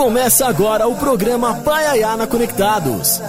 Começa 0.00 0.46
agora 0.46 0.88
o 0.88 0.96
programa 0.96 1.56
Paiaiana 1.56 2.26
Conectados. 2.26 3.20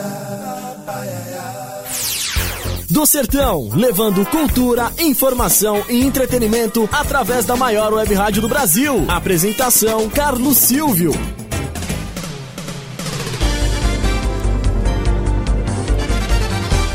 Do 2.89 3.05
Sertão, 3.05 3.70
levando 3.75 4.25
cultura, 4.28 4.89
informação 4.97 5.84
e 5.89 6.02
entretenimento 6.02 6.88
através 6.89 7.44
da 7.44 7.57
maior 7.57 7.92
web 7.93 8.14
rádio 8.14 8.42
do 8.42 8.47
Brasil. 8.47 9.04
Apresentação: 9.10 10.10
Carlos 10.10 10.60
Silvio. 10.60 11.11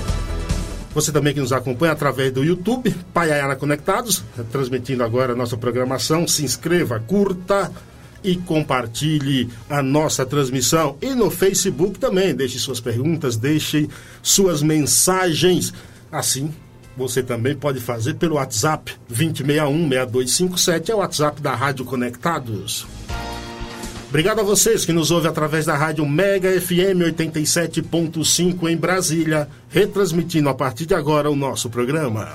Você 0.94 1.12
também 1.12 1.34
que 1.34 1.40
nos 1.40 1.52
acompanha 1.52 1.92
através 1.92 2.32
do 2.32 2.42
YouTube, 2.42 2.90
Paiaiana 3.12 3.54
Conectados, 3.54 4.24
transmitindo 4.50 5.04
agora 5.04 5.34
a 5.34 5.36
nossa 5.36 5.58
programação. 5.58 6.26
Se 6.26 6.42
inscreva, 6.42 6.98
curta 7.00 7.70
e 8.22 8.34
compartilhe 8.34 9.50
a 9.68 9.82
nossa 9.82 10.24
transmissão. 10.24 10.96
E 11.02 11.10
no 11.10 11.30
Facebook 11.30 11.98
também, 11.98 12.34
deixe 12.34 12.58
suas 12.58 12.80
perguntas, 12.80 13.36
deixe 13.36 13.90
suas 14.22 14.62
mensagens. 14.62 15.74
Assim, 16.10 16.50
você 16.96 17.22
também 17.22 17.54
pode 17.54 17.80
fazer 17.80 18.14
pelo 18.14 18.36
WhatsApp 18.36 18.94
2061-6257, 19.12 20.88
é 20.90 20.94
o 20.94 20.98
WhatsApp 20.98 21.40
da 21.40 21.54
Rádio 21.54 21.84
Conectados. 21.84 22.86
Obrigado 24.08 24.38
a 24.38 24.44
vocês 24.44 24.84
que 24.84 24.92
nos 24.92 25.10
ouvem 25.10 25.28
através 25.28 25.66
da 25.66 25.76
rádio 25.76 26.06
Mega 26.06 26.48
FM 26.60 27.02
87.5 27.18 28.70
em 28.70 28.76
Brasília, 28.76 29.48
retransmitindo 29.68 30.48
a 30.48 30.54
partir 30.54 30.86
de 30.86 30.94
agora 30.94 31.28
o 31.28 31.34
nosso 31.34 31.68
programa. 31.68 32.28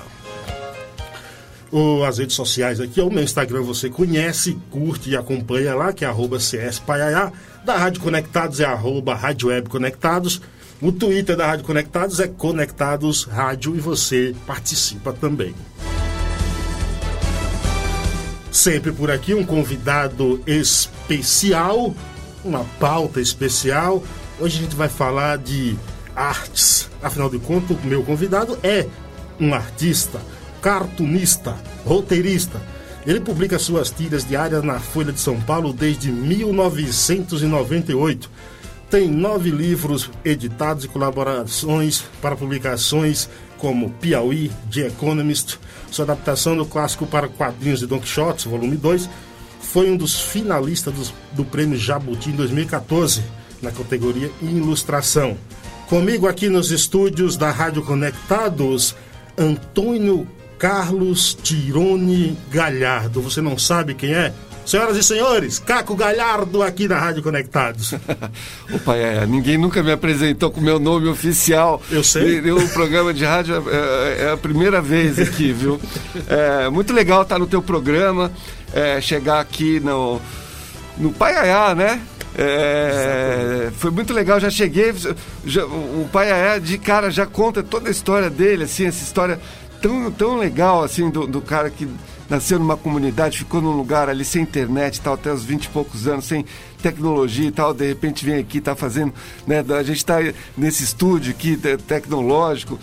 O, 1.71 2.03
as 2.03 2.17
redes 2.17 2.35
sociais 2.35 2.81
aqui, 2.81 2.99
o 2.99 3.09
meu 3.09 3.23
Instagram 3.23 3.61
você 3.61 3.89
conhece, 3.89 4.57
curte 4.69 5.11
e 5.11 5.15
acompanha 5.15 5.73
lá, 5.73 5.93
que 5.93 6.03
é 6.03 6.07
arroba 6.09 6.37
CSPaiaiá. 6.37 7.31
Da 7.63 7.77
Rádio 7.77 8.02
Conectados 8.02 8.59
é 8.59 8.65
arroba 8.65 9.15
Rádio 9.15 9.47
Web 9.47 9.69
Conectados. 9.69 10.41
O 10.81 10.94
Twitter 10.94 11.35
da 11.35 11.45
Rádio 11.45 11.66
Conectados 11.66 12.22
é 12.22 12.27
Conectados 12.27 13.25
Rádio 13.25 13.75
e 13.75 13.81
você 13.81 14.33
participa 14.47 15.11
também. 15.11 15.53
Sempre 18.49 18.94
por 18.94 19.11
aqui 19.11 19.33
um 19.33 19.45
convidado 19.45 20.41
especial, 20.47 21.94
uma 22.45 22.63
pauta 22.80 23.19
especial. 23.19 24.02
Hoje 24.39 24.58
a 24.58 24.61
gente 24.61 24.77
vai 24.77 24.88
falar 24.88 25.38
de 25.38 25.75
artes. 26.16 26.89
Afinal 27.03 27.30
de 27.30 27.39
contas, 27.39 27.75
o 27.83 27.86
meu 27.86 28.02
convidado 28.02 28.58
é 28.64 28.88
um 29.38 29.53
artista, 29.53 30.21
cartunista, 30.61 31.58
roteirista. 31.86 32.61
Ele 33.05 33.19
publica 33.19 33.59
suas 33.59 33.91
tiras 33.91 34.25
diárias 34.25 34.64
na 34.64 34.80
Folha 34.80 35.11
de 35.11 35.19
São 35.19 35.41
Paulo 35.41 35.73
desde 35.73 36.09
1998 36.09 38.30
tem 38.89 39.07
nove 39.07 39.51
livros 39.51 40.09
editados 40.25 40.83
e 40.83 40.87
colaborações 40.87 42.03
para 42.21 42.35
publicações 42.35 43.29
como 43.57 43.89
Piauí, 43.91 44.51
The 44.71 44.87
Economist, 44.87 45.59
sua 45.91 46.05
adaptação 46.05 46.55
do 46.55 46.65
clássico 46.65 47.05
para 47.05 47.27
quadrinhos 47.27 47.79
de 47.79 47.87
Don 47.87 47.99
Quixote, 47.99 48.47
volume 48.47 48.77
2, 48.77 49.09
foi 49.59 49.91
um 49.91 49.97
dos 49.97 50.19
finalistas 50.19 50.93
do, 50.93 51.13
do 51.33 51.45
Prêmio 51.45 51.77
Jabuti 51.77 52.29
em 52.29 52.35
2014, 52.35 53.21
na 53.61 53.71
categoria 53.71 54.31
Ilustração. 54.41 55.37
Comigo 55.87 56.27
aqui 56.27 56.49
nos 56.49 56.71
estúdios 56.71 57.35
da 57.35 57.51
Rádio 57.51 57.83
Conectados, 57.83 58.95
Antônio 59.37 60.27
Carlos 60.58 61.33
Tirone 61.33 62.37
Galhardo. 62.49 63.21
Você 63.21 63.41
não 63.41 63.58
sabe 63.58 63.93
quem 63.93 64.14
é? 64.14 64.33
Senhoras 64.69 64.97
e 64.97 65.02
senhores, 65.02 65.57
Caco 65.57 65.95
Galhardo 65.95 66.61
aqui 66.61 66.87
na 66.87 66.99
Rádio 66.99 67.23
Conectados. 67.23 67.91
Opa, 68.71 68.95
é, 68.95 69.25
ninguém 69.25 69.57
nunca 69.57 69.81
me 69.81 69.91
apresentou 69.91 70.52
com 70.52 70.61
meu 70.61 70.77
nome 70.77 71.07
oficial. 71.07 71.81
Eu 71.89 72.03
sei. 72.03 72.39
O 72.52 72.69
programa 72.69 73.11
de 73.11 73.25
rádio 73.25 73.67
é, 73.67 74.25
é, 74.25 74.31
a 74.31 74.37
primeira 74.37 74.79
vez 74.79 75.17
aqui, 75.17 75.52
viu? 75.52 75.81
É 76.29 76.69
muito 76.69 76.93
legal 76.93 77.23
estar 77.23 77.39
no 77.39 77.47
teu 77.47 77.63
programa, 77.63 78.31
é, 78.71 79.02
chegar 79.02 79.39
aqui 79.39 79.79
no, 79.79 80.21
no 80.99 81.11
Paiaiá, 81.11 81.73
né? 81.73 81.99
É, 82.37 83.71
foi 83.75 83.89
muito 83.89 84.13
legal, 84.13 84.39
já 84.39 84.52
cheguei. 84.52 84.93
Já, 85.47 85.65
o 85.65 86.08
Paiaiá 86.13 86.59
de 86.59 86.77
cara 86.77 87.09
já 87.09 87.25
conta 87.25 87.63
toda 87.63 87.87
a 87.87 87.91
história 87.91 88.29
dele, 88.29 88.65
assim, 88.65 88.85
essa 88.85 89.03
história 89.03 89.39
tão, 89.81 90.11
tão 90.11 90.37
legal, 90.37 90.83
assim, 90.83 91.09
do, 91.09 91.25
do 91.25 91.41
cara 91.41 91.71
que 91.71 91.87
nasceu 92.29 92.59
numa 92.59 92.77
comunidade, 92.77 93.39
ficou 93.39 93.61
num 93.61 93.71
lugar 93.71 94.09
ali 94.09 94.23
sem 94.23 94.43
internet 94.43 95.01
tal, 95.01 95.15
até 95.15 95.31
os 95.31 95.43
20 95.43 95.65
e 95.65 95.69
poucos 95.69 96.07
anos, 96.07 96.25
sem 96.25 96.45
tecnologia 96.81 97.47
e 97.47 97.51
tal, 97.51 97.73
de 97.73 97.87
repente 97.87 98.25
vem 98.25 98.35
aqui, 98.35 98.59
está 98.59 98.75
fazendo, 98.75 99.13
né, 99.45 99.63
a 99.77 99.83
gente 99.83 99.97
está 99.97 100.17
nesse 100.57 100.83
estúdio 100.83 101.31
aqui 101.31 101.57
tecnológico, 101.87 102.79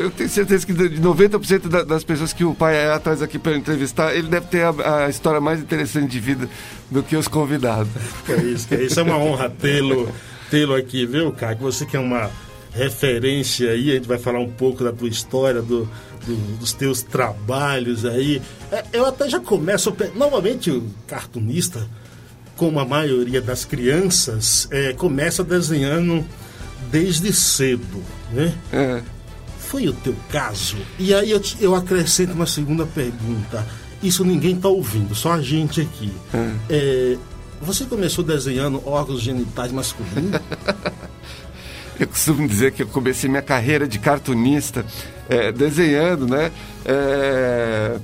eu 0.00 0.10
tenho 0.10 0.30
certeza 0.30 0.66
que 0.66 0.72
de 0.72 1.00
90% 1.00 1.84
das 1.84 2.02
pessoas 2.02 2.32
que 2.32 2.44
o 2.44 2.54
pai 2.54 2.76
é 2.76 2.92
atrás 2.92 3.20
aqui 3.20 3.38
para 3.38 3.54
entrevistar, 3.54 4.14
ele 4.14 4.28
deve 4.28 4.46
ter 4.46 4.64
a, 4.64 5.08
história 5.10 5.40
mais 5.40 5.60
interessante 5.60 6.10
de 6.10 6.18
vida 6.18 6.48
do 6.90 7.02
que 7.02 7.14
os 7.14 7.28
convidados. 7.28 7.92
É 8.26 8.36
isso, 8.36 8.68
é 8.72 8.82
isso. 8.84 8.98
É 8.98 9.02
uma 9.02 9.18
honra 9.18 9.50
tê-lo 9.50 10.08
tê-lo 10.52 10.74
aqui, 10.74 11.06
viu, 11.06 11.32
Caio? 11.32 11.56
Você 11.60 11.86
que 11.86 11.96
é 11.96 11.98
uma 11.98 12.30
referência 12.74 13.70
aí, 13.70 13.90
a 13.90 13.94
gente 13.94 14.08
vai 14.08 14.18
falar 14.18 14.40
um 14.40 14.50
pouco 14.50 14.82
da 14.82 14.92
tua 14.92 15.08
história, 15.08 15.60
do, 15.60 15.88
do, 16.26 16.36
dos 16.58 16.72
teus 16.72 17.02
trabalhos 17.02 18.04
aí. 18.04 18.40
É, 18.70 18.84
eu 18.92 19.06
até 19.06 19.28
já 19.28 19.40
começo. 19.40 19.94
Normalmente 20.14 20.70
o 20.70 20.84
cartunista, 21.06 21.86
como 22.56 22.80
a 22.80 22.84
maioria 22.84 23.40
das 23.40 23.64
crianças, 23.64 24.68
é, 24.70 24.92
começa 24.92 25.44
desenhando 25.44 26.24
desde 26.90 27.32
cedo, 27.32 28.02
né? 28.32 28.54
É. 28.72 29.02
Foi 29.58 29.88
o 29.88 29.92
teu 29.92 30.14
caso? 30.30 30.76
E 30.98 31.14
aí 31.14 31.30
eu, 31.30 31.40
eu 31.60 31.74
acrescento 31.74 32.32
uma 32.32 32.46
segunda 32.46 32.84
pergunta. 32.86 33.66
Isso 34.02 34.24
ninguém 34.24 34.56
está 34.56 34.68
ouvindo, 34.68 35.14
só 35.14 35.32
a 35.32 35.40
gente 35.40 35.80
aqui. 35.80 36.12
É. 36.34 36.52
é 36.68 37.18
você 37.60 37.84
começou 37.84 38.24
desenhando 38.24 38.82
órgãos 38.84 39.20
genitais 39.20 39.70
masculinos? 39.70 40.40
Eu 41.98 42.06
costumo 42.06 42.46
dizer 42.48 42.72
que 42.72 42.82
eu 42.82 42.86
comecei 42.86 43.28
minha 43.28 43.42
carreira 43.42 43.86
de 43.86 43.98
cartunista 43.98 44.84
é, 45.28 45.52
desenhando, 45.52 46.26
né? 46.26 46.50
É, 46.84 47.98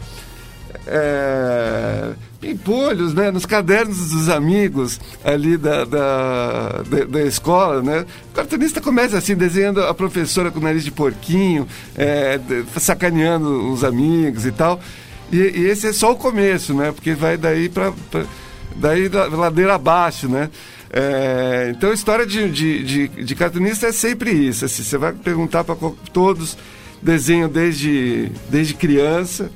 é, 0.87 2.12
empolhos, 2.43 3.15
né? 3.15 3.31
Nos 3.31 3.44
cadernos 3.44 4.10
dos 4.10 4.28
amigos 4.28 5.00
ali 5.25 5.56
da, 5.56 5.84
da, 5.84 6.82
da, 6.82 7.04
da, 7.04 7.22
escola, 7.22 7.82
né? 7.82 8.06
O 8.31 8.34
cartunista 8.34 8.81
começa 8.81 9.19
assim, 9.19 9.34
desenhando 9.34 9.82
a 9.82 9.94
professora 9.94 10.50
com 10.50 10.59
o 10.59 10.62
nariz 10.62 10.84
de 10.84 10.91
porquinho, 10.91 11.66
é, 11.97 12.38
sacaneando 12.78 13.71
os 13.71 13.84
amigos 13.84 14.47
e 14.47 14.53
tal. 14.53 14.81
E, 15.32 15.37
e, 15.37 15.66
esse 15.66 15.87
é 15.88 15.93
só 15.93 16.12
o 16.12 16.16
começo, 16.16 16.75
né? 16.75 16.93
Porque 16.93 17.15
vai 17.15 17.37
daí 17.37 17.69
para 17.69 17.93
daí 18.77 19.09
ladeira 19.09 19.75
abaixo, 19.75 20.28
né? 20.28 20.50
É, 20.91 21.72
então 21.76 21.91
a 21.91 21.94
história 21.94 22.26
de, 22.26 22.50
de, 22.50 22.82
de, 22.82 23.09
de, 23.09 23.34
cartunista 23.34 23.87
é 23.87 23.93
sempre 23.93 24.31
isso. 24.32 24.65
Assim, 24.65 24.82
você 24.82 24.97
vai 24.97 25.12
perguntar 25.12 25.62
para 25.65 25.76
todos, 26.12 26.56
desenho 27.03 27.49
desde, 27.49 28.32
desde 28.49 28.75
criança 28.75 29.50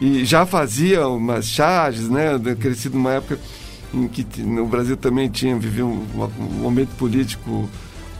e 0.00 0.24
já 0.24 0.44
fazia 0.44 1.06
umas 1.08 1.46
charges, 1.46 2.08
né? 2.08 2.38
Crescido 2.60 2.96
numa 2.96 3.12
época 3.12 3.38
em 3.94 4.08
que 4.08 4.26
no 4.42 4.66
Brasil 4.66 4.96
também 4.96 5.28
tinha 5.28 5.56
vivido 5.56 5.86
um, 5.86 6.30
um, 6.38 6.60
momento 6.60 6.90
político 6.96 7.68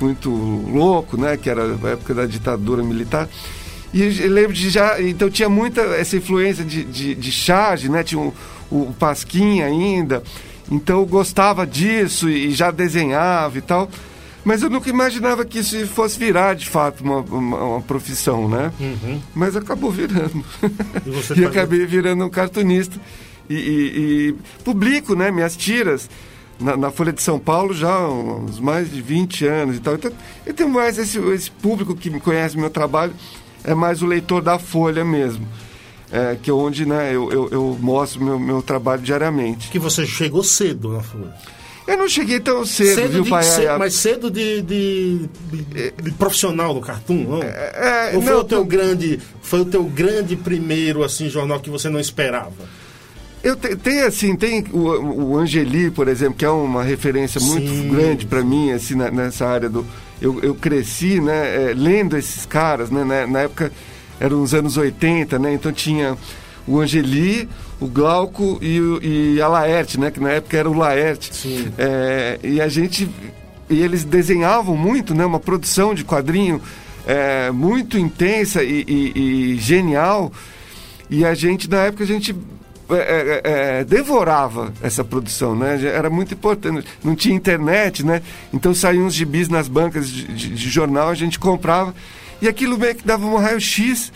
muito 0.01 0.31
louco, 0.31 1.21
né? 1.21 1.37
Que 1.37 1.51
era 1.51 1.63
a 1.65 1.89
época 1.89 2.15
da 2.15 2.27
ditadura 2.27 2.83
militar. 2.83 3.29
E 3.93 4.03
eu 4.03 4.31
lembro 4.31 4.53
de 4.53 4.71
já. 4.71 5.01
Então 5.03 5.29
tinha 5.29 5.49
muita 5.49 5.81
essa 5.81 6.17
influência 6.17 6.65
de, 6.65 6.85
de, 6.85 7.15
de 7.15 7.33
charge, 7.33 7.89
né? 7.89 8.03
Tinha 8.03 8.21
um, 8.21 8.33
o 8.71 8.95
Pasquim 8.99 9.61
ainda. 9.61 10.23
Então 10.71 11.01
eu 11.01 11.07
gostava 11.07 11.67
disso 11.67 12.29
e 12.29 12.51
já 12.51 12.71
desenhava 12.71 13.59
e 13.59 13.61
tal. 13.61 13.89
Mas 14.45 14.63
eu 14.63 14.71
nunca 14.71 14.89
imaginava 14.89 15.45
que 15.45 15.59
isso 15.59 15.87
fosse 15.89 16.17
virar, 16.17 16.55
de 16.55 16.69
fato, 16.69 17.03
uma, 17.03 17.19
uma, 17.19 17.65
uma 17.65 17.83
profissão, 17.83 18.49
né? 18.49 18.73
Uhum. 18.79 19.21
Mas 19.35 19.57
acabou 19.57 19.91
virando. 19.91 20.45
E, 21.05 21.11
e 21.41 21.43
tá... 21.43 21.49
acabei 21.49 21.85
virando 21.85 22.25
um 22.25 22.31
cartunista. 22.31 22.97
E, 23.51 23.55
e, 23.55 23.59
e, 23.59 24.35
publico 24.63 25.17
né, 25.17 25.33
minhas 25.33 25.57
tiras 25.57 26.09
na, 26.61 26.77
na, 26.77 26.91
Folha 26.91 27.13
de 27.13 27.23
São 27.23 27.39
Paulo 27.39 27.73
já 27.75 27.93
há 27.93 28.09
uns 28.09 28.59
mais 28.61 28.91
de 28.91 29.03
20 29.03 29.47
anos 29.47 29.77
e 29.77 29.81
tal. 29.81 29.95
Então, 29.95 30.13
eu 30.45 30.55
tenho 30.55 30.69
mais 30.69 30.97
esse, 30.97 31.19
esse 31.19 31.51
público 31.51 31.97
que 31.97 32.09
me 32.09 32.21
conhece 32.21 32.57
meu 32.57 32.71
trabalho, 32.71 33.13
é 33.65 33.75
mais 33.75 34.01
o 34.01 34.07
leitor 34.07 34.43
da 34.43 34.61
Folha 34.61 35.05
mesmo 35.05 35.47
é, 36.13 36.37
que 36.41 36.51
é 36.51 36.53
onde 36.53 36.87
né, 36.87 37.11
eu, 37.15 37.31
eu, 37.33 37.49
eu 37.51 37.79
mostro 37.81 38.23
meu, 38.25 38.39
meu 38.39 38.63
trabalho 38.63 39.03
diariamente. 39.03 39.69
Que 39.69 39.79
você 39.79 40.07
chegou 40.07 40.43
cedo 40.45 40.93
na 40.93 41.01
Folha. 41.03 41.35
Eu 41.87 41.97
não 41.97 42.09
cheguei 42.09 42.41
tão 42.41 42.67
cedo, 42.67 42.95
cedo 42.97 43.13
viu, 43.13 43.23
de, 43.23 43.31
pai? 43.31 43.45
cedo, 43.45 43.79
mas 43.79 43.95
cedo 43.95 44.29
de, 44.31 44.61
de, 44.61 45.29
de, 45.53 45.93
de 46.03 46.11
profissional 46.13 46.75
no 46.75 46.81
Cartoon, 46.81 47.25
não? 47.29 47.43
É, 47.43 48.11
Ou 48.15 48.21
foi 48.23 48.33
não, 48.33 48.41
o 48.41 48.45
teu 48.45 48.65
grande, 48.65 49.21
foi 49.41 49.61
o 49.61 49.65
teu 49.65 49.85
grande 49.85 50.35
primeiro 50.35 51.05
assim 51.05 51.29
jornal 51.29 51.61
que 51.61 51.71
você 51.71 51.89
não 51.89 52.01
esperava? 52.01 52.53
Eu 53.43 53.55
te, 53.55 53.77
tem 53.77 54.01
assim, 54.01 54.35
tem 54.35 54.65
o, 54.73 54.79
o 55.35 55.39
Angeli, 55.39 55.89
por 55.93 56.09
exemplo, 56.09 56.35
que 56.35 56.45
é 56.45 56.51
uma 56.51 56.83
referência 56.83 57.41
muito 57.41 57.69
Sim. 57.69 57.89
grande 57.89 58.27
para 58.27 58.43
mim, 58.43 58.73
assim, 58.73 58.97
na- 58.97 59.11
nessa 59.11 59.47
área 59.47 59.69
do. 59.69 59.87
Eu, 60.21 60.41
eu 60.43 60.55
cresci, 60.57 61.21
né, 61.21 61.71
é, 61.71 61.75
lendo 61.77 62.17
esses 62.17 62.45
caras, 62.47 62.91
né, 62.91 63.05
na, 63.05 63.27
na 63.29 63.41
época 63.43 63.71
eram 64.21 64.43
os 64.43 64.55
anos 64.55 64.77
80, 64.77 65.39
né, 65.39 65.53
então 65.55 65.73
tinha 65.73 66.17
o 66.67 66.81
Angeli, 66.81 67.49
o 67.81 67.87
Glauco 67.87 68.59
e, 68.61 68.81
o- 68.81 69.01
e 69.03 69.41
a 69.41 69.47
Laerte, 69.49 70.01
né, 70.01 70.11
que 70.11 70.19
na 70.19 70.31
época 70.31 70.57
era 70.57 70.69
o 70.69 70.75
Laerte. 70.75 71.35
Sim. 71.35 71.69
É, 71.79 72.39
e 72.43 72.61
a 72.61 72.69
gente. 72.69 73.09
E 73.69 73.83
eles 73.83 74.05
desenhavam 74.05 74.77
muito, 74.77 75.15
né, 75.15 75.25
uma 75.25 75.39
produção 75.41 75.95
de 75.95 76.05
quadrinho 76.05 76.61
é, 77.07 77.51
muito 77.53 77.97
intensa 77.99 78.63
e- 78.65 78.85
e- 78.89 79.53
e 79.55 79.57
genial. 79.59 80.33
E 81.09 81.25
a 81.25 81.35
gente, 81.35 81.69
na 81.71 81.83
época, 81.85 82.03
a 82.03 82.07
gente 82.07 82.35
é, 82.89 82.95
é, 82.95 83.41
é, 83.81 83.85
devorava 83.85 84.73
essa 84.83 85.03
produção, 85.05 85.55
né? 85.57 85.81
Era 85.85 86.09
muito 86.09 86.35
importante. 86.35 86.87
Não 87.05 87.15
tinha 87.17 87.35
internet, 87.35 88.05
né? 88.07 88.23
Então 88.55 88.73
saíam 88.75 89.07
uns 89.07 89.15
gibis 89.15 89.49
nas 89.49 89.67
bancas 89.69 90.09
de, 90.09 90.25
de- 90.33 90.51
de 90.51 90.69
jornal, 90.71 91.09
a 91.09 91.15
gente 91.15 91.39
comprava. 91.39 91.93
E 92.41 92.49
aquilo 92.49 92.77
meio 92.79 92.95
que 92.95 93.07
dava 93.07 93.27
um 93.27 93.37
raio-x 93.37 94.13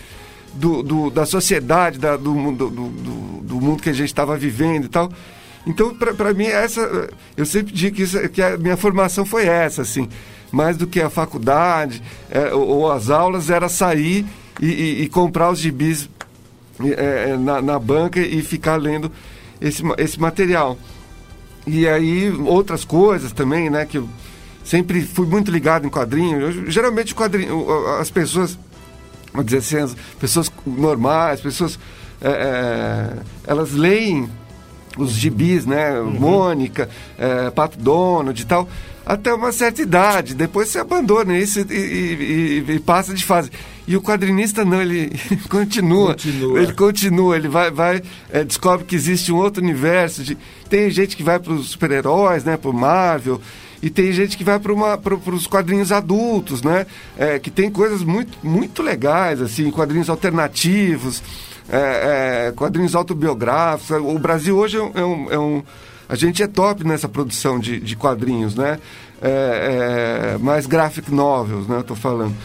do, 0.53 0.83
do- 0.83 1.09
da 1.09 1.25
sociedade, 1.25 1.97
da- 1.97 2.17
do, 2.17 2.33
mundo- 2.33 2.69
do, 2.69 2.87
do- 2.89 3.41
do 3.43 3.61
mundo 3.61 3.81
que 3.81 3.89
a 3.89 3.93
gente 3.93 4.07
estava 4.09 4.37
vivendo 4.37 4.85
e 4.85 4.89
tal. 4.89 5.11
Então, 5.65 5.93
para 5.95 6.33
mim, 6.33 6.45
essa. 6.45 7.09
Eu 7.37 7.45
sempre 7.45 7.71
digo 7.73 7.95
que, 7.95 8.03
isso- 8.03 8.29
que 8.29 8.41
a 8.41 8.57
minha 8.57 8.77
formação 8.77 9.25
foi 9.25 9.45
essa, 9.45 9.81
assim. 9.83 10.07
Mais 10.51 10.75
do 10.75 10.85
que 10.87 10.99
a 10.99 11.09
faculdade 11.09 12.01
é, 12.29 12.53
ou, 12.53 12.67
ou 12.67 12.91
as 12.91 13.09
aulas, 13.09 13.49
era 13.49 13.69
sair 13.69 14.25
e, 14.59 14.65
e- 14.67 15.01
e 15.03 15.07
comprar 15.09 15.49
os 15.51 15.59
gibis 15.59 16.09
é, 16.83 17.31
é, 17.31 17.37
na, 17.37 17.61
na 17.61 17.79
banca 17.79 18.19
e 18.19 18.41
ficar 18.41 18.75
lendo 18.75 19.11
esse, 19.61 19.83
esse 19.97 20.19
material. 20.19 20.77
E 21.67 21.87
aí, 21.87 22.29
outras 22.31 22.83
coisas 22.83 23.31
também, 23.31 23.69
né? 23.69 23.85
Que 23.85 23.99
eu 23.99 24.09
sempre 24.63 25.01
fui 25.01 25.25
muito 25.25 25.51
ligado 25.51 25.85
em 25.85 25.89
quadrinho. 25.89 26.39
Eu, 26.41 26.71
geralmente, 26.71 27.13
quadrinho, 27.15 27.65
as 27.99 28.09
pessoas, 28.09 28.57
vou 29.33 29.43
dizer 29.43 29.57
assim, 29.57 29.77
as 29.77 29.95
pessoas 30.19 30.51
normais, 30.65 31.41
pessoas. 31.41 31.79
é, 32.21 32.29
é, 32.29 33.13
elas 33.47 33.71
leem 33.73 34.29
os 34.97 35.11
gibis, 35.13 35.65
né? 35.65 35.99
Mônica, 36.01 36.89
é, 37.17 37.49
Pato 37.49 37.77
Donald 37.79 38.39
e 38.39 38.45
tal, 38.45 38.67
até 39.05 39.33
uma 39.33 39.51
certa 39.51 39.81
idade. 39.81 40.35
Depois 40.35 40.67
você 40.69 40.79
abandona 40.79 41.37
isso 41.37 41.61
e, 41.61 41.63
e- 41.73 42.63
e- 42.69 42.71
e 42.75 42.79
passa 42.79 43.13
de 43.13 43.23
fase. 43.23 43.49
E 43.87 43.95
o 43.97 44.01
quadrinista 44.01 44.63
não, 44.65 44.79
ele 44.83 45.09
continua. 45.49 46.09
Continua. 46.13 46.59
Ele 46.61 46.73
continua, 46.73 47.35
ele 47.37 47.47
vai, 47.47 47.71
vai 47.71 48.01
é, 48.31 48.43
descobre 48.43 48.85
que 48.85 48.95
existe 48.95 49.31
um 49.31 49.37
outro 49.37 49.63
universo. 49.63 50.23
De, 50.23 50.37
tem 50.69 50.89
gente 50.91 51.15
que 51.17 51.23
vai 51.23 51.39
para 51.39 51.53
os 51.53 51.69
super-heróis, 51.69 52.43
né? 52.43 52.57
Para 52.57 52.69
o 52.69 52.73
Marvel. 52.73 53.41
E 53.81 53.89
tem 53.89 54.11
gente 54.11 54.37
que 54.37 54.43
vai 54.43 54.59
para 54.59 55.33
os 55.33 55.47
quadrinhos 55.47 55.91
adultos, 55.91 56.61
né? 56.61 56.85
É, 57.17 57.39
que 57.39 57.49
tem 57.49 57.71
coisas 57.71 58.03
muito, 58.03 58.37
muito 58.43 58.83
legais, 58.83 59.41
assim, 59.41 59.71
quadrinhos 59.71 60.09
alternativos 60.09 61.23
é, 61.69 62.47
é, 62.47 62.51
quadrinhos 62.51 62.95
autobiográficos. 62.95 63.91
O 63.97 64.19
Brasil 64.19 64.57
hoje 64.57 64.77
é 64.77 64.81
um, 64.81 64.91
é 64.95 65.05
um- 65.05 65.31
é 65.31 65.39
um- 65.39 65.63
A 66.09 66.15
gente 66.15 66.43
é 66.43 66.47
top 66.47 66.83
nessa 66.85 67.07
produção 67.07 67.57
de, 67.57 67.79
de 67.79 67.95
quadrinhos, 67.95 68.53
né? 68.55 68.77
É, 69.21 70.37
mais 70.39 70.65
graphic 70.65 71.09
novels, 71.13 71.67
né? 71.67 71.77
Eu 71.77 71.83
tô 71.83 71.95
falando. 71.95 72.35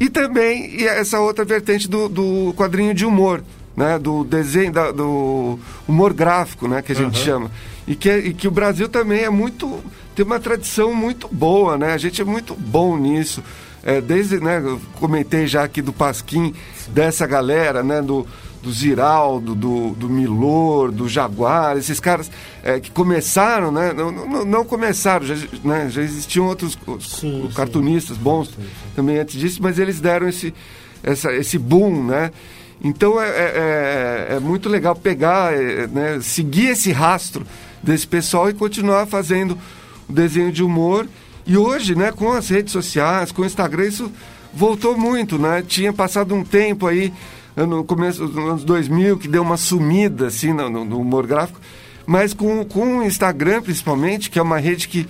E 0.00 0.08
também 0.08 0.74
e 0.80 0.86
essa 0.86 1.20
outra 1.20 1.44
vertente 1.44 1.88
do, 1.88 2.08
do 2.08 2.54
quadrinho 2.56 2.94
de 2.94 3.04
humor, 3.04 3.42
né? 3.76 3.98
Do 3.98 4.24
desenho, 4.24 4.72
da- 4.72 4.90
do 4.92 5.58
humor 5.86 6.12
gráfico, 6.14 6.66
né? 6.66 6.80
Que 6.80 6.92
a 6.92 6.94
gente 6.94 7.18
chama. 7.18 7.50
E 7.86 7.94
que, 7.94 8.10
e 8.10 8.32
que 8.32 8.48
o 8.48 8.50
Brasil 8.50 8.88
também 8.88 9.20
é 9.24 9.30
muito... 9.30 9.80
Tem 10.14 10.24
uma 10.24 10.38
tradição 10.40 10.94
muito 10.94 11.28
boa, 11.28 11.76
né? 11.78 11.92
A 11.92 11.98
gente 11.98 12.20
é 12.20 12.24
muito 12.24 12.54
bom 12.54 12.96
nisso. 12.96 13.42
É, 13.84 14.00
desde, 14.00 14.38
né, 14.38 14.60
eu 14.64 14.80
comentei 14.94 15.46
já 15.48 15.64
aqui 15.64 15.82
do 15.82 15.92
Pasquim, 15.92 16.54
dessa 16.90 17.26
galera, 17.26 17.82
né, 17.82 18.00
do, 18.00 18.24
do 18.62 18.70
Ziraldo, 18.72 19.56
do, 19.56 19.90
do 19.90 20.08
Milor, 20.08 20.92
do 20.92 21.08
Jaguar, 21.08 21.76
esses 21.76 21.98
caras 21.98 22.30
é, 22.62 22.78
que 22.78 22.92
começaram, 22.92 23.72
né, 23.72 23.92
não, 23.92 24.12
não, 24.12 24.44
não 24.44 24.64
começaram, 24.64 25.26
já, 25.26 25.34
né, 25.64 25.88
já 25.90 26.00
existiam 26.00 26.46
outros 26.46 26.78
os- 26.86 27.18
Sim, 27.18 27.50
cartunistas 27.56 28.16
bons 28.16 28.56
também 28.94 29.18
antes 29.18 29.34
disso, 29.40 29.58
mas 29.60 29.80
eles 29.80 29.98
deram 29.98 30.28
esse, 30.28 30.54
essa, 31.02 31.32
esse 31.32 31.58
boom, 31.58 32.04
né, 32.04 32.30
então 32.84 33.20
é, 33.20 33.26
é, 33.28 34.28
é- 34.30 34.34
é 34.36 34.38
muito 34.38 34.68
legal 34.68 34.94
pegar, 34.94 35.52
é, 35.54 35.88
né, 35.88 36.20
seguir 36.22 36.68
esse 36.68 36.92
rastro 36.92 37.44
desse 37.82 38.06
pessoal 38.06 38.48
e 38.48 38.54
continuar 38.54 39.06
fazendo 39.06 39.58
desenho 40.12 40.52
de 40.52 40.62
humor. 40.62 41.06
E 41.46 41.56
hoje, 41.56 41.94
né, 41.94 42.12
com 42.12 42.30
as 42.32 42.48
redes 42.48 42.72
sociais, 42.72 43.32
com 43.32 43.42
o 43.42 43.44
Instagram, 43.44 43.86
isso 43.86 44.10
voltou 44.54 44.96
muito, 44.96 45.38
né? 45.38 45.62
Tinha 45.66 45.92
passado 45.92 46.34
um 46.34 46.44
tempo 46.44 46.86
aí, 46.86 47.12
no 47.56 47.82
começo 47.84 48.26
dos 48.26 48.36
anos 48.36 48.64
2000, 48.64 49.18
que 49.18 49.26
deu 49.28 49.42
uma 49.42 49.56
sumida, 49.56 50.28
assim, 50.28 50.52
no, 50.52 50.68
no- 50.84 51.00
humor 51.00 51.26
gráfico. 51.26 51.60
Mas 52.06 52.32
com, 52.32 52.64
com 52.64 52.98
o 52.98 53.02
Instagram, 53.02 53.60
principalmente, 53.62 54.30
que 54.30 54.38
é 54.38 54.42
uma 54.42 54.58
rede 54.58 54.88
que, 54.88 55.08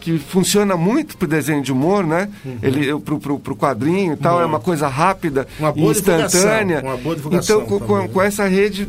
que 0.00 0.18
funciona 0.18 0.76
muito 0.76 1.16
para 1.16 1.26
o 1.26 1.28
desenho 1.28 1.62
de 1.62 1.70
humor, 1.72 2.04
né? 2.06 2.28
Ele 2.62 2.98
pro, 3.00 3.18
pro, 3.18 3.38
pro 3.38 3.56
quadrinho 3.56 4.12
e 4.14 4.16
tal, 4.16 4.40
é 4.40 4.44
uma 4.46 4.60
coisa 4.60 4.88
rápida, 4.88 5.46
Uma 5.58 5.72
boa 5.72 5.92
instantânea. 5.92 6.80
uma 6.82 6.96
boa 6.96 7.14
divulgação 7.16 7.62
então, 7.62 7.78
com, 7.78 7.86
com, 7.86 7.98
né? 7.98 8.08
com 8.08 8.22
essa 8.22 8.46
rede 8.48 8.88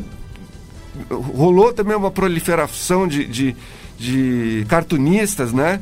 rolou 1.09 1.73
também 1.73 1.95
uma 1.95 2.11
proliferação 2.11 3.07
de, 3.07 3.25
de, 3.25 3.55
de 3.97 4.65
cartunistas, 4.67 5.51
né? 5.53 5.79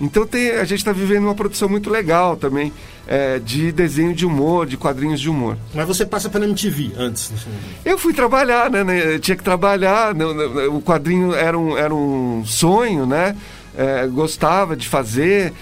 Então 0.00 0.26
tem, 0.26 0.50
a 0.52 0.64
gente 0.64 0.78
está 0.80 0.92
vivendo 0.92 1.24
uma 1.24 1.34
produção 1.34 1.68
muito 1.68 1.88
legal 1.88 2.36
também 2.36 2.72
é, 3.06 3.38
de 3.38 3.70
desenho 3.70 4.12
de 4.14 4.26
humor, 4.26 4.66
de 4.66 4.76
quadrinhos 4.76 5.20
de 5.20 5.30
humor. 5.30 5.56
Mas 5.72 5.86
você 5.86 6.04
passa 6.04 6.28
pela 6.28 6.44
MTV 6.44 6.92
antes. 6.96 7.32
Eu 7.84 7.96
fui 7.96 8.12
trabalhar, 8.12 8.68
né? 8.68 8.82
né, 8.82 9.18
tinha 9.20 9.36
que 9.36 9.44
trabalhar. 9.44 10.12
O 10.72 10.80
quadrinho 10.82 11.32
era 11.34 11.56
um, 11.56 11.76
era 11.78 11.94
um 11.94 12.42
sonho, 12.44 13.06
né? 13.06 13.36
É, 13.76 14.06
gostava 14.08 14.74
de 14.76 14.88
fazer, 14.88 15.52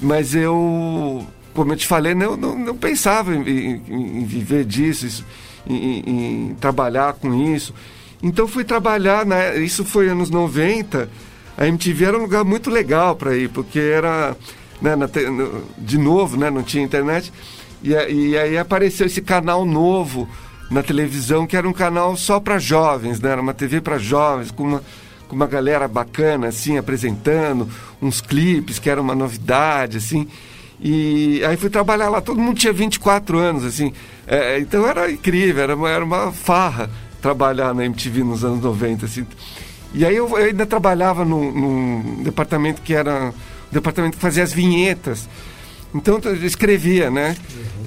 mas 0.00 0.34
eu, 0.34 1.26
como 1.52 1.72
eu 1.72 1.76
te 1.76 1.86
falei, 1.86 2.14
não, 2.14 2.36
não, 2.38 2.58
não 2.58 2.76
pensava 2.76 3.34
em, 3.34 3.42
em- 3.42 3.82
em 4.20 4.24
viver 4.24 4.64
disso, 4.64 5.04
isso, 5.06 5.24
em- 5.68 6.02
em 6.50 6.54
trabalhar 6.58 7.12
com 7.14 7.34
isso. 7.54 7.74
Então 8.22 8.46
fui 8.46 8.64
trabalhar, 8.64 9.24
né? 9.24 9.58
Isso 9.58 9.84
foi 9.84 10.08
anos 10.08 10.30
90. 10.30 11.08
A 11.56 11.66
MTV 11.66 12.04
era 12.04 12.18
um 12.18 12.22
lugar 12.22 12.44
muito 12.44 12.70
legal 12.70 13.16
para 13.16 13.34
ir, 13.36 13.48
porque 13.48 13.78
era, 13.78 14.36
né, 14.80 14.94
na 14.96 15.06
no- 15.06 15.62
de 15.78 15.98
novo, 15.98 16.36
né? 16.36 16.50
Não 16.50 16.62
tinha 16.62 16.84
internet. 16.84 17.32
E, 17.82 17.90
e 17.92 18.36
aí 18.38 18.58
apareceu 18.58 19.06
esse 19.06 19.22
canal 19.22 19.64
novo 19.64 20.28
na 20.70 20.82
televisão, 20.82 21.46
que 21.46 21.56
era 21.56 21.68
um 21.68 21.72
canal 21.72 22.16
só 22.16 22.38
para 22.38 22.58
jovens, 22.58 23.20
né? 23.20 23.30
Era 23.30 23.40
uma 23.40 23.54
TV 23.54 23.80
para 23.80 23.98
jovens, 23.98 24.50
com 24.50 24.64
uma, 24.64 24.82
com 25.26 25.34
uma 25.34 25.46
galera 25.46 25.88
bacana, 25.88 26.48
assim, 26.48 26.76
apresentando 26.76 27.68
uns 28.02 28.20
clipes, 28.20 28.78
que 28.78 28.90
era 28.90 29.00
uma 29.00 29.14
novidade, 29.14 29.96
assim. 29.96 30.28
E 30.78 31.42
aí 31.44 31.56
fui 31.56 31.68
trabalhar 31.68 32.08
lá, 32.08 32.20
todo 32.20 32.40
mundo 32.40 32.58
tinha 32.58 32.72
24 32.72 33.38
anos, 33.38 33.64
assim. 33.64 33.92
É, 34.26 34.58
então 34.58 34.86
era 34.86 35.10
incrível, 35.10 35.62
era 35.62 35.74
uma, 35.74 35.90
era 35.90 36.04
uma 36.04 36.32
farra 36.32 36.88
trabalhar 37.20 37.74
na 37.74 37.84
MTV 37.84 38.24
nos 38.24 38.44
anos 38.44 38.60
90, 38.62 39.06
assim. 39.06 39.26
E 39.92 40.04
aí 40.04 40.14
eu, 40.16 40.28
eu 40.28 40.36
ainda 40.36 40.64
trabalhava 40.66 41.24
num, 41.24 41.50
num 41.52 42.22
departamento 42.22 42.80
que 42.82 42.94
era 42.94 43.26
um 43.30 43.32
departamento 43.72 44.16
que 44.16 44.22
fazia 44.22 44.42
as 44.42 44.52
vinhetas. 44.52 45.28
Então 45.94 46.20
eu 46.22 46.46
escrevia, 46.46 47.10
né? 47.10 47.36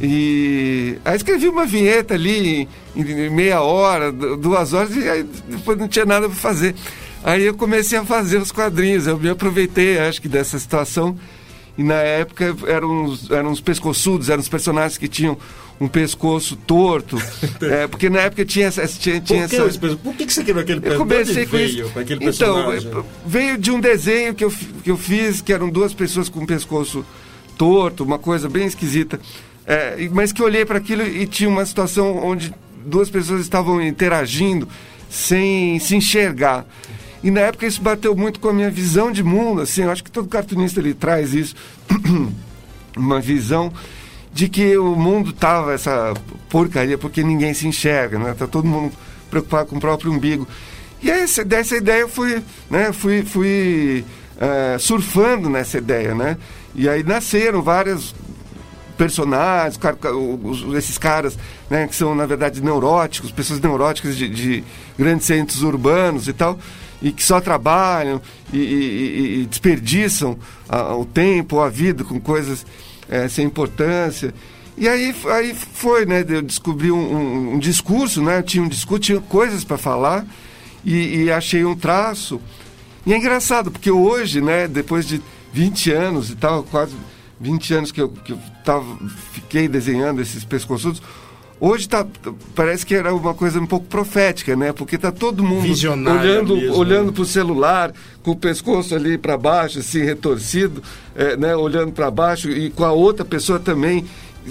E 0.01 0.97
aí 1.05 1.15
escrevi 1.15 1.47
uma 1.47 1.65
vinheta 1.65 2.13
ali 2.15 2.67
em, 2.95 3.29
meia 3.29 3.61
hora, 3.61 4.11
du- 4.11 4.35
duas 4.35 4.73
horas, 4.73 4.93
e 4.95 5.07
aí 5.09 5.23
depois 5.47 5.77
não 5.77 5.87
tinha 5.87 6.05
nada 6.05 6.27
para 6.27 6.37
fazer. 6.37 6.75
Aí 7.23 7.43
eu 7.45 7.53
comecei 7.53 7.97
a 7.97 8.03
fazer 8.03 8.37
os 8.37 8.51
quadrinhos, 8.51 9.07
eu 9.07 9.17
me 9.17 9.29
aproveitei, 9.29 9.97
acho 9.99 10.21
que, 10.21 10.27
dessa 10.27 10.59
situação. 10.59 11.17
E 11.77 11.83
na 11.83 11.95
época 11.95 12.55
eram 12.67 13.03
uns, 13.05 13.31
eram 13.31 13.49
uns 13.49 13.59
pescoçudos, 13.61 14.29
eram 14.29 14.41
os 14.41 14.49
personagens 14.49 14.97
que 14.97 15.07
tinham 15.07 15.37
um 15.81 15.87
pescoço 15.87 16.55
torto. 16.55 17.17
é, 17.61 17.87
porque 17.87 18.09
na 18.09 18.19
época 18.21 18.45
tinha 18.45 18.67
essa. 18.67 18.85
Tinha, 18.87 19.19
tinha 19.19 19.41
Por 19.41 19.49
que, 19.49 19.55
essa... 19.55 19.97
Por 19.97 20.13
que, 20.15 20.25
que 20.27 20.33
você 20.33 20.43
criou 20.43 20.59
aquele 20.59 20.77
Eu 20.77 20.81
personagem? 20.83 21.07
comecei 21.25 21.45
com 21.47 21.57
isso. 21.57 21.99
aquele 21.99 22.25
Então, 22.25 22.65
personagem? 22.65 22.91
eh, 22.99 23.03
veio 23.25 23.57
de 23.57 23.71
um 23.71 23.79
desenho 23.79 24.35
que 24.35 24.43
eu, 24.45 24.53
que 24.83 24.91
eu 24.91 24.97
fiz, 24.97 25.41
que 25.41 25.51
eram 25.51 25.67
duas 25.69 25.93
pessoas 25.93 26.29
com 26.29 26.43
o 26.43 26.47
pescoço 26.47 27.03
torto, 27.57 28.03
uma 28.03 28.19
coisa 28.19 28.47
bem 28.47 28.65
esquisita. 28.67 29.19
E- 29.97 30.09
mas 30.09 30.31
que 30.31 30.41
eu 30.41 30.45
olhei 30.45 30.65
para 30.65 30.77
aquilo 30.77 31.01
e 31.03 31.25
tinha 31.25 31.49
uma 31.49 31.65
situação 31.65 32.17
onde 32.23 32.53
duas 32.85 33.09
pessoas 33.09 33.41
estavam 33.41 33.81
interagindo 33.81 34.67
sem 35.09 35.79
se 35.79 35.95
enxergar. 35.95 36.65
E 37.23 37.31
na 37.31 37.41
época 37.41 37.65
isso 37.65 37.81
bateu 37.81 38.15
muito 38.15 38.39
com 38.39 38.49
a 38.49 38.53
minha 38.53 38.69
visão 38.69 39.11
de 39.11 39.23
mundo, 39.23 39.61
assim, 39.61 39.83
eu 39.83 39.91
acho 39.91 40.03
que 40.03 40.11
todo 40.11 40.27
cartunista 40.27 40.79
ele 40.79 40.93
traz 40.93 41.33
isso, 41.33 41.55
uma 42.97 43.21
visão 43.21 43.71
de 44.33 44.49
que 44.49 44.75
o 44.77 44.95
mundo 44.95 45.31
tava 45.31 45.73
essa 45.73 46.13
porcaria 46.49 46.97
porque 46.97 47.23
ninguém 47.23 47.53
se 47.53 47.67
enxerga, 47.67 48.17
né? 48.17 48.33
Tá 48.37 48.47
todo 48.47 48.67
mundo 48.67 48.91
preocupado 49.29 49.69
com 49.69 49.77
o 49.77 49.79
próprio 49.79 50.11
umbigo. 50.11 50.47
E 51.01 51.09
essa, 51.09 51.45
dessa 51.45 51.77
ideia 51.77 52.01
eu 52.01 52.09
fui, 52.09 52.41
né, 52.69 52.91
fui, 52.91 53.23
fui 53.23 54.03
uh, 54.37 54.79
surfando 54.79 55.49
nessa 55.49 55.77
ideia, 55.77 56.15
né? 56.15 56.37
E 56.73 56.89
aí 56.89 57.03
nasceram 57.03 57.61
várias 57.61 58.15
personagens, 58.97 59.79
esses 60.75 60.97
caras 60.97 61.37
né, 61.69 61.87
que 61.87 61.95
são, 61.95 62.15
na 62.15 62.25
verdade, 62.25 62.61
neuróticos, 62.61 63.31
pessoas 63.31 63.59
neuróticas 63.59 64.15
de, 64.15 64.29
de 64.29 64.63
grandes 64.97 65.25
centros 65.25 65.61
urbanos 65.61 66.27
e 66.27 66.33
tal, 66.33 66.57
e 67.03 67.11
que 67.11 67.21
só 67.21 67.41
trabalham 67.41 68.21
e, 68.51 68.57
e, 68.57 69.41
e 69.41 69.45
desperdiçam 69.45 70.39
a, 70.69 70.95
o 70.95 71.05
tempo, 71.05 71.59
a 71.59 71.69
vida 71.69 72.05
com 72.05 72.19
coisas 72.19 72.65
é, 73.09 73.27
sem 73.27 73.45
importância. 73.45 74.33
E 74.77 74.87
aí, 74.87 75.13
aí 75.25 75.53
foi, 75.53 76.05
né? 76.05 76.25
Eu 76.27 76.41
descobri 76.41 76.89
um, 76.91 76.97
um, 76.97 77.53
um 77.55 77.59
discurso, 77.59 78.23
né? 78.23 78.39
Eu 78.39 78.43
tinha 78.43 78.63
um 78.63 78.69
discurso, 78.69 79.01
tinha 79.01 79.19
coisas 79.19 79.65
para 79.65 79.77
falar 79.77 80.25
e, 80.83 81.25
e, 81.25 81.31
achei 81.31 81.65
um 81.65 81.75
traço. 81.75 82.41
E 83.05 83.13
é 83.13 83.17
engraçado, 83.17 83.69
porque 83.69 83.91
hoje, 83.91 84.41
né? 84.41 84.67
Depois 84.67 85.05
de 85.05 85.21
20 85.51 85.91
anos 85.91 86.29
e 86.29 86.35
tal, 86.35 86.63
quase 86.63 86.95
20 87.39 87.73
anos 87.73 87.91
que 87.91 88.01
eu, 88.01 88.09
que 88.09 88.31
eu 88.31 88.39
tava, 88.63 88.97
fiquei 89.33 89.67
desenhando 89.67 90.21
esses 90.21 90.45
pescoçudos, 90.45 91.01
hoje 91.65 91.87
tá, 91.87 92.05
parece 92.53 92.85
que 92.85 92.93
era 92.93 93.15
uma 93.15 93.33
coisa 93.33 93.57
um 93.57 93.65
pouco 93.65 93.85
profética, 93.85 94.53
né? 94.53 94.73
Porque 94.73 94.97
tá 94.97 95.13
todo 95.13 95.41
mundo 95.41 95.65
olhando, 95.65 96.57
mesmo, 96.57 96.75
olhando 96.75 97.05
né? 97.07 97.11
para 97.13 97.21
o 97.21 97.25
celular, 97.25 97.93
com 98.21 98.31
o 98.31 98.35
pescoço 98.35 98.93
ali 98.93 99.17
para 99.17 99.37
baixo, 99.37 99.79
assim, 99.79 100.03
retorcido, 100.03 100.83
é, 101.15 101.37
né? 101.37 101.55
olhando 101.55 101.93
para 101.93 102.11
baixo 102.11 102.49
e 102.49 102.69
com 102.69 102.83
a 102.83 102.91
outra 102.91 103.23
pessoa 103.23 103.59
também, 103.59 104.05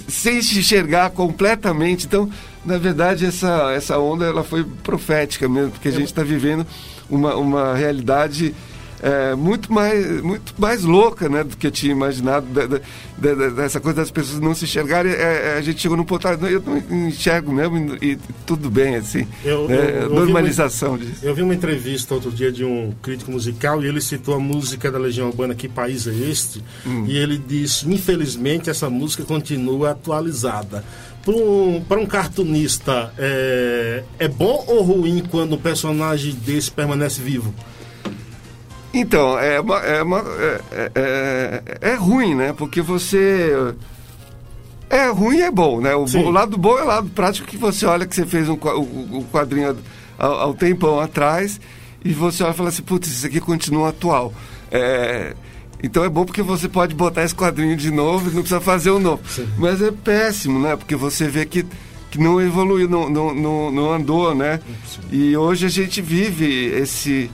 sem 0.09 0.41
se 0.41 0.59
enxergar 0.59 1.11
completamente. 1.11 2.07
Então, 2.07 2.31
na 2.65 2.79
verdade, 2.79 3.27
essa, 3.27 3.73
essa 3.73 3.99
onda 3.99 4.25
ela 4.25 4.43
foi 4.43 4.65
profética 4.83 5.47
mesmo, 5.47 5.73
porque 5.73 5.89
a 5.89 5.93
gente 5.93 6.07
está 6.07 6.23
vivendo 6.23 6.67
uma, 7.11 7.37
uma 7.37 7.75
realidade 7.75 8.55
é, 9.03 9.35
muito, 9.35 9.73
mais, 9.73 10.23
muito 10.23 10.55
mais 10.57 10.85
louca 10.85 11.29
né, 11.29 11.43
do 11.43 11.57
que 11.57 11.67
eu 11.67 11.71
tinha 11.73 11.91
imaginado, 11.91 12.47
da, 12.47 12.67
da, 12.67 12.79
da, 13.35 13.49
dessa 13.49 13.81
coisa 13.81 14.01
das 14.01 14.11
pessoas 14.13 14.41
não 14.41 14.55
se 14.55 14.65
enxergarem. 14.65 15.13
É, 15.13 15.55
é 15.55 15.57
a 15.59 15.61
gente 15.61 15.81
chegou 15.81 15.97
num 15.97 16.05
ponto, 16.05 16.29
ah, 16.29 16.39
eu 16.49 16.63
não 16.63 17.09
enxergo 17.09 17.53
mesmo 17.53 17.97
e, 18.01 18.13
e 18.13 18.19
tudo 18.47 18.71
bem, 18.71 18.95
assim. 18.95 19.27
Eu, 19.45 19.67
né, 19.67 19.77
eu, 19.77 20.03
eu 20.03 20.11
normalização 20.11 20.91
uma, 20.91 20.99
disso. 20.99 21.19
Eu 21.25 21.35
vi 21.35 21.43
uma 21.43 21.55
entrevista 21.55 22.15
outro 22.15 22.31
dia 22.31 22.53
de 22.53 22.65
um 22.65 22.93
crítico 23.03 23.33
musical 23.33 23.83
e 23.83 23.89
ele 23.89 24.01
citou 24.01 24.37
a 24.37 24.39
música 24.39 24.91
da 24.91 24.99
Legião 24.99 25.29
Urbana, 25.29 25.55
Que 25.55 25.69
País 25.69 26.07
é 26.07 26.13
Este? 26.13 26.63
Hum. 26.87 27.05
E 27.09 27.17
ele 27.17 27.39
disse, 27.39 27.93
infelizmente, 27.93 28.71
essa 28.71 28.89
música 28.89 29.25
continua 29.25 29.91
atualizada 29.91 30.85
para 31.25 31.35
um, 31.35 31.85
um 32.03 32.07
cartunista, 32.07 33.13
é, 33.17 34.03
é 34.19 34.29
bom 34.29 34.65
ou 34.67 34.83
ruim 34.83 35.23
quando 35.31 35.55
um 35.55 35.59
personagem 35.59 36.35
desse 36.35 36.71
permanece 36.71 37.21
vivo? 37.21 37.55
Então, 38.93 39.39
é, 39.39 39.59
uma, 39.59 39.79
é, 39.79 40.03
uma, 40.03 40.19
é, 40.19 40.61
é, 40.71 40.93
é, 40.95 41.63
é, 41.93 41.95
ruim, 41.95 42.35
né? 42.35 42.53
Porque 42.53 42.83
você. 42.83 43.75
É 44.91 45.09
ruim 45.09 45.39
e 45.39 45.43
é 45.43 45.51
bom, 45.51 45.81
né? 45.81 45.95
O, 45.95 46.05
o, 46.05 46.31
lado 46.31 46.59
bom 46.59 46.79
é 46.79 46.83
o 46.83 46.87
lado 46.87 47.09
prático 47.09 47.49
que 47.49 47.57
você 47.57 47.87
olha 47.87 48.07
que 48.07 48.15
você 48.15 48.27
fez 48.27 48.47
um, 48.49 48.53
um 48.53 49.25
quadrinho 49.33 49.75
há 50.19 50.47
um 50.47 50.53
tempão 50.53 51.01
atrás 51.01 51.59
e 52.05 52.13
você 52.13 52.43
olha 52.43 52.53
e 52.53 52.57
fala 52.57 52.69
assim, 52.69 52.83
putz, 52.83 53.09
isso 53.09 53.27
aqui 53.27 53.41
continua 53.41 53.89
atual. 53.89 54.35
É, 54.71 55.35
então 55.83 56.05
é 56.05 56.09
bom 56.11 56.27
porque 56.27 56.43
você 56.43 56.69
pode 56.69 56.95
botar 56.95 57.25
esse 57.25 57.35
quadrinho 57.35 57.75
de 57.75 57.91
novo 57.91 58.29
e 58.29 58.35
não 58.35 58.43
precisa 58.43 58.61
fazer 58.61 58.91
o 58.91 58.97
um 58.97 59.01
novo. 59.01 59.23
Sim. 59.27 59.49
Mas 59.57 59.81
é 59.81 59.91
péssimo, 59.91 60.59
né? 60.59 60.77
Porque 60.77 60.95
você 60.95 61.27
vê 61.27 61.47
que, 61.47 61.65
que 62.11 62.19
não 62.19 62.41
evoluiu, 62.41 62.87
não, 62.87 63.09
não, 63.09 63.35
não, 63.35 63.71
não 63.71 63.93
andou, 63.93 64.35
né? 64.35 64.61
Sim. 64.87 65.01
E 65.11 65.37
hoje 65.37 65.65
a 65.65 65.71
gente 65.71 66.03
vive 66.03 66.67
esse 66.67 67.31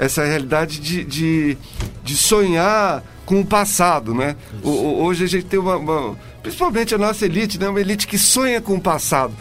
essa 0.00 0.24
realidade 0.24 0.80
de, 0.80 1.04
de, 1.04 1.58
de 2.02 2.16
sonhar 2.16 3.04
com 3.26 3.38
o 3.38 3.44
passado, 3.44 4.14
né? 4.14 4.34
O, 4.62 5.04
hoje 5.04 5.24
a 5.24 5.26
gente 5.26 5.44
tem 5.44 5.60
uma, 5.60 5.76
uma, 5.76 6.16
principalmente 6.42 6.94
a 6.94 6.98
nossa 6.98 7.26
elite, 7.26 7.60
né? 7.60 7.68
Uma 7.68 7.82
elite 7.82 8.06
que 8.06 8.16
sonha 8.16 8.62
com 8.62 8.76
o 8.76 8.80
passado. 8.80 9.34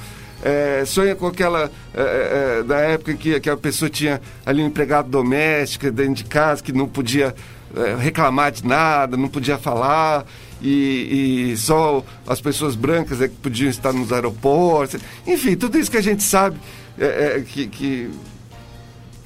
É, 0.44 0.84
sonha 0.86 1.16
com 1.16 1.28
aquela 1.28 1.72
é, 1.94 2.02
é, 2.02 2.60
é 2.60 2.64
da 2.64 2.78
época 2.78 3.14
que, 3.14 3.40
que 3.40 3.50
a 3.50 3.56
pessoa 3.56 3.90
tinha 3.90 4.22
ali 4.46 4.62
um 4.62 4.68
empregado 4.68 5.10
doméstico 5.10 5.90
dentro 5.92 6.16
de 6.16 6.24
casa 6.26 6.62
que 6.62 6.74
não 6.74 6.88
podia 6.88 7.34
é, 7.76 7.96
reclamar 7.96 8.52
de 8.52 8.66
nada, 8.68 9.16
não 9.16 9.30
podia 9.30 9.58
falar 9.58 10.26
e, 10.62 11.52
e, 11.52 11.58
só 11.58 12.04
as 12.28 12.42
pessoas 12.42 12.76
brancas 12.76 13.22
é 13.22 13.30
que 13.30 13.36
podiam 13.36 13.70
estar 13.70 13.94
nos 13.94 14.12
aeroportos, 14.12 15.00
enfim, 15.26 15.56
tudo 15.56 15.78
isso 15.78 15.90
que 15.90 15.98
a 15.98 16.02
gente 16.02 16.24
sabe 16.24 16.58
é, 16.98 17.44
que, 17.46 17.68
que 17.68 18.10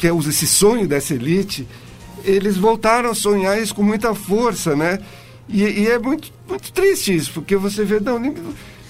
que 0.03 0.07
é 0.07 0.11
esse 0.13 0.45
sonho 0.45 0.85
dessa 0.85 1.13
elite, 1.13 1.65
eles 2.25 2.57
voltaram 2.57 3.09
a 3.09 3.15
sonhar 3.15 3.57
isso 3.61 3.73
com 3.73 3.83
muita 3.83 4.13
força, 4.13 4.75
né? 4.75 4.99
E, 5.47 5.63
e 5.63 5.87
é 5.87 5.97
muito, 5.97 6.29
muito 6.45 6.73
triste 6.73 7.15
isso, 7.15 7.31
porque 7.31 7.55
você 7.55 7.85
vê, 7.85 8.01
não, 8.01 8.19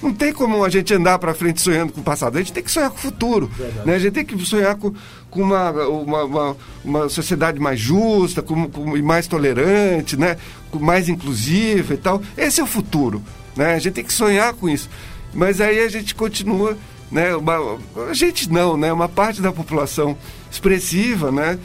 não 0.02 0.12
tem 0.12 0.34
como 0.34 0.66
a 0.66 0.70
gente 0.70 0.92
andar 0.92 1.20
para 1.20 1.36
frente 1.36 1.62
sonhando 1.62 1.94
com 1.94 2.02
o 2.02 2.04
passado. 2.04 2.36
A 2.36 2.40
gente 2.40 2.52
tem 2.52 2.64
que 2.64 2.72
sonhar 2.72 2.90
com 2.90 2.98
o 2.98 3.00
futuro. 3.00 3.52
Né? 3.86 3.94
A 3.94 4.00
gente 4.00 4.14
tem 4.14 4.26
que 4.26 4.44
sonhar 4.44 4.76
com, 4.76 4.92
com 5.30 5.44
uma, 5.44 5.70
uma, 5.88 6.24
uma, 6.24 6.58
uma 6.84 7.10
sociedade 7.10 7.60
mais 7.60 7.80
justa, 7.80 8.42
com, 8.42 8.68
com, 8.68 9.00
mais 9.04 9.28
tolerante, 9.28 10.18
né? 10.18 10.38
com, 10.72 10.80
mais 10.80 11.10
inclusiva 11.10 11.94
e 11.94 11.98
tal. 11.98 12.24
Esse 12.36 12.60
é 12.60 12.64
o 12.64 12.68
futuro. 12.68 13.22
Né? 13.56 13.76
A 13.76 13.80
gente 13.80 13.94
tem 13.94 14.04
que 14.04 14.14
sonhar 14.14 14.52
com 14.56 14.68
isso. 14.68 14.90
Mas 15.32 15.62
aí 15.62 15.80
a 15.80 15.88
gente 15.88 16.16
continua 16.16 16.76
né? 17.14 17.36
Uma, 17.36 17.78
a 18.10 18.14
gente 18.14 18.52
não, 18.52 18.76
né? 18.76 18.92
Uma 18.92 19.08
parte 19.08 19.42
da 19.42 19.52
população 19.52 20.18
expressiva, 20.52 21.32
né? 21.32 21.60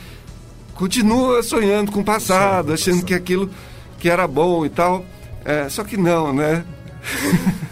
Continua 0.74 1.42
sonhando 1.42 1.90
com 1.90 2.00
o 2.00 2.04
passado, 2.04 2.72
achando 2.72 3.04
que 3.04 3.14
aquilo 3.14 3.50
que 3.98 4.08
era 4.08 4.28
bom 4.28 4.64
e 4.64 4.68
tal. 4.68 5.04
É, 5.44 5.68
só 5.68 5.82
que 5.82 5.96
não, 5.96 6.32
né? 6.32 6.64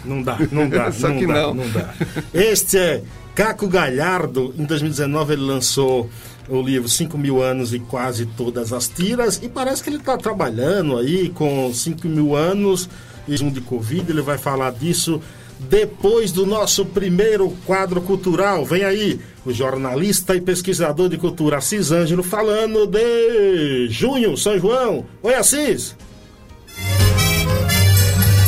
Não 0.03 0.21
dá, 0.23 0.37
não 0.51 0.67
dá. 0.67 0.91
só 0.91 1.09
não 1.09 1.19
que 1.19 1.27
dá, 1.27 1.33
não. 1.33 1.53
não 1.53 1.69
dá. 1.69 1.93
Este 2.33 2.77
é 2.77 3.03
Caco 3.35 3.67
Galhardo. 3.67 4.53
Em 4.57 4.65
2019 4.65 5.33
ele 5.33 5.43
lançou 5.43 6.09
o 6.49 6.61
livro 6.61 6.89
5 6.89 7.17
mil 7.17 7.41
anos 7.41 7.73
e 7.73 7.79
quase 7.79 8.25
todas 8.25 8.73
as 8.73 8.87
tiras. 8.87 9.39
E 9.43 9.47
parece 9.47 9.83
que 9.83 9.89
ele 9.89 9.97
está 9.97 10.17
trabalhando 10.17 10.97
aí 10.97 11.29
com 11.29 11.71
5 11.71 12.07
mil 12.07 12.35
anos 12.35 12.89
e 13.27 13.41
um 13.43 13.51
de 13.51 13.61
Covid. 13.61 14.09
Ele 14.09 14.21
vai 14.21 14.37
falar 14.37 14.71
disso 14.71 15.21
depois 15.59 16.31
do 16.31 16.45
nosso 16.45 16.85
primeiro 16.85 17.49
quadro 17.65 18.01
cultural. 18.01 18.65
Vem 18.65 18.83
aí 18.83 19.19
o 19.45 19.51
jornalista 19.51 20.35
e 20.35 20.41
pesquisador 20.41 21.09
de 21.09 21.17
cultura 21.17 21.57
Assis 21.57 21.91
Ângelo 21.91 22.23
falando 22.23 22.85
de 22.87 23.87
junho, 23.89 24.37
São 24.37 24.57
João. 24.59 25.05
Oi, 25.23 25.33
Assis! 25.33 25.95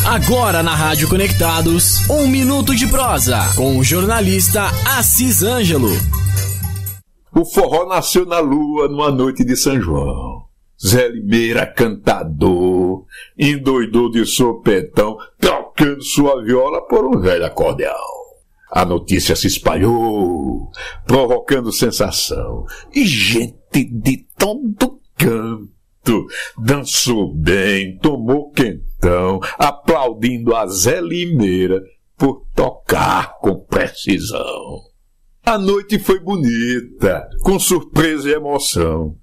Agora 0.05 0.63
na 0.63 0.73
Rádio 0.73 1.07
Conectados, 1.07 2.09
um 2.09 2.27
minuto 2.27 2.75
de 2.75 2.87
prosa 2.87 3.37
com 3.55 3.77
o 3.77 3.83
jornalista 3.83 4.63
Assis 4.97 5.43
Ângelo. 5.43 5.91
O 7.31 7.45
forró 7.45 7.87
nasceu 7.87 8.25
na 8.25 8.39
lua 8.39 8.87
numa 8.87 9.11
noite 9.11 9.45
de 9.45 9.55
São 9.55 9.79
João. 9.79 10.49
Zé 10.83 11.09
Limeira, 11.09 11.65
cantador, 11.65 13.05
endoidou 13.37 14.09
de 14.09 14.25
sopetão, 14.25 15.17
tocando 15.79 16.03
sua 16.03 16.43
viola 16.43 16.85
por 16.85 17.05
um 17.05 17.21
velho 17.21 17.45
acordeão. 17.45 18.19
A 18.69 18.85
notícia 18.85 19.35
se 19.35 19.47
espalhou, 19.47 20.69
provocando 21.07 21.71
sensação, 21.71 22.65
e 22.93 23.05
gente 23.05 23.85
de 23.85 24.27
todo 24.37 24.99
canto 25.17 26.27
dançou 26.57 27.33
bem, 27.33 27.97
tomou 27.97 28.51
quentão, 28.51 29.39
aplaudindo 29.57 30.55
a 30.55 30.67
Zé 30.67 31.01
Limeira 31.01 31.81
por 32.15 32.45
tocar 32.53 33.39
com 33.39 33.55
precisão. 33.55 34.81
A 35.43 35.57
noite 35.57 35.97
foi 35.97 36.19
bonita, 36.19 37.27
com 37.41 37.57
surpresa 37.57 38.29
e 38.29 38.33
emoção. 38.33 39.15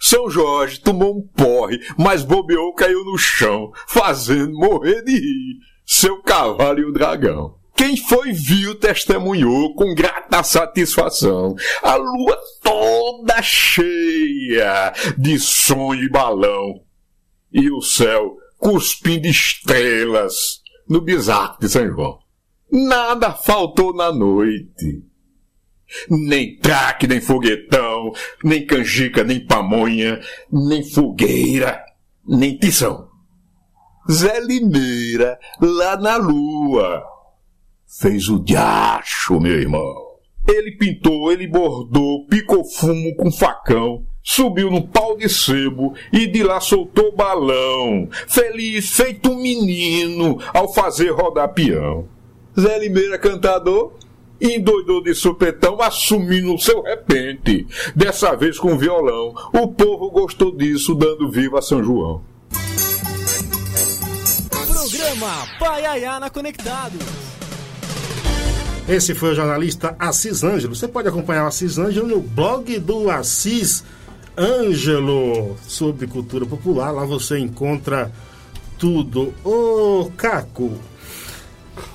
São 0.00 0.30
Jorge 0.30 0.80
tomou 0.80 1.18
um 1.18 1.28
porre, 1.36 1.78
mas 1.98 2.24
bobeou 2.24 2.72
caiu 2.72 3.04
no 3.04 3.18
chão, 3.18 3.70
fazendo 3.86 4.56
morrer 4.56 5.02
de 5.02 5.12
rir 5.12 5.73
seu 5.84 6.22
cavalo 6.22 6.80
e 6.80 6.84
o 6.84 6.92
dragão. 6.92 7.56
Quem 7.76 7.96
foi 7.96 8.32
viu 8.32 8.76
testemunhou 8.76 9.74
com 9.74 9.94
grata 9.94 10.42
satisfação. 10.42 11.56
A 11.82 11.96
lua 11.96 12.38
toda 12.62 13.42
cheia 13.42 14.92
de 15.18 15.38
sonho 15.38 16.04
e 16.04 16.08
balão. 16.08 16.84
E 17.52 17.70
o 17.70 17.80
céu 17.80 18.36
cuspindo 18.58 19.26
estrelas 19.26 20.62
no 20.88 21.00
bizarro 21.00 21.58
de 21.58 21.68
São 21.68 21.86
João. 21.86 22.18
Nada 22.70 23.32
faltou 23.32 23.94
na 23.94 24.12
noite. 24.12 25.04
Nem 26.08 26.56
traque, 26.58 27.06
nem 27.06 27.20
foguetão, 27.20 28.12
nem 28.42 28.66
canjica, 28.66 29.22
nem 29.22 29.44
pamonha, 29.44 30.20
nem 30.50 30.82
fogueira, 30.82 31.84
nem 32.26 32.56
tição. 32.56 33.13
Zé 34.10 34.38
Limeira, 34.40 35.38
lá 35.60 35.96
na 35.96 36.16
lua, 36.16 37.02
fez 38.00 38.28
o 38.28 38.38
diacho, 38.38 39.40
meu 39.40 39.60
irmão. 39.60 39.94
Ele 40.46 40.72
pintou, 40.72 41.32
ele 41.32 41.46
bordou, 41.46 42.26
picou 42.26 42.64
fumo 42.64 43.16
com 43.16 43.32
facão, 43.32 44.04
subiu 44.22 44.70
no 44.70 44.86
pau 44.86 45.16
de 45.16 45.26
sebo 45.28 45.94
e 46.12 46.26
de 46.26 46.42
lá 46.42 46.60
soltou 46.60 47.16
balão, 47.16 48.08
feliz 48.28 48.90
feito 48.90 49.30
um 49.30 49.40
menino 49.40 50.38
ao 50.52 50.72
fazer 50.72 51.10
rodar 51.10 51.54
peão. 51.54 52.06
Zé 52.60 52.78
Limeira 52.78 53.18
cantador, 53.18 53.94
endoidou 54.38 55.02
de 55.02 55.14
supetão, 55.14 55.80
assumindo 55.80 56.54
o 56.54 56.58
seu 56.58 56.82
repente, 56.82 57.66
dessa 57.96 58.36
vez 58.36 58.58
com 58.58 58.76
violão. 58.76 59.34
O 59.54 59.68
povo 59.68 60.10
gostou 60.10 60.54
disso, 60.54 60.94
dando 60.94 61.30
viva 61.30 61.58
a 61.58 61.62
São 61.62 61.82
João. 61.82 62.22
Programa 65.24 65.46
Paiaiana 65.58 66.28
Conectado. 66.28 66.98
Esse 68.86 69.14
foi 69.14 69.32
o 69.32 69.34
jornalista 69.34 69.96
Assis 69.98 70.44
Ângelo. 70.44 70.74
Você 70.74 70.86
pode 70.86 71.08
acompanhar 71.08 71.44
o 71.44 71.46
Assis 71.46 71.78
Ângelo 71.78 72.06
no 72.06 72.20
blog 72.20 72.78
do 72.78 73.10
Assis 73.10 73.82
Ângelo 74.36 75.56
sobre 75.66 76.06
cultura 76.06 76.44
popular. 76.44 76.90
Lá 76.90 77.06
você 77.06 77.38
encontra 77.38 78.12
tudo. 78.78 79.32
Ô, 79.42 80.10
Caco. 80.14 80.78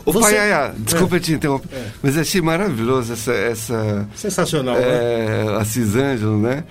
Ô, 0.04 0.12
você... 0.12 0.32
Paiaia, 0.32 0.74
desculpa 0.80 1.18
é. 1.18 1.20
te 1.20 1.34
interromper, 1.34 1.70
é. 1.72 1.92
mas 2.02 2.18
achei 2.18 2.42
maravilhoso 2.42 3.14
essa. 3.14 3.32
essa 3.32 4.10
Sensacional, 4.16 4.76
é, 4.76 5.46
né? 5.46 5.58
Assis 5.58 5.96
Ângelo, 5.96 6.40
né? 6.40 6.64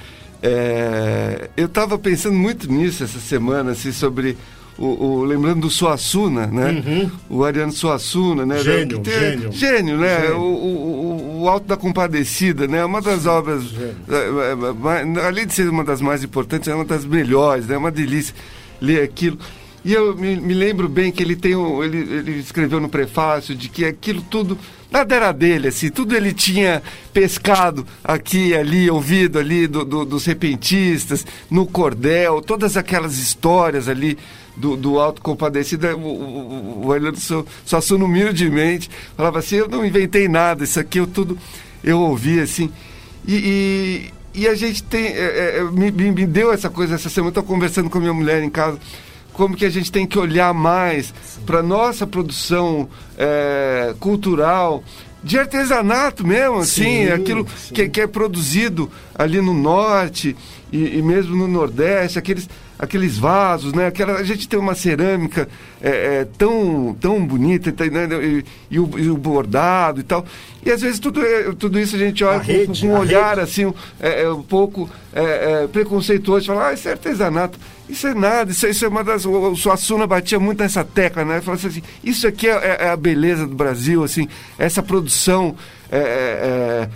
É, 0.43 1.51
eu 1.57 1.67
estava 1.67 1.97
pensando 1.97 2.35
muito 2.35 2.71
nisso 2.71 3.05
essa 3.05 3.21
semana, 3.21 3.73
assim, 3.73 3.93
sobre 3.93 4.37
o, 4.79 4.87
o, 4.87 5.25
lembrando 5.25 5.63
do 5.63 5.71
Suassuna, 5.71 6.47
né? 6.47 6.83
Uhum. 6.87 7.11
O 7.29 7.45
Ariano 7.45 7.73
Suassuna, 7.73 8.47
né? 8.47 8.59
Gênio, 8.59 9.01
tem, 9.01 9.13
gênio. 9.13 9.53
Gênio, 9.53 9.99
né? 9.99 10.21
Gênio. 10.21 10.39
O, 10.39 10.45
o, 10.45 11.43
o, 11.43 11.49
Alto 11.49 11.67
da 11.67 11.77
Compadecida, 11.77 12.69
né? 12.69 12.85
Uma 12.85 13.03
das 13.03 13.27
obras, 13.27 13.65
é, 13.77 13.95
é, 14.09 15.27
além 15.27 15.47
de 15.47 15.53
ser 15.53 15.69
uma 15.69 15.83
das 15.83 16.01
mais 16.01 16.23
importantes, 16.23 16.69
é 16.69 16.75
uma 16.75 16.85
das 16.85 17.05
melhores, 17.05 17.67
né? 17.67 17.75
É 17.75 17.79
uma 17.79 17.91
delícia 17.91 18.35
ler 18.81 19.03
aquilo. 19.03 19.37
E 19.85 19.93
eu 19.93 20.17
me, 20.17 20.37
me 20.37 20.55
lembro 20.55 20.89
bem 20.89 21.13
que 21.13 21.23
ele 21.23 21.37
tem 21.37 21.55
um, 21.55 21.83
ele, 21.83 21.99
ele 21.99 22.33
escreveu 22.41 22.81
no 22.81 22.89
prefácio 22.89 23.55
de 23.55 23.69
que 23.69 23.85
aquilo 23.85 24.23
tudo 24.23 24.59
nada 24.91 25.15
era 25.15 25.33
dele, 25.33 25.69
assim, 25.69 25.91
tudo 25.91 26.17
ele 26.17 26.33
tinha 26.33 26.83
pescado 27.13 27.87
aqui, 28.03 28.55
ali, 28.55 28.91
ouvido 28.91 29.39
ali 29.39 29.67
do, 29.67 29.85
do, 29.85 30.05
dos 30.05 30.25
repentistas, 30.25 31.27
no 31.51 31.67
cordel, 31.67 32.41
todas 32.41 32.77
aquelas 32.77 33.19
histórias 33.19 33.89
ali 33.89 34.17
do, 34.57 34.77
do 34.77 34.99
autocompadecido, 34.99 35.87
o, 35.89 36.01
o, 36.01 36.85
o 36.85 36.89
Orlando 36.89 37.19
Suassuna 37.65 38.05
humildemente 38.05 38.91
falava 39.17 39.39
assim, 39.39 39.57
eu 39.57 39.69
não 39.69 39.85
inventei 39.85 40.27
nada, 40.27 40.65
isso 40.65 40.81
aqui 40.81 40.99
eu 40.99 41.07
tudo, 41.07 41.39
eu 41.85 42.01
ouvi 42.01 42.41
assim, 42.41 42.71
e, 43.27 44.11
e, 44.35 44.41
e 44.43 44.49
a 44.49 44.55
gente 44.55 44.83
tem, 44.83 45.07
é, 45.07 45.59
é, 45.59 45.65
me, 45.65 45.91
me, 45.91 46.27
deu 46.27 46.53
essa 46.53 46.71
coisa 46.71 46.95
essa 46.95 47.11
semana, 47.11 47.29
estou 47.29 47.45
conversando 47.45 47.91
com 47.91 47.99
a 47.99 48.01
minha 48.01 48.15
mulher 48.15 48.43
em 48.43 48.51
casa, 48.51 48.79
como 49.39 49.57
que 49.57 49.65
a 49.65 49.71
gente 49.71 49.93
tem 49.93 50.05
que 50.05 50.19
olhar 50.19 50.53
mais 50.53 51.15
para 51.47 51.63
nossa 51.63 52.05
produção 52.05 52.89
é, 53.17 53.95
cultural, 54.01 54.83
de 55.23 55.39
artesanato 55.39 56.27
mesmo, 56.27 56.59
assim, 56.59 57.07
sim, 57.07 57.09
aquilo 57.09 57.47
sim. 57.57 57.73
Que, 57.73 57.89
que, 57.89 58.01
é 58.01 58.07
produzido 58.09 58.91
ali 59.15 59.41
no 59.41 59.55
norte 59.55 60.35
e, 60.73 60.99
e 60.99 61.03
mesmo 61.03 61.37
no 61.37 61.47
nordeste, 61.47 62.19
aqueles 62.19 62.49
aqueles 62.79 63.19
vasos, 63.19 63.73
né? 63.73 63.89
Aquela, 63.89 64.15
a 64.15 64.23
gente 64.23 64.49
tem 64.49 64.59
uma 64.59 64.75
cerâmica 64.75 65.49
é, 65.83 66.21
é, 66.21 66.29
tão, 66.39 66.97
tão 67.01 67.25
bonita, 67.27 67.73
né? 67.91 68.09
e, 68.23 68.45
e, 68.71 68.79
o, 68.79 68.99
e, 68.99 69.11
o, 69.11 69.17
bordado 69.17 70.01
e 70.01 70.05
tal. 70.05 70.25
E 70.65 70.71
às 70.71 70.81
vezes 70.81 71.01
tudo, 71.01 71.25
é, 71.25 71.53
tudo 71.59 71.79
isso 71.79 71.97
a 71.97 71.99
gente 71.99 72.23
olha 72.23 72.37
a 72.37 72.41
com, 72.41 72.47
rede, 72.47 72.81
com 72.81 72.87
um 72.89 72.99
olhar 72.99 73.37
rede. 73.37 73.41
assim, 73.41 73.75
é, 73.99 74.23
é, 74.23 74.31
um 74.31 74.43
pouco 74.43 74.89
é, 75.13 75.67
preconceituoso, 75.67 76.47
fala, 76.47 76.69
ah, 76.69 76.73
isso 76.73 76.89
é 76.89 76.93
artesanato. 76.93 77.59
Isso 77.89 78.07
é 78.07 78.15
nada, 78.15 78.51
isso, 78.51 78.67
isso 78.67 78.85
é 78.85 78.89
uma 78.89 79.03
das. 79.03 79.25
O, 79.25 79.57
Suassuna 79.57 80.07
batia 80.07 80.39
muito 80.39 80.63
nessa 80.63 80.85
tecla, 80.85 81.25
né? 81.25 81.41
Falava 81.41 81.67
assim, 81.67 81.83
isso 82.05 82.27
aqui 82.27 82.47
é, 82.47 82.89
a 82.91 82.97
beleza 82.97 83.47
do 83.47 83.55
Brasil, 83.55 84.05
assim, 84.05 84.29
essa 84.59 84.83
produção 84.83 85.57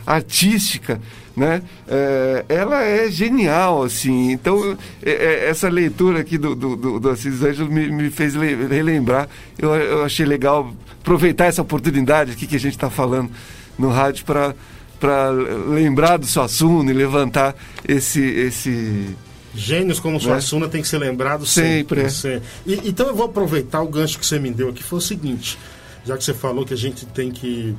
artística 0.06 1.00
né? 1.36 1.62
É, 1.88 2.44
ela 2.48 2.82
é 2.82 3.10
genial, 3.10 3.82
assim. 3.82 4.32
Então, 4.32 4.76
é, 5.02 5.10
é, 5.10 5.48
essa 5.48 5.68
leitura 5.68 6.20
aqui 6.20 6.38
do, 6.38 6.54
do, 6.54 6.76
do, 6.76 7.00
do 7.00 7.10
Assis 7.10 7.42
Ângelo 7.42 7.70
me, 7.70 7.90
me 7.90 8.10
fez 8.10 8.34
relembrar. 8.34 9.28
Eu, 9.58 9.74
eu 9.74 10.04
achei 10.04 10.26
legal 10.26 10.72
aproveitar 11.00 11.46
essa 11.46 11.62
oportunidade 11.62 12.32
aqui 12.32 12.46
que 12.46 12.56
a 12.56 12.60
gente 12.60 12.74
está 12.74 12.90
falando 12.90 13.30
no 13.78 13.88
rádio 13.88 14.24
para 14.24 14.54
para 15.00 15.30
lembrar 15.30 16.16
do 16.16 16.26
Suassuna 16.26 16.92
e 16.92 16.94
levantar 16.94 17.56
esse 17.88 18.20
esse 18.20 19.16
Gênios 19.54 20.00
como 20.00 20.14
né? 20.14 20.20
Suassuna 20.20 20.68
tem 20.68 20.82
que 20.82 20.88
ser 20.88 20.98
lembrado 20.98 21.44
sempre. 21.46 22.08
sempre. 22.10 22.38
É. 22.38 22.42
E, 22.66 22.88
então 22.88 23.06
eu 23.06 23.14
vou 23.14 23.26
aproveitar 23.26 23.82
o 23.82 23.88
gancho 23.88 24.18
que 24.18 24.26
você 24.26 24.38
me 24.38 24.50
deu 24.50 24.70
aqui. 24.70 24.82
Foi 24.82 24.98
o 24.98 25.02
seguinte, 25.02 25.58
já 26.04 26.16
que 26.16 26.24
você 26.24 26.34
falou 26.34 26.64
que 26.64 26.74
a 26.74 26.76
gente 26.76 27.04
tem 27.06 27.30
que 27.30 27.74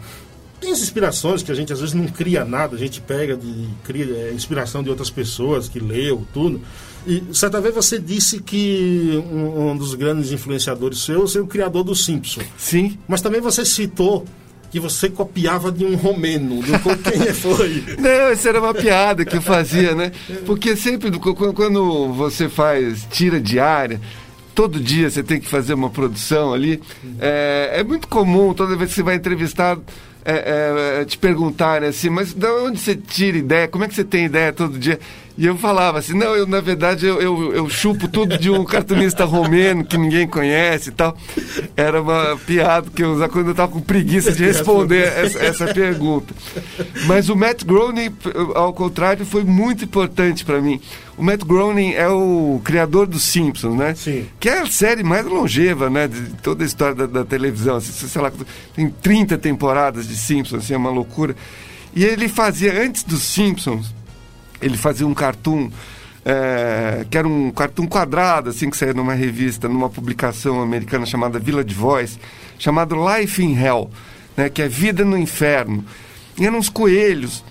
tem 0.61 0.71
as 0.71 0.81
inspirações 0.81 1.43
que 1.43 1.51
a 1.51 1.55
gente 1.55 1.73
às 1.73 1.79
vezes 1.79 1.93
não 1.93 2.07
cria 2.07 2.45
nada, 2.45 2.75
a 2.75 2.79
gente 2.79 3.01
pega 3.01 3.35
de 3.35 3.67
cria 3.83 4.05
é, 4.05 4.33
inspiração 4.33 4.81
de 4.81 4.89
outras 4.89 5.09
pessoas 5.09 5.67
que 5.67 5.79
leu, 5.79 6.25
tudo. 6.33 6.61
E 7.05 7.21
certa 7.33 7.59
vez 7.59 7.75
você 7.75 7.99
disse 7.99 8.39
que 8.39 9.21
um, 9.29 9.71
um 9.71 9.77
dos 9.77 9.93
grandes 9.93 10.31
influenciadores 10.31 10.99
seus 10.99 11.35
é 11.35 11.41
o 11.41 11.47
criador 11.47 11.83
do 11.83 11.93
Simpson. 11.93 12.41
Sim. 12.57 12.97
Mas 13.07 13.21
também 13.21 13.41
você 13.41 13.65
citou 13.65 14.25
que 14.73 14.79
você 14.79 15.07
copiava 15.07 15.71
de 15.71 15.85
um 15.85 15.95
romeno. 15.95 16.59
De 16.63 16.71
quem 17.11 17.31
foi? 17.31 17.83
Não, 18.01 18.31
isso 18.31 18.49
era 18.49 18.59
uma 18.59 18.73
piada 18.73 19.23
que 19.23 19.37
eu 19.37 19.41
fazia, 19.41 19.93
né? 19.93 20.11
Porque 20.47 20.75
sempre 20.75 21.11
quando 21.19 22.11
você 22.11 22.49
faz 22.49 23.05
tira 23.11 23.39
diária, 23.39 24.01
todo 24.55 24.79
dia 24.79 25.11
você 25.11 25.21
tem 25.21 25.39
que 25.39 25.47
fazer 25.47 25.75
uma 25.75 25.91
produção 25.91 26.55
ali, 26.55 26.81
é, 27.19 27.69
é 27.75 27.83
muito 27.83 28.07
comum, 28.07 28.51
toda 28.51 28.75
vez 28.75 28.89
que 28.89 28.95
você 28.95 29.03
vai 29.03 29.13
entrevistar 29.13 29.77
é, 30.25 30.33
é, 30.33 31.01
é, 31.01 31.05
te 31.05 31.19
perguntarem 31.19 31.89
assim, 31.89 32.09
mas 32.09 32.33
de 32.33 32.47
onde 32.47 32.79
você 32.79 32.95
tira 32.95 33.37
ideia? 33.37 33.67
Como 33.67 33.83
é 33.83 33.87
que 33.87 33.93
você 33.93 34.03
tem 34.03 34.25
ideia 34.25 34.51
todo 34.51 34.79
dia? 34.79 34.99
E 35.35 35.47
eu 35.47 35.57
falava 35.57 35.97
assim, 35.97 36.13
não, 36.13 36.35
eu 36.35 36.45
na 36.45 36.61
verdade 36.61 37.07
eu, 37.07 37.19
eu, 37.19 37.53
eu 37.55 37.69
chupo 37.69 38.07
tudo 38.07 38.37
de 38.37 38.51
um 38.51 38.63
cartunista 38.63 39.25
romeno 39.25 39.83
que 39.83 39.97
ninguém 39.97 40.27
conhece 40.27 40.89
e 40.89 40.91
tal. 40.91 41.17
Era 41.75 42.01
uma 42.01 42.37
piada 42.45 42.87
que 42.95 43.03
eu 43.03 43.13
usava 43.13 43.31
quando 43.31 43.47
eu 43.47 43.51
estava 43.51 43.71
com 43.71 43.81
preguiça 43.81 44.31
de 44.31 44.45
responder 44.45 45.07
essa, 45.07 45.39
essa, 45.39 45.73
pergunta. 45.73 46.35
Mas 47.07 47.29
o 47.29 47.35
Matt 47.35 47.63
Groening, 47.63 48.15
ao 48.53 48.73
contrário, 48.73 49.25
foi 49.25 49.43
muito 49.43 49.85
importante 49.85 50.45
para 50.45 50.61
mim. 50.61 50.79
O 51.17 51.23
Matt 51.23 51.43
Groening 51.43 51.93
é 51.93 52.07
o 52.07 52.61
criador 52.63 53.07
dos 53.07 53.23
Simpsons, 53.23 53.75
né? 53.75 53.95
Sim. 53.95 54.27
Que 54.39 54.49
é 54.49 54.61
a 54.61 54.65
série 54.67 55.03
mais 55.03 55.25
longeva, 55.25 55.89
né? 55.89 56.07
De 56.07 56.21
toda 56.43 56.63
a 56.63 56.67
história 56.67 56.93
da, 56.93 57.05
da 57.07 57.25
televisão. 57.25 57.77
Assim, 57.77 57.91
sei 58.07 58.21
lá, 58.21 58.31
tem 58.75 58.87
30 58.87 59.37
temporadas 59.39 60.07
de 60.07 60.15
Simpsons, 60.15 60.63
assim, 60.63 60.75
é 60.75 60.77
uma 60.77 60.91
loucura. 60.91 61.35
E 61.95 62.03
ele 62.03 62.27
fazia, 62.27 62.83
antes 62.83 63.03
dos 63.03 63.23
Simpsons, 63.23 63.93
ele 64.63 64.77
fazia 64.77 65.05
um 65.05 65.13
cartoon 65.13 65.69
é, 66.25 67.05
que 67.09 67.17
era 67.17 67.27
um 67.27 67.51
cartoon 67.51 67.87
quadrado, 67.87 68.49
assim, 68.49 68.69
que 68.69 68.77
saía 68.77 68.93
numa 68.93 69.13
revista, 69.13 69.67
numa 69.67 69.89
publicação 69.89 70.61
americana 70.61 71.05
chamada 71.05 71.37
Village 71.37 71.73
Voice, 71.73 72.17
chamado 72.57 72.95
Life 72.95 73.43
in 73.43 73.55
Hell, 73.57 73.89
né, 74.37 74.49
que 74.49 74.61
é 74.61 74.67
Vida 74.67 75.03
no 75.03 75.17
Inferno. 75.17 75.83
E 76.37 76.45
eram 76.45 76.57
uns 76.57 76.69
coelhos 76.69 77.43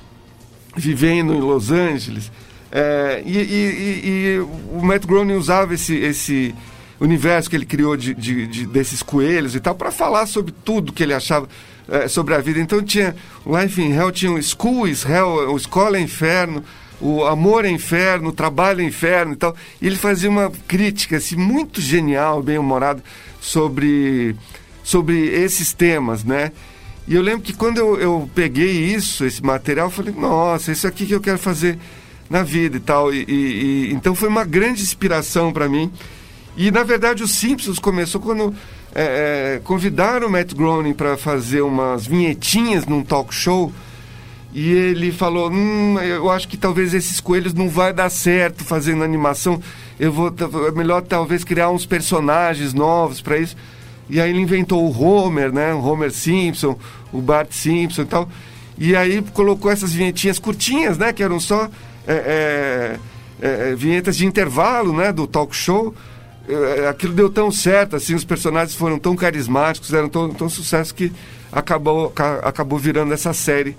vivendo 0.77 1.35
em 1.35 1.41
Los 1.41 1.71
Angeles. 1.71 2.33
É, 2.71 3.23
e, 3.27 3.37
e, 3.37 4.09
e, 4.09 4.41
o 4.41 4.81
Matt 4.83 5.05
Groening 5.05 5.35
usava 5.35 5.75
esse, 5.75 5.95
esse 5.95 6.55
universo 6.99 7.51
que 7.51 7.57
ele 7.57 7.67
criou 7.67 7.97
de, 7.97 8.15
de, 8.15 8.47
de 8.47 8.67
desses 8.67 9.03
coelhos 9.03 9.55
e 9.55 9.61
tal 9.61 9.75
para 9.75 9.91
falar 9.91 10.25
sobre 10.25 10.55
tudo 10.65 10.93
que 10.93 11.03
ele 11.03 11.13
achava 11.13 11.47
é, 11.89 12.09
sobre 12.09 12.35
a 12.35 12.39
vida. 12.39 12.59
Então 12.59 12.83
tinha 12.83 13.15
Life 13.47 13.81
in 13.81 13.93
Hell, 13.93 14.11
tinha 14.11 14.33
o 14.33 14.43
School 14.43 14.89
is 14.89 15.05
Hell, 15.05 15.53
o 15.53 15.57
Escola 15.57 15.99
é 15.99 16.01
Inferno, 16.01 16.65
o 17.03 17.25
amor 17.27 17.65
é 17.65 17.71
inferno, 17.71 18.29
o 18.29 18.33
trabalho 18.33 18.81
é 18.81 18.85
inferno 18.85 19.33
e 19.33 19.37
tal. 19.37 19.57
E 19.81 19.87
ele 19.87 19.97
fazia 19.97 20.31
uma 20.31 20.51
crítica 20.69 21.17
assim, 21.17 21.37
muito 21.37 21.81
genial, 21.81 22.43
bem 22.43 22.59
humorada, 22.59 23.03
sobre, 23.41 24.37
sobre 24.85 25.27
esses 25.27 25.73
temas, 25.73 26.23
né? 26.23 26.53
E 27.07 27.15
eu 27.17 27.23
lembro 27.23 27.43
que 27.43 27.53
quando 27.53 27.79
eu, 27.79 27.99
eu 27.99 28.31
peguei 28.33 28.71
isso, 28.71 29.25
esse 29.25 29.43
material, 29.43 29.89
eu 29.89 29.91
falei, 29.91 30.15
nossa, 30.17 30.71
isso 30.71 30.87
aqui 30.87 31.05
que 31.05 31.15
eu 31.15 31.21
quero 31.21 31.39
fazer 31.39 31.77
na 32.31 32.45
vida 32.45 32.77
e 32.77 32.81
tal. 32.81 33.13
E, 33.13 33.25
e, 33.27 33.33
e 33.33 33.93
então 33.93 34.15
foi 34.15 34.29
uma 34.29 34.45
grande 34.45 34.81
inspiração 34.81 35.53
para 35.53 35.69
mim. 35.69 35.91
E 36.57 36.71
na 36.71 36.85
verdade 36.85 37.23
os 37.23 37.33
Simpsons 37.33 37.79
começou 37.79 38.21
quando 38.21 38.55
é, 38.95 39.57
é, 39.57 39.61
convidaram 39.65 40.29
o 40.29 40.31
Matt 40.31 40.55
Groening 40.55 40.95
para 40.95 41.17
fazer 41.17 41.63
umas 41.63 42.07
vinhetinhas 42.07 42.87
num 42.87 43.03
talk 43.03 43.35
show 43.35 43.73
e 44.55 44.71
ele 44.71 45.11
falou: 45.11 45.51
hum, 45.51 45.99
eu 46.01 46.31
acho 46.31 46.47
que 46.47 46.57
talvez 46.57 46.93
esses 46.93 47.21
coelhos 47.21 47.55
não 47.55 47.69
vai 47.69 47.93
dar 47.93 48.11
certo 48.11 48.65
fazendo 48.65 49.03
animação. 49.03 49.61
Eu 49.99 50.13
vou 50.13 50.29
é 50.69 50.71
melhor 50.73 51.03
talvez 51.03 51.43
criar 51.43 51.71
uns 51.71 51.87
personagens 51.87 52.75
novos 52.75 53.21
para 53.21 53.39
isso. 53.39 53.57
E 54.11 54.21
aí 54.21 54.31
ele 54.31 54.41
inventou 54.41 54.85
o 54.85 55.03
Homer, 55.03 55.53
né? 55.53 55.73
O 55.73 55.81
Homer 55.81 56.11
Simpson, 56.11 56.79
o 57.11 57.21
Bart 57.21 57.51
Simpson 57.51 58.03
e 58.03 58.07
tal. 58.07 58.29
E 58.77 58.95
aí 58.95 59.23
colocou 59.33 59.71
essas 59.71 59.93
vinhetinhas 59.93 60.39
curtinhas, 60.39 60.99
né? 60.99 61.13
Que 61.13 61.23
eram 61.23 61.41
só 61.41 61.71
é, 62.07 62.99
é, 63.41 63.71
é, 63.71 63.75
vinhetas 63.75 64.17
de 64.17 64.27
intervalo, 64.27 64.95
né? 64.95 65.13
Do 65.13 65.27
talk 65.27 65.57
show. 65.57 65.95
É, 66.47 66.89
aquilo 66.89 67.15
deu 67.15 67.31
tão 67.31 67.51
certo, 67.53 67.95
assim, 67.95 68.17
os 68.17 68.25
personagens 68.25 68.75
foram 68.75 68.99
tão 68.99 69.15
carismáticos, 69.15 69.95
eram 69.95 70.09
tão, 70.09 70.29
tão 70.31 70.49
sucesso 70.49 70.93
que 70.93 71.13
acabou, 71.53 72.13
acabou 72.43 72.81
virando 72.81 73.15
essa 73.15 73.33
série 73.33 73.77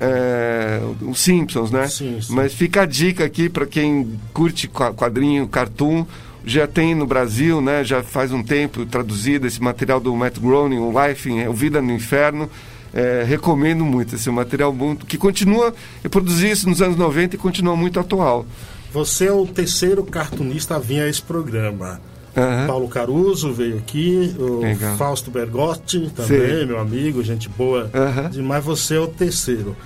é, 0.00 0.80
os 1.02 1.20
Simpsons, 1.20 1.70
né? 1.70 1.86
Sim, 1.88 2.20
sim. 2.20 2.32
Mas 2.32 2.54
fica 2.54 2.82
a 2.82 2.86
dica 2.86 3.24
aqui 3.24 3.48
para 3.48 3.66
quem 3.66 4.18
curte 4.32 4.68
quadrinho, 4.68 5.46
cartoon, 5.48 6.06
já 6.44 6.66
tem 6.66 6.94
no 6.94 7.06
Brasil, 7.06 7.60
né? 7.60 7.84
Já 7.84 8.02
faz 8.02 8.32
um 8.32 8.42
tempo 8.42 8.86
traduzido 8.86 9.46
esse 9.46 9.62
material 9.62 10.00
do 10.00 10.14
Matt 10.14 10.38
Groening, 10.38 10.78
o 10.78 10.92
Life, 10.92 11.30
o 11.46 11.52
Vida 11.52 11.82
no 11.82 11.92
Inferno. 11.92 12.48
É, 12.94 13.22
recomendo 13.22 13.84
muito 13.84 14.14
esse 14.14 14.30
material 14.30 14.72
muito, 14.72 15.04
que 15.04 15.18
continua, 15.18 15.74
eu 16.02 16.08
produzi 16.08 16.50
isso 16.50 16.66
nos 16.66 16.80
anos 16.80 16.96
90 16.96 17.36
e 17.36 17.38
continua 17.38 17.76
muito 17.76 18.00
atual. 18.00 18.46
Você 18.92 19.26
é 19.26 19.32
o 19.32 19.46
terceiro 19.46 20.02
cartunista 20.02 20.76
a 20.76 20.78
vir 20.78 21.02
a 21.02 21.08
esse 21.08 21.20
programa. 21.20 22.00
Uhum. 22.38 22.66
Paulo 22.66 22.88
Caruso 22.88 23.52
veio 23.52 23.78
aqui, 23.78 24.34
o 24.38 24.60
Legal. 24.60 24.96
Fausto 24.96 25.30
Bergotti 25.30 26.10
também, 26.14 26.60
Sim. 26.60 26.66
meu 26.66 26.78
amigo, 26.78 27.22
gente 27.22 27.48
boa 27.48 27.90
uhum. 27.92 28.30
demais. 28.30 28.64
Você 28.64 28.94
é 28.94 29.00
o 29.00 29.08
terceiro. 29.08 29.76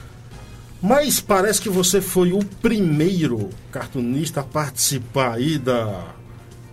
Mas 0.83 1.21
parece 1.21 1.61
que 1.63 1.69
você 1.69 2.01
foi 2.01 2.33
o 2.33 2.45
primeiro 2.61 3.49
cartunista 3.71 4.41
a 4.41 4.43
participar 4.43 5.35
aí 5.35 5.57
da 5.57 6.07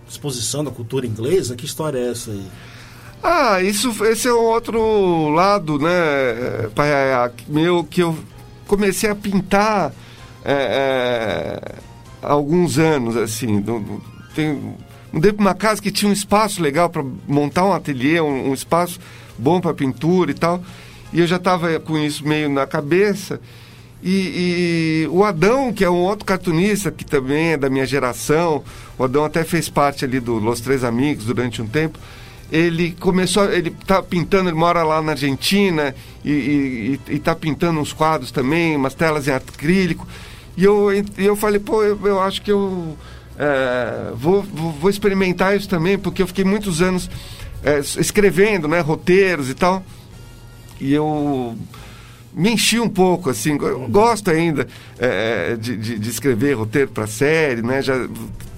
exposição 0.08 0.64
da 0.64 0.70
cultura 0.70 1.06
inglesa. 1.06 1.54
Que 1.54 1.64
história 1.64 1.98
é 1.98 2.10
essa 2.10 2.32
aí? 2.32 2.46
Ah, 3.22 3.62
isso, 3.62 4.04
esse 4.06 4.28
é 4.28 4.32
um 4.32 4.44
outro 4.46 5.28
lado, 5.28 5.78
né, 5.78 6.70
meu, 7.46 7.84
que 7.84 8.02
eu 8.02 8.18
comecei 8.66 9.10
a 9.10 9.14
pintar 9.14 9.92
é, 10.42 10.52
é, 10.52 11.74
há 12.22 12.32
alguns 12.32 12.78
anos, 12.78 13.16
assim, 13.16 13.62
tem 14.34 14.74
Mudei 15.12 15.32
para 15.32 15.40
uma 15.40 15.54
casa 15.54 15.82
que 15.82 15.90
tinha 15.90 16.08
um 16.08 16.12
espaço 16.12 16.62
legal 16.62 16.88
para 16.88 17.04
montar 17.26 17.64
um 17.64 17.72
ateliê, 17.72 18.20
um, 18.20 18.50
um 18.50 18.54
espaço 18.54 19.00
bom 19.36 19.60
para 19.60 19.74
pintura 19.74 20.30
e 20.30 20.34
tal. 20.34 20.62
E 21.12 21.20
eu 21.20 21.26
já 21.26 21.36
estava 21.36 21.78
com 21.80 21.98
isso 21.98 22.26
meio 22.26 22.48
na 22.48 22.66
cabeça. 22.66 23.40
E, 24.02 25.04
e, 25.04 25.08
o 25.08 25.24
Adão, 25.24 25.72
que 25.72 25.84
é 25.84 25.90
um 25.90 25.98
outro 25.98 26.24
cartunista 26.24 26.90
que 26.90 27.04
também 27.04 27.52
é 27.52 27.56
da 27.56 27.68
minha 27.68 27.84
geração, 27.84 28.62
o 28.96 29.04
Adão 29.04 29.24
até 29.24 29.44
fez 29.44 29.68
parte 29.68 30.04
ali 30.04 30.20
do 30.20 30.34
Los 30.34 30.60
Três 30.60 30.84
Amigos 30.84 31.24
durante 31.24 31.60
um 31.60 31.66
tempo. 31.66 31.98
Ele 32.50 32.92
começou, 32.98 33.50
ele 33.50 33.74
está 33.80 34.02
pintando, 34.02 34.48
ele 34.48 34.56
mora 34.56 34.82
lá 34.82 35.02
na 35.02 35.12
Argentina 35.12 35.94
e 36.24 36.98
está 37.08 37.34
pintando 37.34 37.78
uns 37.78 37.92
quadros 37.92 38.30
também, 38.30 38.74
umas 38.74 38.94
telas 38.94 39.28
em 39.28 39.32
acrílico. 39.32 40.06
E 40.56 40.64
eu, 40.64 40.88
eu 41.16 41.36
falei, 41.36 41.60
pô, 41.60 41.82
eu, 41.82 41.98
eu 42.04 42.20
acho 42.20 42.42
que 42.42 42.50
eu 42.50 42.96
é, 43.42 44.12
vou, 44.14 44.42
vou, 44.42 44.70
vou, 44.72 44.90
experimentar 44.90 45.56
isso 45.56 45.66
também, 45.66 45.98
porque 45.98 46.20
eu 46.20 46.26
fiquei 46.26 46.44
muitos 46.44 46.82
anos 46.82 47.08
é, 47.64 47.78
escrevendo 47.78 48.68
né, 48.68 48.80
roteiros 48.80 49.48
e 49.48 49.54
tal. 49.54 49.82
E 50.78 50.92
eu 50.92 51.56
me 52.34 52.52
enchi 52.52 52.78
um 52.78 52.88
pouco, 52.88 53.30
assim, 53.30 53.56
eu 53.58 53.88
gosto 53.88 54.30
ainda 54.30 54.68
é, 54.98 55.56
de, 55.56 55.74
de, 55.74 55.98
de, 55.98 56.10
escrever 56.10 56.52
roteiro 56.52 56.90
para 56.90 57.06
série, 57.06 57.62
né? 57.62 57.80
Já 57.80 58.06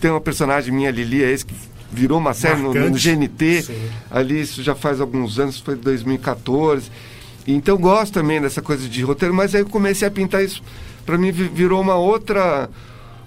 tem 0.01 0.11
uma 0.11 0.21
personagem 0.21 0.75
minha, 0.75 0.90
Lili, 0.90 1.23
é 1.23 1.31
esse 1.31 1.47
que 1.47 1.55
virou 1.92 2.18
uma 2.18 2.35
série 2.35 2.61
no, 2.61 2.75
no, 2.75 2.90
GNT, 2.90 3.62
Sim. 3.62 3.88
ali 4.11 4.40
isso 4.40 4.64
já 4.64 4.75
faz 4.75 5.01
alguns 5.01 5.38
anos, 5.38 5.61
foi 5.61 5.77
2014. 5.77 6.90
Então 7.47 7.79
gosto 7.79 8.14
também 8.14 8.40
dessa 8.40 8.61
coisa 8.61 8.88
de 8.88 9.03
roteiro, 9.03 9.33
mas 9.33 9.55
aí 9.55 9.61
eu 9.61 9.68
comecei 9.68 10.09
a 10.09 10.11
pintar 10.11 10.42
isso, 10.42 10.61
para 11.07 11.16
mim 11.16 11.31
virou 11.31 11.81
uma 11.81 11.95
outra 11.95 12.68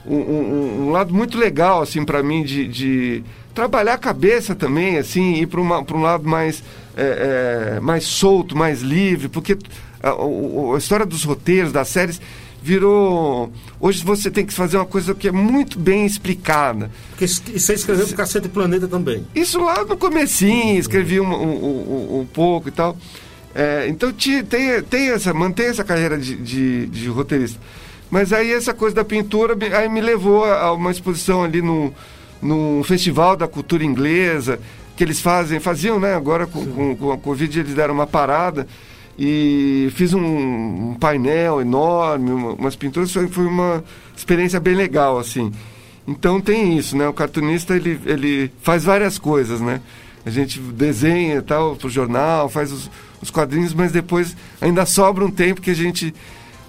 um, 0.08 0.16
um, 0.16 0.88
um 0.88 0.92
lado 0.92 1.14
muito 1.14 1.38
legal, 1.38 1.82
assim, 1.82 2.04
para 2.04 2.22
mim, 2.22 2.44
de, 2.44 2.68
de, 2.68 3.24
trabalhar 3.54 3.94
a 3.94 3.98
cabeça 3.98 4.54
também, 4.54 4.98
assim, 4.98 5.36
ir 5.36 5.48
para 5.48 5.62
um 5.62 6.02
lado 6.02 6.28
mais, 6.28 6.64
é, 6.96 7.76
é, 7.78 7.80
mais 7.80 8.04
solto, 8.04 8.56
mais 8.56 8.82
livre, 8.82 9.30
porque 9.30 9.58
a, 10.02 10.10
a, 10.10 10.76
a 10.76 10.78
história 10.78 11.06
dos 11.06 11.24
roteiros, 11.24 11.72
das 11.72 11.88
séries, 11.88 12.22
virou. 12.66 13.52
Hoje 13.80 14.04
você 14.04 14.32
tem 14.32 14.44
que 14.44 14.54
fazer 14.54 14.78
uma 14.78 14.88
coisa 14.88 15.14
que 15.14 15.28
é 15.28 15.32
muito 15.32 15.78
bem 15.78 16.04
explicada. 16.04 16.90
Porque 17.12 17.28
você 17.28 17.76
escreveu 17.76 18.08
para 18.08 18.18
Cacete 18.18 18.50
Planeta 18.50 18.88
também. 18.88 19.26
Isso 19.36 19.60
lá 19.60 19.86
no 19.86 19.96
comecinho, 19.96 20.80
escrevi 20.80 21.20
um, 21.20 21.32
um, 21.32 21.66
um, 21.66 22.20
um 22.22 22.26
pouco 22.26 22.70
e 22.70 22.72
tal. 22.72 22.98
É, 23.54 23.86
então 23.88 24.12
te, 24.12 24.42
tem, 24.44 24.82
tem 24.82 25.12
essa, 25.12 25.32
mantém 25.34 25.68
essa 25.68 25.84
carreira 25.84 26.18
de, 26.18 26.36
de, 26.36 26.88
de 26.88 27.08
roteirista. 27.08 27.60
Mas 28.10 28.32
aí 28.32 28.52
essa 28.52 28.74
coisa 28.74 28.96
da 28.96 29.04
pintura 29.04 29.58
aí 29.78 29.90
me 29.90 30.02
levou 30.02 30.46
a 30.46 30.72
uma 30.74 30.92
exposição 30.92 31.44
ali 31.44 31.62
no, 31.62 31.94
no 32.42 32.84
Festival 32.84 33.36
da 33.36 33.48
Cultura 33.48 33.84
Inglesa, 33.84 34.60
que 34.96 35.04
eles 35.04 35.20
fazem, 35.20 35.60
faziam, 35.60 36.00
né? 36.00 36.16
Agora 36.16 36.46
com, 36.46 36.66
com, 36.66 36.96
com 36.96 37.12
a 37.12 37.18
Covid 37.18 37.60
eles 37.60 37.74
deram 37.74 37.94
uma 37.94 38.08
parada 38.08 38.68
e 39.18 39.90
fiz 39.96 40.14
um, 40.14 40.92
um 40.92 40.98
painel 41.00 41.62
enorme, 41.62 42.32
uma, 42.32 42.54
umas 42.54 42.76
pinturas, 42.76 43.12
foi, 43.12 43.28
foi 43.28 43.46
uma 43.46 43.84
experiência 44.16 44.60
bem 44.60 44.76
legal, 44.76 45.18
assim. 45.18 45.52
Então 46.08 46.40
tem 46.40 46.78
isso, 46.78 46.96
né? 46.96 47.08
O 47.08 47.14
cartunista, 47.14 47.76
ele, 47.76 48.00
ele 48.06 48.52
faz 48.62 48.84
várias 48.84 49.18
coisas, 49.18 49.60
né? 49.60 49.82
A 50.26 50.30
gente 50.30 50.60
desenha 50.60 51.42
tal 51.42 51.76
para 51.76 51.88
o 51.88 51.90
jornal, 51.90 52.50
faz 52.50 52.72
os, 52.72 52.90
os 53.22 53.30
quadrinhos, 53.30 53.74
mas 53.74 53.92
depois 53.92 54.36
ainda 54.60 54.86
sobra 54.86 55.24
um 55.24 55.32
tempo 55.32 55.62
que 55.62 55.72
a 55.72 55.76
gente 55.76 56.14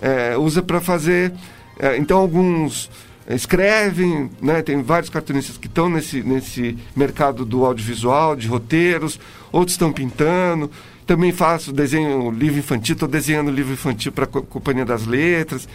é, 0.00 0.36
usa 0.36 0.62
para 0.62 0.80
fazer. 0.80 1.32
É, 1.78 1.96
então, 1.96 2.18
alguns 2.18 2.90
escrevem, 3.28 4.30
né? 4.40 4.62
tem 4.62 4.80
vários 4.82 5.10
cartunistas 5.10 5.56
que 5.56 5.66
estão 5.66 5.88
nesse, 5.88 6.22
nesse 6.22 6.78
mercado 6.94 7.44
do 7.44 7.64
audiovisual, 7.64 8.36
de 8.36 8.46
roteiros, 8.46 9.18
outros 9.50 9.74
estão 9.74 9.92
pintando. 9.92 10.70
Também 11.06 11.32
faço 11.32 11.72
desenho 11.72 12.30
livro 12.30 12.58
infantil, 12.58 12.94
estou 12.94 13.08
desenhando 13.08 13.50
livro 13.50 13.72
infantil 13.72 14.12
para 14.12 14.24
a 14.24 14.28
Companhia 14.28 14.84
das 14.84 15.06
Letras. 15.06 15.68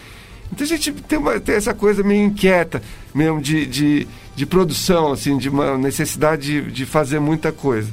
Então 0.51 0.65
a 0.65 0.67
gente 0.67 0.91
tem, 0.91 1.17
uma, 1.17 1.39
tem 1.39 1.55
essa 1.55 1.73
coisa 1.73 2.03
meio 2.03 2.25
inquieta 2.25 2.81
mesmo 3.13 3.41
de, 3.41 3.65
de, 3.65 4.07
de 4.35 4.45
produção, 4.45 5.11
assim, 5.11 5.37
de 5.37 5.47
uma 5.47 5.77
necessidade 5.77 6.61
de, 6.61 6.71
de 6.71 6.85
fazer 6.85 7.19
muita 7.19 7.51
coisa. 7.51 7.89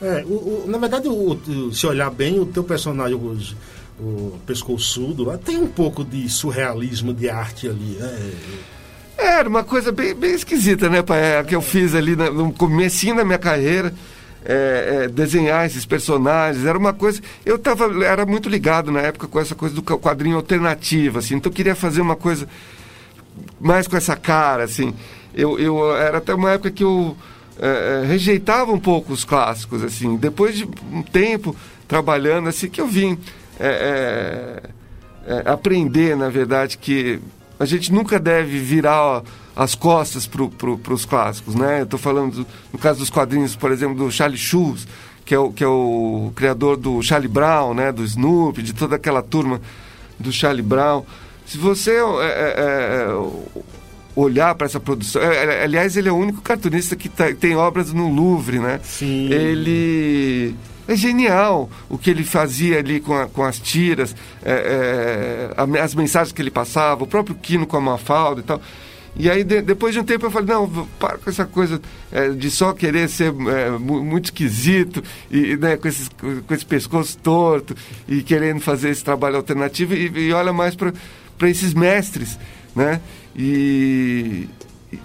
É, 0.00 0.24
o, 0.26 0.32
o, 0.32 0.64
na 0.66 0.78
verdade, 0.78 1.08
o, 1.08 1.72
se 1.72 1.86
olhar 1.86 2.10
bem, 2.10 2.40
o 2.40 2.46
teu 2.46 2.64
personagem 2.64 3.16
hoje 3.16 3.56
o 4.00 4.38
pescoçudo 4.46 5.24
lá, 5.24 5.38
tem 5.38 5.58
um 5.58 5.66
pouco 5.66 6.04
de 6.04 6.28
surrealismo 6.28 7.12
de 7.12 7.28
arte 7.28 7.68
ali, 7.68 7.96
né? 7.98 8.32
Era 9.16 9.48
uma 9.48 9.62
coisa 9.62 9.92
bem, 9.92 10.14
bem 10.14 10.34
esquisita, 10.34 10.88
né, 10.88 11.02
pai? 11.02 11.38
É, 11.38 11.44
que 11.44 11.54
eu 11.54 11.62
fiz 11.62 11.94
ali 11.94 12.16
no 12.16 12.52
comecinho 12.52 13.16
da 13.16 13.24
minha 13.24 13.38
carreira. 13.38 13.94
É, 14.44 15.04
é, 15.04 15.08
desenhar 15.08 15.64
esses 15.66 15.86
personagens, 15.86 16.66
era 16.66 16.76
uma 16.76 16.92
coisa. 16.92 17.20
Eu 17.46 17.56
tava, 17.60 18.04
era 18.04 18.26
muito 18.26 18.48
ligado 18.48 18.90
na 18.90 18.98
época 18.98 19.28
com 19.28 19.38
essa 19.38 19.54
coisa 19.54 19.72
do 19.72 19.82
quadrinho 19.82 20.34
alternativo, 20.34 21.20
assim, 21.20 21.36
então 21.36 21.48
eu 21.48 21.54
queria 21.54 21.76
fazer 21.76 22.00
uma 22.00 22.16
coisa 22.16 22.48
mais 23.60 23.86
com 23.86 23.96
essa 23.96 24.16
cara, 24.16 24.64
assim. 24.64 24.92
Eu, 25.32 25.60
eu 25.60 25.96
era 25.96 26.18
até 26.18 26.34
uma 26.34 26.50
época 26.50 26.72
que 26.72 26.82
eu 26.82 27.16
é, 27.60 28.02
é 28.02 28.06
rejeitava 28.06 28.72
um 28.72 28.80
pouco 28.80 29.12
os 29.12 29.24
clássicos, 29.24 29.84
assim. 29.84 30.16
Depois 30.16 30.56
de 30.56 30.68
um 30.92 31.02
tempo 31.02 31.54
trabalhando, 31.86 32.48
assim, 32.48 32.68
que 32.68 32.80
eu 32.80 32.88
vim 32.88 33.16
é, 33.58 34.60
é, 35.26 35.34
é, 35.34 35.50
aprender, 35.50 36.16
na 36.16 36.28
verdade, 36.28 36.78
que 36.78 37.20
a 37.58 37.64
gente 37.64 37.92
nunca 37.92 38.18
deve 38.18 38.58
virar 38.58 39.22
as 39.54 39.74
costas 39.74 40.26
para 40.26 40.46
pro, 40.46 40.80
os 40.90 41.04
clássicos, 41.04 41.54
né? 41.54 41.82
Estou 41.82 41.98
falando, 41.98 42.36
do, 42.36 42.46
no 42.72 42.78
caso 42.78 42.98
dos 42.98 43.10
quadrinhos, 43.10 43.54
por 43.54 43.70
exemplo, 43.70 43.96
do 43.96 44.10
Charlie 44.10 44.38
Schulz, 44.38 44.86
que 45.24 45.34
é 45.34 45.38
o, 45.38 45.52
que 45.52 45.62
é 45.62 45.68
o 45.68 46.32
criador 46.34 46.76
do 46.76 47.02
Charlie 47.02 47.28
Brown, 47.28 47.74
né? 47.74 47.92
Do 47.92 48.04
Snoopy, 48.04 48.62
de 48.62 48.72
toda 48.72 48.96
aquela 48.96 49.22
turma 49.22 49.60
do 50.18 50.32
Charlie 50.32 50.62
Brown. 50.62 51.04
Se 51.46 51.58
você 51.58 51.92
é, 51.92 51.94
é, 51.94 52.54
é 52.58 53.62
olhar 54.14 54.54
para 54.54 54.66
essa 54.66 54.80
produção. 54.80 55.22
aliás, 55.62 55.96
ele 55.96 56.08
é 56.08 56.12
o 56.12 56.16
único 56.16 56.40
cartunista 56.40 56.94
que 56.96 57.08
tá, 57.08 57.32
tem 57.32 57.56
obras 57.56 57.92
no 57.92 58.08
Louvre, 58.12 58.58
né? 58.58 58.80
Sim. 58.82 59.32
Ele 59.32 60.01
é 60.88 60.96
genial 60.96 61.70
o 61.88 61.96
que 61.96 62.10
ele 62.10 62.24
fazia 62.24 62.78
ali 62.78 63.00
com, 63.00 63.14
a, 63.14 63.26
com 63.26 63.44
as 63.44 63.58
tiras, 63.58 64.14
é, 64.44 65.52
é, 65.56 65.80
as 65.80 65.94
mensagens 65.94 66.32
que 66.32 66.42
ele 66.42 66.50
passava, 66.50 67.04
o 67.04 67.06
próprio 67.06 67.34
Quino 67.34 67.66
com 67.66 67.76
a 67.76 67.80
Mafalda 67.80 68.40
e 68.40 68.44
tal. 68.44 68.60
E 69.14 69.28
aí, 69.28 69.44
de, 69.44 69.60
depois 69.60 69.92
de 69.92 70.00
um 70.00 70.04
tempo, 70.04 70.24
eu 70.24 70.30
falei, 70.30 70.48
não, 70.54 70.88
para 70.98 71.18
com 71.18 71.28
essa 71.28 71.44
coisa 71.44 71.80
é, 72.10 72.30
de 72.30 72.50
só 72.50 72.72
querer 72.72 73.08
ser 73.08 73.32
é, 73.48 73.70
muito 73.70 74.26
esquisito, 74.26 75.02
e, 75.30 75.56
né, 75.56 75.76
com, 75.76 75.86
esses, 75.86 76.08
com 76.08 76.54
esse 76.54 76.64
pescoço 76.64 77.18
torto, 77.18 77.76
e 78.08 78.22
querendo 78.22 78.60
fazer 78.60 78.88
esse 78.88 79.04
trabalho 79.04 79.36
alternativo, 79.36 79.94
e, 79.94 80.28
e 80.28 80.32
olha 80.32 80.52
mais 80.52 80.74
para 80.74 80.92
esses 81.48 81.74
mestres, 81.74 82.38
né? 82.74 83.00
E, 83.36 84.48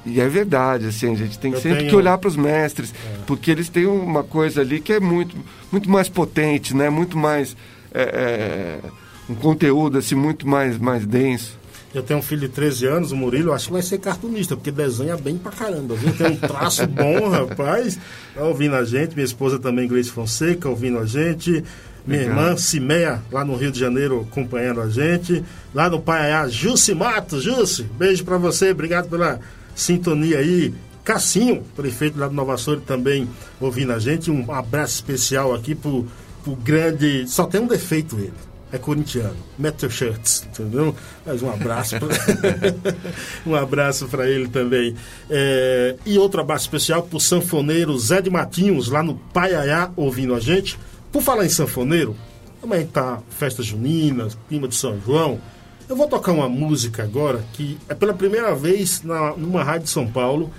e 0.06 0.22
é 0.22 0.28
verdade, 0.30 0.88
assim, 0.88 1.12
a 1.12 1.16
gente 1.16 1.38
tem 1.38 1.52
eu 1.52 1.60
sempre 1.60 1.80
tenho... 1.80 1.90
que 1.90 1.96
olhar 1.96 2.18
para 2.18 2.30
os 2.30 2.38
mestres, 2.38 2.94
é. 2.94 3.20
porque 3.28 3.52
eles 3.52 3.68
têm 3.68 3.86
uma 3.86 4.24
coisa 4.24 4.62
ali 4.62 4.80
que 4.80 4.94
é 4.94 5.00
muito, 5.02 5.36
muito 5.71 5.89
mais 5.89 6.10
potente, 6.10 6.75
né? 6.75 6.89
Muito 6.89 7.17
mais... 7.17 7.56
É, 7.93 8.80
é, 8.84 8.89
um 9.30 9.36
conteúdo 9.36 9.97
assim 9.97 10.15
muito 10.15 10.47
mais, 10.47 10.77
mais 10.77 11.06
denso. 11.06 11.58
Eu 11.93 12.03
tenho 12.03 12.19
um 12.19 12.21
filho 12.23 12.41
de 12.41 12.49
13 12.49 12.86
anos, 12.86 13.12
o 13.12 13.15
Murilo, 13.15 13.53
acho 13.53 13.67
que 13.67 13.73
vai 13.73 13.82
ser 13.82 13.97
cartunista, 13.97 14.56
porque 14.56 14.71
desenha 14.71 15.17
bem 15.17 15.38
pra 15.38 15.51
caramba, 15.51 15.95
viu? 15.95 16.13
Tem 16.13 16.27
um 16.27 16.36
traço 16.36 16.86
bom, 16.88 17.30
rapaz. 17.30 17.97
Tá 18.36 18.43
ouvindo 18.43 18.75
a 18.75 18.84
gente, 18.84 19.15
minha 19.15 19.25
esposa 19.25 19.58
também, 19.58 19.88
Grace 19.88 20.12
Fonseca, 20.12 20.69
ouvindo 20.69 20.99
a 20.99 21.06
gente. 21.06 21.63
Minha 22.06 22.21
Legal. 22.21 22.38
irmã 22.38 22.58
Cimeia, 22.58 23.21
lá 23.32 23.43
no 23.43 23.56
Rio 23.56 23.71
de 23.71 23.80
Janeiro, 23.80 24.25
acompanhando 24.30 24.82
a 24.82 24.89
gente. 24.89 25.43
Lá 25.73 25.89
no 25.89 25.99
Paiaiá, 25.99 26.47
Jussi 26.47 26.93
Matos. 26.93 27.43
Jussi, 27.43 27.84
beijo 27.84 28.23
para 28.23 28.38
você, 28.38 28.71
obrigado 28.71 29.10
pela 29.10 29.39
sintonia 29.75 30.39
aí. 30.39 30.73
Cassinho, 31.08 31.63
prefeito 31.74 32.20
lá 32.20 32.28
do 32.28 32.34
Nova 32.34 32.58
Soura, 32.58 32.82
também 32.86 33.30
ouvindo 33.62 33.93
a 33.93 33.98
gente. 33.98 34.30
Um 34.30 34.52
abraço 34.52 34.96
especial 34.96 35.56
aqui 35.56 35.74
pro, 35.74 36.06
pro 36.43 36.54
grande. 36.54 37.26
Só 37.30 37.46
tem 37.46 37.62
um 37.62 37.67
defeito 37.67 38.17
ele 38.17 38.34
é 38.74 38.78
corintiano. 38.78 39.38
Metal 39.58 39.89
Shirts, 39.89 40.46
entendeu? 40.46 40.93
Mas 41.26 41.41
um 41.41 41.50
abraço 41.50 41.96
pra... 41.98 42.10
um 43.48 43.56
abraço 43.56 44.06
para 44.10 44.30
ele 44.30 44.50
também. 44.50 44.96
É... 45.30 45.96
E 46.06 46.17
outro 46.17 46.41
abraço 46.41 46.65
especial 46.65 47.04
pro 47.04 47.22
sanfoneiro 47.22 47.98
Zé 47.98 48.22
de 48.22 48.30
Matinhos, 48.30 48.89
lá 48.89 49.02
no 49.02 49.15
Paiaiá, 49.15 49.89
ouvindo 49.96 50.36
a 50.36 50.41
gente. 50.41 50.78
Por 51.10 51.22
falar 51.22 51.46
em 51.46 51.50
sanfoneiro, 51.50 52.17
também 52.60 52.86
tá 52.86 53.22
festa 53.30 53.63
junina, 53.63 54.28
clima 54.50 54.67
de 54.67 54.76
São 54.76 55.00
João. 55.00 55.39
Eu 55.88 55.96
vou 55.96 56.10
tocar 56.10 56.34
uma 56.34 56.50
música 56.50 57.02
agora 57.02 57.46
que 57.54 57.78
é 57.88 57.96
pela 57.96 58.13
primeira 58.13 58.54
vez 58.54 59.02
na, 59.04 59.32
numa 59.38 59.63
rádio 59.63 59.86
de 59.86 59.91
São 59.91 60.06
Paulo. 60.06 60.52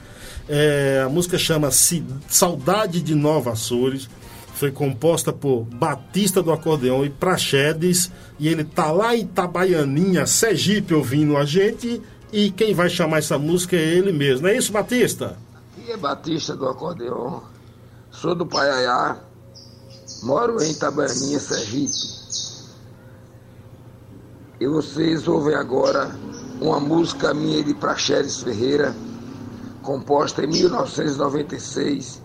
É, 0.48 1.02
a 1.04 1.08
música 1.08 1.37
chama-se 1.37 2.02
Saudade 2.28 3.02
de 3.02 3.14
Nova 3.14 3.52
Açores 3.52 4.08
foi 4.58 4.72
composta 4.72 5.32
por 5.32 5.62
Batista 5.62 6.42
do 6.42 6.50
Acordeão 6.50 7.04
e 7.04 7.08
Praxedes, 7.08 8.11
e 8.40 8.48
ele 8.48 8.64
tá 8.64 8.90
lá 8.90 9.14
em 9.14 9.20
Itabaianinha, 9.20 10.26
Sergipe, 10.26 10.92
ouvindo 10.92 11.37
a 11.37 11.44
gente, 11.44 12.02
e 12.32 12.50
quem 12.50 12.74
vai 12.74 12.90
chamar 12.90 13.18
essa 13.18 13.38
música 13.38 13.76
é 13.76 13.78
ele 13.78 14.11
mesmo. 14.11 14.42
Não 14.42 14.52
é 14.52 14.56
isso, 14.56 14.72
Batista? 14.72 15.37
Aqui 15.54 15.92
é 15.92 15.96
Batista 15.96 16.56
do 16.56 16.66
Acordeão, 16.66 17.44
sou 18.11 18.34
do 18.34 18.44
Paiaiá, 18.44 19.18
moro 20.24 20.61
em 20.61 20.72
Itabaianinha, 20.72 21.38
Sergipe. 21.38 22.18
E 24.61 24.66
vocês 24.66 25.28
ouvem 25.28 25.54
agora 25.54 26.11
uma 26.61 26.80
música 26.80 27.32
minha 27.32 27.62
de 27.62 27.74
Praxedes 27.74 28.42
Ferreira, 28.42 28.92
composta 29.88 30.44
em 30.44 30.48
1996 30.48 32.22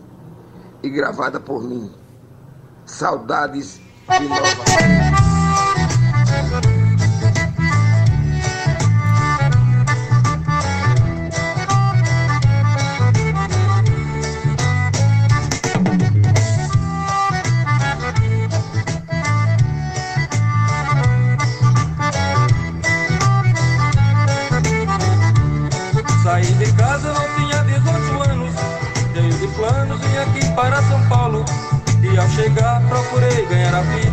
e 0.83 0.89
gravada 0.89 1.39
por 1.39 1.63
mim. 1.63 1.89
Saudades 2.85 3.79
de 4.19 4.27
Nova 4.27 5.02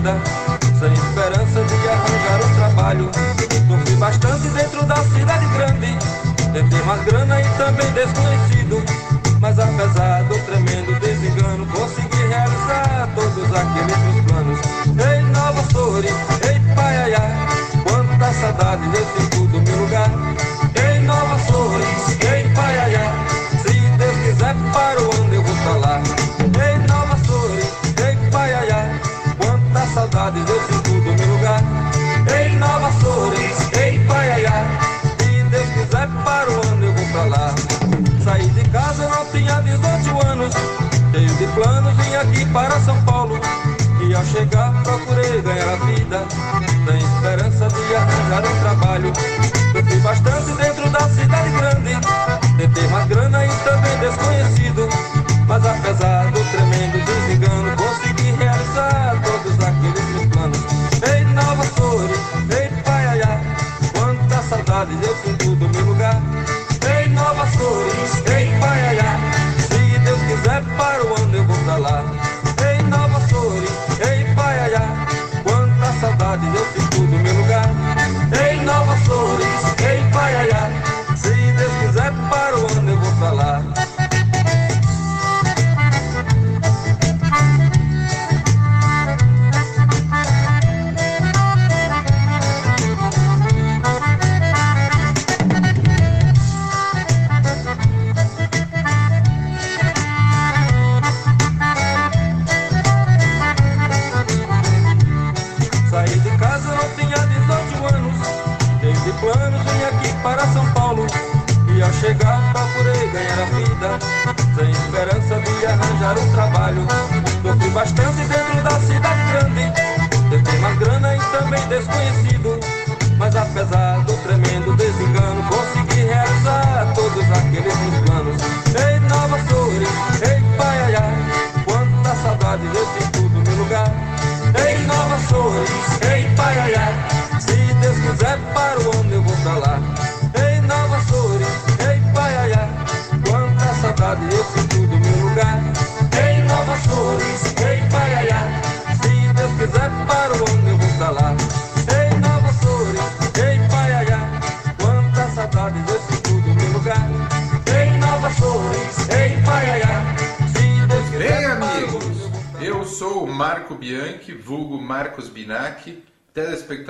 vida 0.00 0.16
Sem 0.78 0.92
esperança 0.92 1.64
de 1.64 1.88
arranjar 1.88 2.40
um 2.44 2.54
trabalho. 2.54 3.10
Sofri 3.68 3.96
bastante 3.96 4.48
dentro 4.48 4.84
da 4.86 4.96
cidade 4.96 5.46
grande 5.48 5.98
Tentei 6.52 6.82
mais 6.82 7.04
grana 7.04 7.40
e 7.40 7.44
também 7.56 7.92
desconhecido. 7.92 8.82
Mas 9.40 9.58
apesar 9.58 10.19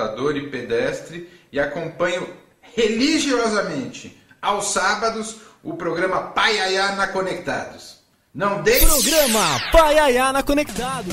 telespectador 0.00 0.36
e 0.36 0.48
pedestre, 0.48 1.28
e 1.52 1.60
acompanho 1.60 2.26
religiosamente, 2.74 4.18
aos 4.40 4.72
sábados, 4.72 5.36
o 5.62 5.74
programa 5.74 6.22
Paiaiá 6.22 6.92
na 6.92 7.06
Conectados. 7.08 7.98
Não 8.34 8.62
deixe... 8.62 8.86
Programa 8.86 9.60
Paiaiá 9.70 10.32
na 10.32 10.42
Conectados. 10.42 11.12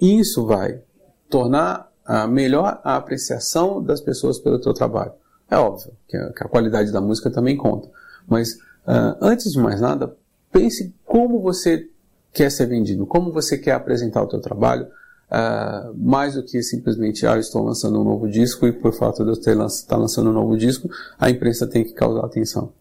e 0.00 0.18
isso 0.20 0.44
vai 0.44 0.82
tornar 1.30 1.90
a 2.04 2.26
melhor 2.26 2.80
a 2.84 2.96
apreciação 2.96 3.82
das 3.82 4.00
pessoas 4.00 4.38
pelo 4.38 4.60
teu 4.60 4.74
trabalho. 4.74 5.12
É 5.50 5.56
óbvio 5.56 5.92
que 6.06 6.16
a, 6.16 6.32
que 6.32 6.44
a 6.44 6.48
qualidade 6.48 6.92
da 6.92 7.00
música 7.00 7.30
também 7.30 7.56
conta, 7.56 7.88
mas 8.28 8.54
uh, 8.86 9.16
antes 9.20 9.52
de 9.52 9.58
mais 9.58 9.80
nada, 9.80 10.14
pense 10.52 10.94
como 11.06 11.40
você 11.40 11.88
quer 12.32 12.50
ser 12.50 12.66
vendido, 12.66 13.06
como 13.06 13.32
você 13.32 13.56
quer 13.56 13.72
apresentar 13.72 14.22
o 14.22 14.26
teu 14.26 14.40
trabalho, 14.40 14.86
uh, 15.30 15.94
mais 15.96 16.34
do 16.34 16.42
que 16.42 16.62
simplesmente, 16.62 17.26
ah, 17.26 17.38
estou 17.38 17.64
lançando 17.64 18.00
um 18.00 18.04
novo 18.04 18.28
disco 18.28 18.66
e 18.66 18.72
por 18.72 18.92
fato 18.92 19.24
de 19.24 19.30
eu 19.30 19.34
estar 19.34 19.56
tá 19.88 19.96
lançando 19.96 20.30
um 20.30 20.32
novo 20.32 20.56
disco, 20.56 20.88
a 21.18 21.30
imprensa 21.30 21.66
tem 21.66 21.84
que 21.84 21.92
causar 21.92 22.24
atenção. 22.24 22.72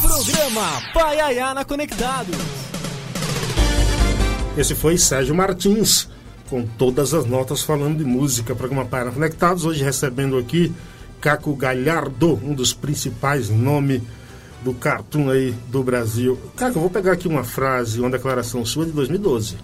Programa 0.00 0.80
Paiaiana 0.92 1.64
Conectados. 1.64 2.36
Esse 4.56 4.74
foi 4.74 4.96
Sérgio 4.96 5.34
Martins, 5.34 6.08
com 6.48 6.64
todas 6.64 7.12
as 7.12 7.26
notas 7.26 7.62
falando 7.62 7.98
de 7.98 8.04
música. 8.04 8.54
Programa 8.54 8.84
Paiaiana 8.84 9.12
Conectados, 9.12 9.64
hoje 9.64 9.82
recebendo 9.82 10.38
aqui 10.38 10.72
Caco 11.20 11.56
Galhardo, 11.56 12.34
um 12.44 12.54
dos 12.54 12.72
principais 12.72 13.48
nomes 13.48 14.02
do 14.64 14.72
cartoon 14.72 15.28
aí 15.30 15.54
do 15.68 15.82
Brasil. 15.82 16.38
Caco, 16.56 16.78
eu 16.78 16.80
vou 16.80 16.90
pegar 16.90 17.12
aqui 17.12 17.28
uma 17.28 17.44
frase, 17.44 18.00
uma 18.00 18.10
declaração 18.10 18.64
sua 18.64 18.86
de 18.86 18.92
2012. 18.92 19.56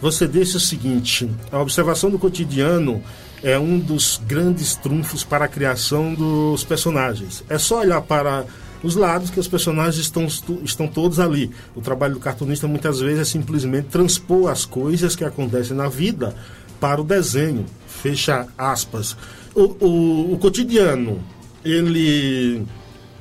Você 0.00 0.26
disse 0.26 0.56
o 0.56 0.60
seguinte: 0.60 1.28
a 1.50 1.58
observação 1.58 2.08
do 2.08 2.18
cotidiano 2.18 3.02
é 3.42 3.58
um 3.58 3.78
dos 3.78 4.20
grandes 4.26 4.76
trunfos 4.76 5.24
para 5.24 5.44
a 5.44 5.48
criação 5.48 6.14
dos 6.14 6.62
personagens. 6.62 7.42
É 7.48 7.58
só 7.58 7.80
olhar 7.80 8.00
para 8.00 8.46
os 8.82 8.96
lados 8.96 9.28
que 9.28 9.40
os 9.40 9.48
personagens 9.48 9.96
estão, 9.96 10.26
estão 10.62 10.86
todos 10.86 11.18
ali. 11.18 11.50
O 11.74 11.80
trabalho 11.80 12.14
do 12.14 12.20
cartunista 12.20 12.66
muitas 12.66 13.00
vezes 13.00 13.20
é 13.20 13.24
simplesmente 13.24 13.88
transpor 13.88 14.50
as 14.50 14.64
coisas 14.64 15.16
que 15.16 15.24
acontecem 15.24 15.76
na 15.76 15.88
vida 15.88 16.34
para 16.78 17.00
o 17.00 17.04
desenho. 17.04 17.66
Fecha 17.86 18.46
aspas. 18.56 19.16
O, 19.54 19.84
o, 19.84 20.32
o 20.34 20.38
cotidiano, 20.38 21.20
ele 21.62 22.64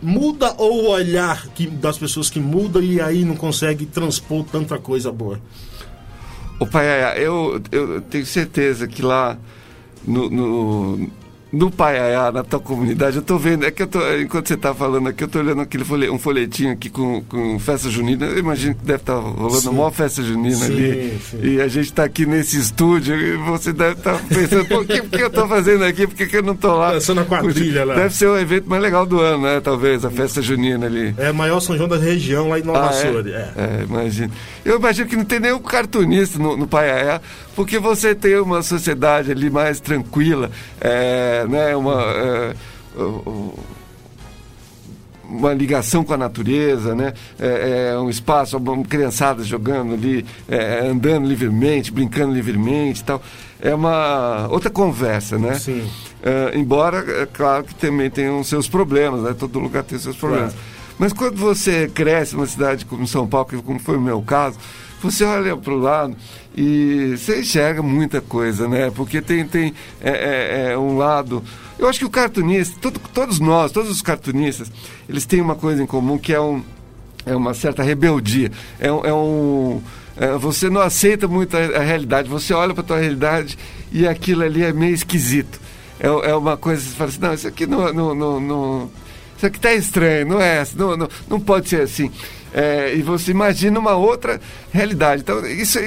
muda 0.01 0.53
ou 0.57 0.85
o 0.85 0.89
olhar 0.89 1.47
que, 1.49 1.67
das 1.67 1.97
pessoas 1.97 2.29
que 2.29 2.39
muda 2.39 2.79
e 2.79 3.01
aí 3.01 3.25
não 3.25 3.35
consegue 3.35 3.85
transpor 3.85 4.45
tanta 4.45 4.77
coisa 4.77 5.11
boa? 5.11 5.39
O 6.59 6.65
pai, 6.65 6.87
eu, 7.23 7.61
eu 7.71 8.01
tenho 8.01 8.25
certeza 8.25 8.87
que 8.87 9.01
lá 9.01 9.37
no, 10.05 10.29
no 10.29 11.09
no 11.51 11.71
Paiaiá, 11.71 12.31
na 12.31 12.43
tua 12.43 12.59
comunidade, 12.59 13.17
eu 13.17 13.23
tô 13.23 13.37
vendo, 13.37 13.65
é 13.65 13.71
que 13.71 13.81
eu 13.81 13.87
tô, 13.87 13.99
enquanto 14.17 14.47
você 14.47 14.57
tá 14.57 14.73
falando 14.73 15.09
aqui, 15.09 15.23
eu 15.23 15.27
tô 15.27 15.39
olhando 15.39 15.61
aquele 15.61 15.83
folhe, 15.83 16.09
um 16.09 16.19
folhetinho 16.19 16.71
aqui 16.71 16.89
com, 16.89 17.23
com 17.23 17.57
festa 17.57 17.89
junina, 17.89 18.27
eu 18.27 18.37
imagino 18.37 18.75
que 18.75 18.85
deve 18.85 18.99
estar 18.99 19.15
tá 19.15 19.19
rolando 19.19 19.61
sim. 19.61 19.69
uma 19.69 19.91
festa 19.91 20.21
junina 20.21 20.55
sim, 20.57 20.65
ali, 20.65 21.19
sim. 21.19 21.39
e 21.41 21.61
a 21.61 21.67
gente 21.67 21.91
tá 21.91 22.03
aqui 22.03 22.25
nesse 22.25 22.57
estúdio, 22.57 23.15
e 23.15 23.35
você 23.37 23.73
deve 23.73 23.93
estar 23.93 24.13
tá 24.13 24.23
pensando, 24.29 24.65
por 24.65 24.85
que, 24.85 25.01
que 25.01 25.23
eu 25.23 25.29
tô 25.29 25.47
fazendo 25.47 25.83
aqui, 25.85 26.05
por 26.05 26.15
que, 26.15 26.27
que 26.27 26.37
eu 26.37 26.43
não 26.43 26.55
tô 26.55 26.75
lá? 26.75 26.93
Dançando 26.93 27.21
a 27.21 27.25
quadrilha 27.25 27.83
lá. 27.83 27.95
Deve 27.95 28.13
ser 28.13 28.27
o 28.27 28.37
evento 28.37 28.69
mais 28.69 28.81
legal 28.81 29.07
do 29.07 29.19
ano, 29.19 29.43
né, 29.43 29.59
talvez, 29.59 30.05
a 30.05 30.11
festa 30.11 30.43
junina 30.43 30.85
ali. 30.85 31.15
É 31.17 31.31
o 31.31 31.35
maior 31.35 31.59
São 31.61 31.75
João 31.75 31.89
da 31.89 31.97
região, 31.97 32.49
lá 32.49 32.59
em 32.59 32.63
Nova 32.63 32.91
ah, 32.91 32.95
é? 32.95 33.07
É. 33.07 33.81
é, 33.81 33.83
imagino. 33.83 34.31
Eu 34.63 34.77
imagino 34.77 35.07
que 35.07 35.15
não 35.15 35.25
tem 35.25 35.39
nenhum 35.39 35.59
cartunista 35.59 36.37
no, 36.37 36.55
no 36.55 36.67
Paiaiá, 36.67 37.19
porque 37.59 37.77
você 37.77 38.15
tem 38.15 38.39
uma 38.39 38.63
sociedade 38.63 39.33
ali 39.33 39.49
mais 39.49 39.81
tranquila, 39.81 40.49
é, 40.79 41.45
né, 41.45 41.75
uma, 41.75 42.01
é, 42.01 42.55
uma 45.25 45.53
ligação 45.53 46.01
com 46.05 46.13
a 46.13 46.17
natureza, 46.17 46.95
né? 46.95 47.13
É, 47.37 47.91
é 47.91 47.99
um 47.99 48.09
espaço, 48.09 48.55
uma 48.55 48.81
criançada 48.85 49.43
jogando 49.43 49.93
ali, 49.93 50.25
é, 50.47 50.87
andando 50.87 51.27
livremente, 51.27 51.91
brincando 51.91 52.33
livremente, 52.33 53.03
tal. 53.03 53.21
É 53.61 53.75
uma 53.75 54.47
outra 54.49 54.69
conversa, 54.69 55.37
né? 55.37 55.55
Sim. 55.55 55.85
É, 56.23 56.57
embora, 56.57 57.23
é 57.23 57.25
claro 57.25 57.65
que 57.65 57.75
também 57.75 58.09
tem 58.09 58.29
os 58.29 58.47
seus 58.47 58.69
problemas, 58.69 59.21
né? 59.23 59.35
Todo 59.37 59.59
lugar 59.59 59.83
tem 59.83 59.99
seus 59.99 60.15
problemas. 60.15 60.53
Claro. 60.53 60.78
Mas 60.99 61.13
quando 61.13 61.37
você 61.37 61.87
cresce 61.87 62.35
numa 62.35 62.45
cidade 62.45 62.85
como 62.85 63.07
São 63.07 63.25
Paulo, 63.25 63.47
como 63.63 63.79
foi 63.79 63.95
o 63.95 64.01
meu 64.01 64.21
caso, 64.21 64.59
você 65.01 65.23
olha 65.23 65.55
para 65.55 65.73
o 65.73 65.77
lado 65.77 66.15
e 66.55 67.15
você 67.17 67.39
enxerga 67.39 67.81
muita 67.81 68.19
coisa, 68.19 68.67
né? 68.67 68.91
Porque 68.93 69.21
tem, 69.21 69.47
tem 69.47 69.73
é, 70.01 70.09
é, 70.67 70.71
é 70.73 70.77
um 70.77 70.97
lado. 70.97 71.41
Eu 71.77 71.87
acho 71.87 71.99
que 71.99 72.05
o 72.05 72.09
cartunista, 72.09 72.77
todo, 72.81 72.99
todos 73.13 73.39
nós, 73.39 73.71
todos 73.71 73.89
os 73.89 74.01
cartunistas, 74.01 74.69
eles 75.07 75.25
têm 75.25 75.39
uma 75.39 75.55
coisa 75.55 75.81
em 75.81 75.85
comum 75.85 76.17
que 76.17 76.33
é, 76.33 76.41
um, 76.41 76.61
é 77.25 77.33
uma 77.33 77.53
certa 77.53 77.81
rebeldia. 77.81 78.51
É, 78.77 78.87
é 78.87 79.13
um. 79.13 79.81
É, 80.17 80.33
você 80.33 80.69
não 80.69 80.81
aceita 80.81 81.29
muito 81.29 81.55
a, 81.55 81.79
realidade. 81.79 82.27
Você 82.27 82.53
olha 82.53 82.73
para 82.73 82.83
a 82.83 82.87
tua 82.87 82.99
realidade 82.99 83.57
e 83.89 84.05
aquilo 84.05 84.43
ali 84.43 84.63
é 84.63 84.73
meio 84.73 84.93
esquisito. 84.93 85.61
É, 85.97 86.07
é 86.07 86.35
uma 86.35 86.57
coisa, 86.57 86.81
você 86.81 86.95
fala 86.95 87.09
assim, 87.09 87.21
não, 87.21 87.33
isso 87.33 87.47
aqui 87.47 87.65
não, 87.65 87.93
não, 87.93 88.13
não, 88.13 88.39
não 88.41 88.91
isso 89.39 89.45
aqui 89.45 89.57
está 89.57 89.73
estranho, 89.73 90.25
não 90.27 90.41
é? 90.41 90.67
Não, 90.75 90.97
não, 90.97 91.07
não 91.29 91.39
pode 91.39 91.69
ser 91.69 91.83
assim. 91.83 92.11
É, 92.53 92.93
e 92.93 93.01
você 93.01 93.31
imagina 93.31 93.79
uma 93.79 93.95
outra 93.95 94.41
realidade. 94.69 95.21
Então, 95.21 95.45
isso 95.47 95.79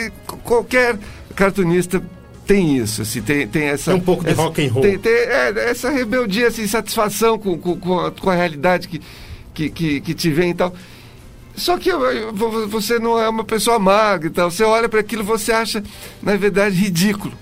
qualquer 0.43 0.99
cartunista 1.37 2.03
tem 2.47 2.79
isso, 2.79 3.03
assim, 3.03 3.21
tem, 3.21 3.47
tem 3.47 3.65
essa. 3.65 3.91
Tem 3.91 4.01
um 4.01 4.03
pouco 4.03 4.25
de 4.25 4.31
essa, 4.31 4.41
rock 4.41 4.67
and 4.67 4.73
roll. 4.73 4.83
Tem, 4.83 4.99
tem 4.99 5.13
é, 5.13 5.53
essa 5.69 5.91
rebeldia, 5.91 6.49
assim, 6.49 6.67
satisfação 6.67 7.39
com, 7.39 7.59
com, 7.59 7.77
com, 7.77 8.01
a, 8.01 8.11
com 8.11 8.31
a 8.31 8.35
realidade 8.35 8.89
que, 8.89 9.03
que, 9.53 9.69
que, 9.69 10.01
que 10.01 10.15
te 10.15 10.31
vem 10.31 10.53
e 10.53 10.55
tal. 10.55 10.73
Só 11.55 11.77
que 11.77 11.91
você 12.71 12.99
não 12.99 13.21
é 13.21 13.29
uma 13.29 13.45
pessoa 13.45 13.79
magra 13.79 14.29
e 14.29 14.31
tal. 14.31 14.51
Você 14.51 14.65
olha 14.65 14.89
para 14.89 15.01
aquilo 15.01 15.23
você 15.23 15.53
acha, 15.53 15.85
na 16.23 16.37
verdade, 16.37 16.75
ridículo. 16.75 17.35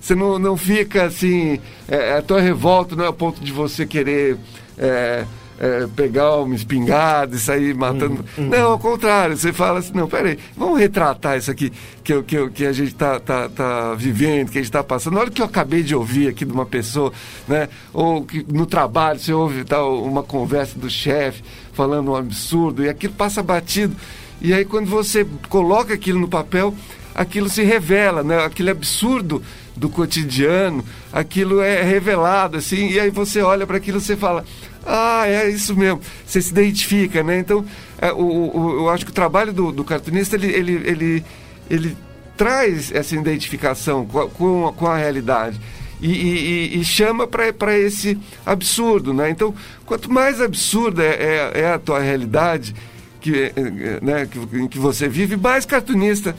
Você 0.00 0.14
não, 0.14 0.38
não 0.38 0.56
fica 0.56 1.06
assim. 1.06 1.58
É, 1.88 2.18
a 2.18 2.22
tua 2.22 2.40
revolta 2.40 2.94
não 2.94 3.04
é 3.04 3.08
a 3.08 3.12
ponto 3.12 3.42
de 3.42 3.50
você 3.50 3.84
querer 3.84 4.36
é, 4.78 5.24
é, 5.58 5.86
pegar 5.94 6.36
uma 6.36 6.54
espingarda 6.54 7.34
e 7.34 7.38
sair 7.38 7.74
matando. 7.74 8.24
Não, 8.36 8.72
ao 8.72 8.78
contrário. 8.78 9.36
Você 9.36 9.52
fala 9.52 9.78
assim: 9.78 9.92
não, 9.94 10.08
peraí, 10.08 10.38
vamos 10.56 10.78
retratar 10.78 11.38
isso 11.38 11.50
aqui 11.50 11.72
que, 12.04 12.22
que, 12.22 12.50
que 12.50 12.66
a 12.66 12.72
gente 12.72 12.92
está 12.92 13.18
tá, 13.18 13.48
tá 13.48 13.94
vivendo, 13.94 14.50
que 14.50 14.58
a 14.58 14.60
gente 14.60 14.70
está 14.70 14.82
passando. 14.82 15.18
Olha 15.18 15.28
o 15.28 15.32
que 15.32 15.40
eu 15.40 15.46
acabei 15.46 15.82
de 15.82 15.94
ouvir 15.94 16.28
aqui 16.28 16.44
de 16.44 16.52
uma 16.52 16.66
pessoa, 16.66 17.12
né? 17.48 17.68
Ou 17.92 18.22
que 18.22 18.44
no 18.48 18.66
trabalho 18.66 19.18
você 19.18 19.32
ouve 19.32 19.64
tal, 19.64 20.02
uma 20.02 20.22
conversa 20.22 20.78
do 20.78 20.90
chefe 20.90 21.42
falando 21.72 22.12
um 22.12 22.16
absurdo 22.16 22.84
e 22.84 22.88
aquilo 22.88 23.14
passa 23.14 23.42
batido. 23.42 23.96
E 24.40 24.52
aí 24.52 24.64
quando 24.64 24.88
você 24.88 25.26
coloca 25.48 25.94
aquilo 25.94 26.20
no 26.20 26.28
papel, 26.28 26.74
aquilo 27.14 27.48
se 27.48 27.62
revela, 27.62 28.22
né? 28.22 28.44
Aquele 28.44 28.70
absurdo 28.70 29.42
do 29.76 29.88
cotidiano, 29.88 30.82
aquilo 31.12 31.60
é 31.60 31.82
revelado 31.82 32.56
assim, 32.56 32.88
e 32.88 32.98
aí 32.98 33.10
você 33.10 33.42
olha 33.42 33.66
para 33.66 33.76
aquilo 33.76 33.98
e 33.98 34.00
você 34.00 34.16
fala: 34.16 34.44
"Ah, 34.84 35.24
é 35.28 35.48
isso 35.50 35.76
mesmo". 35.76 36.00
Você 36.26 36.40
se 36.40 36.50
identifica, 36.50 37.22
né? 37.22 37.38
Então, 37.38 37.64
é, 37.98 38.10
o, 38.12 38.16
o- 38.56 38.76
eu 38.80 38.88
acho 38.88 39.04
que 39.04 39.10
o 39.10 39.14
trabalho 39.14 39.52
do, 39.52 39.70
do 39.72 39.84
cartunista 39.84 40.34
ele, 40.36 40.46
ele, 40.50 40.72
ele, 40.84 41.24
ele 41.68 41.96
traz 42.36 42.90
essa 42.92 43.14
identificação 43.14 44.06
com 44.06 44.20
a, 44.20 44.28
com 44.28 44.66
a, 44.68 44.72
com 44.72 44.86
a 44.86 44.96
realidade 44.96 45.60
e, 46.00 46.10
e- 46.10 46.78
e- 46.80 46.84
chama 46.84 47.26
para 47.26 47.78
esse 47.78 48.18
absurdo, 48.44 49.12
né? 49.14 49.28
Então, 49.30 49.54
quanto 49.84 50.10
mais 50.10 50.40
absurda 50.40 51.02
é, 51.04 51.50
é- 51.54 51.60
é 51.60 51.72
a 51.72 51.78
tua 51.78 52.00
realidade 52.00 52.74
que, 53.20 53.34
eh, 53.34 53.52
eh, 53.56 53.98
né, 54.02 54.26
que, 54.26 54.38
em 54.56 54.68
que 54.68 54.78
você 54.78 55.08
vive, 55.08 55.36
mais 55.36 55.64
cartunista 55.66 56.34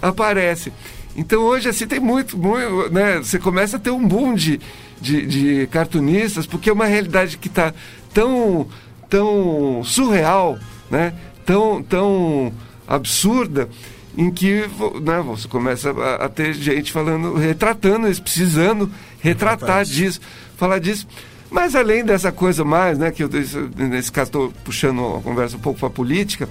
aparece. 0.00 0.72
Então 1.18 1.40
hoje 1.42 1.68
assim 1.68 1.84
tem 1.84 1.98
muito, 1.98 2.38
muito 2.38 2.90
né? 2.92 3.18
Você 3.18 3.40
começa 3.40 3.76
a 3.76 3.80
ter 3.80 3.90
um 3.90 4.06
boom 4.06 4.36
de, 4.36 4.60
de, 5.00 5.26
de 5.26 5.66
cartunistas, 5.66 6.46
porque 6.46 6.70
é 6.70 6.72
uma 6.72 6.86
realidade 6.86 7.36
que 7.38 7.48
está 7.48 7.74
tão, 8.14 8.68
tão 9.10 9.82
surreal, 9.82 10.56
né? 10.88 11.12
Tão, 11.44 11.82
tão 11.82 12.52
absurda, 12.86 13.68
em 14.16 14.30
que 14.30 14.64
né, 15.02 15.20
você 15.20 15.48
começa 15.48 15.90
a, 15.90 16.26
a 16.26 16.28
ter 16.28 16.52
gente 16.52 16.92
falando, 16.92 17.34
retratando 17.34 18.08
isso, 18.08 18.22
precisando 18.22 18.88
retratar 19.18 19.84
disso, 19.84 20.20
falar 20.56 20.78
disso. 20.78 21.04
Mas 21.50 21.74
além 21.74 22.04
dessa 22.04 22.30
coisa 22.30 22.64
mais, 22.64 22.96
né, 22.96 23.10
que 23.10 23.24
eu, 23.24 23.30
nesse 23.76 24.12
caso 24.12 24.28
estou 24.28 24.52
puxando 24.64 25.16
a 25.16 25.20
conversa 25.20 25.56
um 25.56 25.60
pouco 25.60 25.80
para 25.80 25.88
a 25.88 25.90
política, 25.90 26.48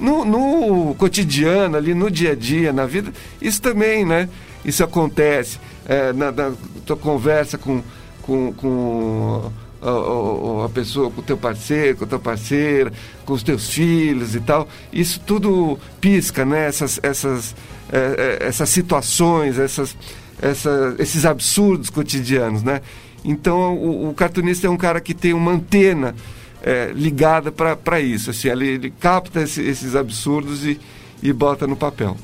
no, 0.00 0.24
no 0.24 0.94
cotidiano, 0.96 1.76
ali 1.76 1.94
no 1.94 2.10
dia 2.10 2.32
a 2.32 2.34
dia, 2.34 2.72
na 2.72 2.86
vida, 2.86 3.12
isso 3.40 3.60
também, 3.60 4.04
né? 4.04 4.28
Isso 4.64 4.82
acontece. 4.82 5.58
É, 5.86 6.12
na, 6.12 6.30
na 6.32 6.52
tua 6.86 6.96
conversa 6.96 7.56
com, 7.58 7.82
com, 8.22 8.52
com 8.52 9.50
a, 9.82 9.88
a- 9.90 10.66
a 10.66 10.68
pessoa, 10.68 11.10
com 11.10 11.20
o 11.20 11.24
teu 11.24 11.36
parceiro, 11.36 11.96
com 11.98 12.04
a 12.04 12.06
tua 12.08 12.18
parceira, 12.18 12.92
com 13.24 13.32
os 13.32 13.42
teus 13.42 13.68
filhos 13.70 14.34
e 14.34 14.40
tal. 14.40 14.68
Isso 14.92 15.20
tudo 15.26 15.78
pisca, 16.00 16.44
né? 16.44 16.66
Essas, 16.66 17.00
essas, 17.02 17.54
é, 17.92 18.38
é, 18.42 18.46
essas 18.46 18.68
situações, 18.68 19.58
essas, 19.58 19.96
essa, 20.40 20.94
esses 20.98 21.24
absurdos 21.24 21.90
cotidianos, 21.90 22.62
né? 22.62 22.80
Então, 23.24 23.74
o, 23.76 24.08
o 24.10 24.14
cartunista 24.14 24.66
é 24.66 24.70
um 24.70 24.76
cara 24.76 25.00
que 25.00 25.12
tem 25.14 25.32
uma 25.34 25.52
antena 25.52 26.14
é, 26.62 26.92
ligada 26.94 27.50
para 27.52 28.00
isso. 28.00 28.30
Assim, 28.30 28.48
ele, 28.48 28.66
ele 28.68 28.90
capta 28.90 29.42
esse- 29.42 29.62
esses 29.62 29.94
absurdos 29.96 30.64
e, 30.64 30.78
e 31.22 31.32
bota 31.32 31.66
no 31.66 31.76
papel. 31.76 32.16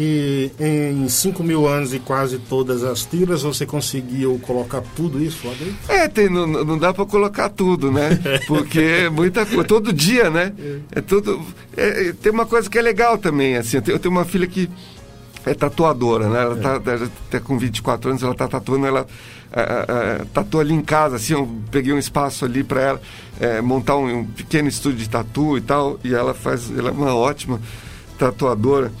E 0.00 0.52
em 0.60 1.08
5 1.08 1.42
mil 1.42 1.66
anos 1.66 1.92
e 1.92 1.98
quase 1.98 2.38
todas 2.38 2.84
as 2.84 3.04
tiras, 3.04 3.42
você 3.42 3.66
conseguiu 3.66 4.38
colocar 4.46 4.80
tudo 4.94 5.20
isso 5.20 5.44
lá 5.48 5.52
dentro? 5.54 5.74
É, 5.88 6.06
tem, 6.06 6.28
não, 6.28 6.46
não 6.46 6.78
dá 6.78 6.94
para 6.94 7.04
colocar 7.04 7.48
tudo, 7.48 7.90
né? 7.90 8.10
Porque 8.46 8.78
é 8.78 9.10
muita 9.10 9.44
coisa, 9.44 9.64
todo 9.64 9.92
dia, 9.92 10.30
né? 10.30 10.52
É 10.92 11.00
tudo. 11.00 11.44
é, 11.76 12.10
é, 12.10 12.12
tem 12.12 12.30
uma 12.30 12.46
coisa 12.46 12.70
que 12.70 12.78
é 12.78 12.82
legal 12.82 13.18
também, 13.18 13.56
assim. 13.56 13.78
Eu 13.88 13.98
tenho, 13.98 14.14
uma 14.14 14.24
filha 14.24 14.46
que 14.46 14.70
é 15.44 15.52
tatuadora, 15.52 16.28
né? 16.28 16.42
Ela 16.42 16.56
tá, 16.56 16.78
tá, 16.78 17.08
tá 17.30 17.40
com 17.40 17.58
24 17.58 18.10
anos, 18.10 18.22
ela 18.22 18.34
tá 18.36 18.46
tatuando, 18.46 18.86
ela 18.86 19.04
é, 19.52 20.24
tatua 20.32 20.60
ali 20.60 20.74
em 20.74 20.82
casa, 20.82 21.16
assim, 21.16 21.32
eu 21.32 21.48
peguei 21.70 21.92
um 21.92 21.98
espaço 21.98 22.44
ali 22.44 22.62
para 22.62 22.80
ela 22.80 23.00
montar 23.62 23.96
um, 23.96 24.18
um 24.18 24.24
pequeno 24.24 24.68
estúdio 24.68 24.98
de 24.98 25.08
tatu 25.08 25.56
e 25.56 25.60
tal, 25.60 25.98
e 26.02 26.12
ela 26.14 26.34
faz, 26.34 26.70
ela 26.76 26.88
é 26.88 26.92
uma 26.92 27.14
ótima 27.14 27.60
tatuadora. 28.18 28.92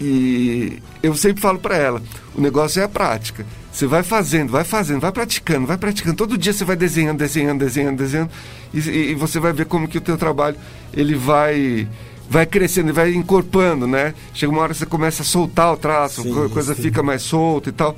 E 0.00 0.80
eu 1.02 1.14
sempre 1.14 1.40
falo 1.40 1.58
para 1.58 1.76
ela, 1.76 2.02
o 2.34 2.40
negócio 2.40 2.80
é 2.80 2.84
a 2.84 2.88
prática. 2.88 3.46
Você 3.72 3.86
vai 3.86 4.02
fazendo, 4.02 4.50
vai 4.50 4.64
fazendo, 4.64 5.00
vai 5.00 5.12
praticando, 5.12 5.66
vai 5.66 5.76
praticando. 5.76 6.16
Todo 6.16 6.38
dia 6.38 6.52
você 6.52 6.64
vai 6.64 6.76
desenhando, 6.76 7.18
desenhando, 7.18 7.58
desenhando, 7.58 7.96
desenhando. 7.98 8.30
E, 8.72 8.78
e- 8.78 9.14
você 9.14 9.38
vai 9.38 9.52
ver 9.52 9.66
como 9.66 9.86
que 9.88 9.98
o 9.98 10.00
teu 10.00 10.16
trabalho 10.16 10.56
ele 10.94 11.14
vai 11.14 11.86
vai 12.28 12.44
crescendo, 12.44 12.92
vai 12.92 13.14
encorpando, 13.14 13.86
né? 13.86 14.12
Chega 14.34 14.50
uma 14.50 14.60
hora 14.62 14.72
que 14.72 14.78
você 14.80 14.86
começa 14.86 15.22
a 15.22 15.24
soltar 15.24 15.72
o 15.72 15.76
traço, 15.76 16.22
Sim, 16.22 16.44
a 16.44 16.48
coisa 16.48 16.74
sim. 16.74 16.82
fica 16.82 17.02
mais 17.02 17.22
solta 17.22 17.68
e 17.68 17.72
tal. 17.72 17.94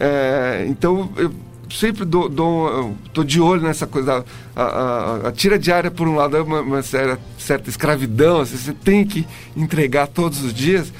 É, 0.00 0.64
então 0.68 1.10
eu 1.16 1.32
sempre 1.70 2.04
dou, 2.04 2.28
dou 2.28 2.94
tô 3.12 3.22
de 3.24 3.40
olho 3.40 3.62
nessa 3.62 3.86
coisa. 3.86 4.24
A, 4.54 4.62
a- 4.62 5.28
a 5.28 5.32
tira 5.32 5.58
diária, 5.58 5.90
por 5.90 6.06
um 6.08 6.14
lado, 6.14 6.36
é 6.36 6.42
uma, 6.42 6.60
uma 6.60 6.82
certa, 6.82 7.20
certa 7.38 7.68
escravidão, 7.68 8.40
assim, 8.40 8.56
você 8.56 8.72
tem 8.72 9.04
que 9.04 9.26
entregar 9.56 10.06
todos 10.06 10.42
os 10.42 10.52
dias, 10.54 10.92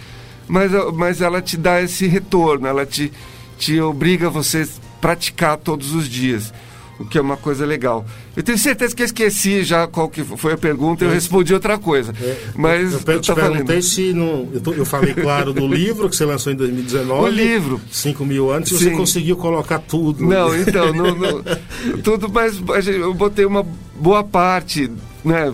mas, 0.46 0.70
mas 0.94 1.20
ela 1.20 1.40
te 1.40 1.56
dá 1.56 1.80
esse 1.80 2.06
retorno, 2.06 2.66
ela 2.66 2.84
te, 2.84 3.12
te 3.58 3.80
obriga 3.80 4.26
a 4.26 4.30
você 4.30 4.68
praticar 5.00 5.56
todos 5.56 5.92
os 5.94 6.08
dias. 6.08 6.52
O 6.98 7.04
que 7.06 7.16
é 7.16 7.20
uma 7.20 7.36
coisa 7.36 7.64
legal. 7.64 8.04
Eu 8.36 8.42
tenho 8.42 8.58
certeza 8.58 8.92
que 8.94 9.02
eu 9.02 9.06
esqueci 9.06 9.62
já 9.62 9.86
qual 9.86 10.08
que 10.08 10.24
foi 10.24 10.54
a 10.54 10.58
pergunta, 10.58 11.04
eu 11.04 11.10
respondi 11.10 11.54
outra 11.54 11.78
coisa. 11.78 12.12
Mas 12.56 12.92
eu, 12.92 13.00
eu 13.14 13.20
te 13.20 13.32
perguntei 13.32 13.80
se 13.82 14.12
no, 14.12 14.48
eu, 14.52 14.60
tô- 14.60 14.72
eu 14.72 14.84
falei, 14.84 15.14
claro, 15.14 15.52
do 15.52 15.66
livro 15.68 16.08
que 16.10 16.16
você 16.16 16.24
lançou 16.24 16.52
em 16.52 16.56
2019. 16.56 17.22
O 17.22 17.28
livro. 17.28 17.80
5 17.90 18.24
mil 18.26 18.50
anos, 18.50 18.68
se 18.68 18.74
você 18.78 18.90
Sim. 18.90 18.96
conseguiu 18.96 19.36
colocar 19.36 19.78
tudo. 19.78 20.26
Não, 20.26 20.56
então, 20.56 20.92
no- 20.92 21.44
tudo, 22.02 22.28
mas 22.28 22.60
eu 22.88 23.14
botei 23.14 23.44
uma 23.44 23.64
boa 23.94 24.24
parte, 24.24 24.90
né? 25.24 25.52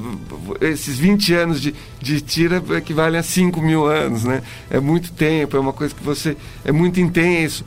Esses 0.62 0.98
20 0.98 1.34
anos 1.34 1.60
de, 1.60 1.74
de 2.00 2.20
tira 2.22 2.62
equivalem 2.76 3.18
a 3.20 3.22
5 3.22 3.60
mil 3.60 3.84
anos, 3.86 4.24
né? 4.24 4.42
É 4.70 4.80
muito 4.80 5.12
tempo, 5.12 5.56
é 5.58 5.60
uma 5.60 5.72
coisa 5.74 5.94
que 5.94 6.02
você. 6.02 6.36
é 6.64 6.72
muito 6.72 6.98
intenso. 7.00 7.64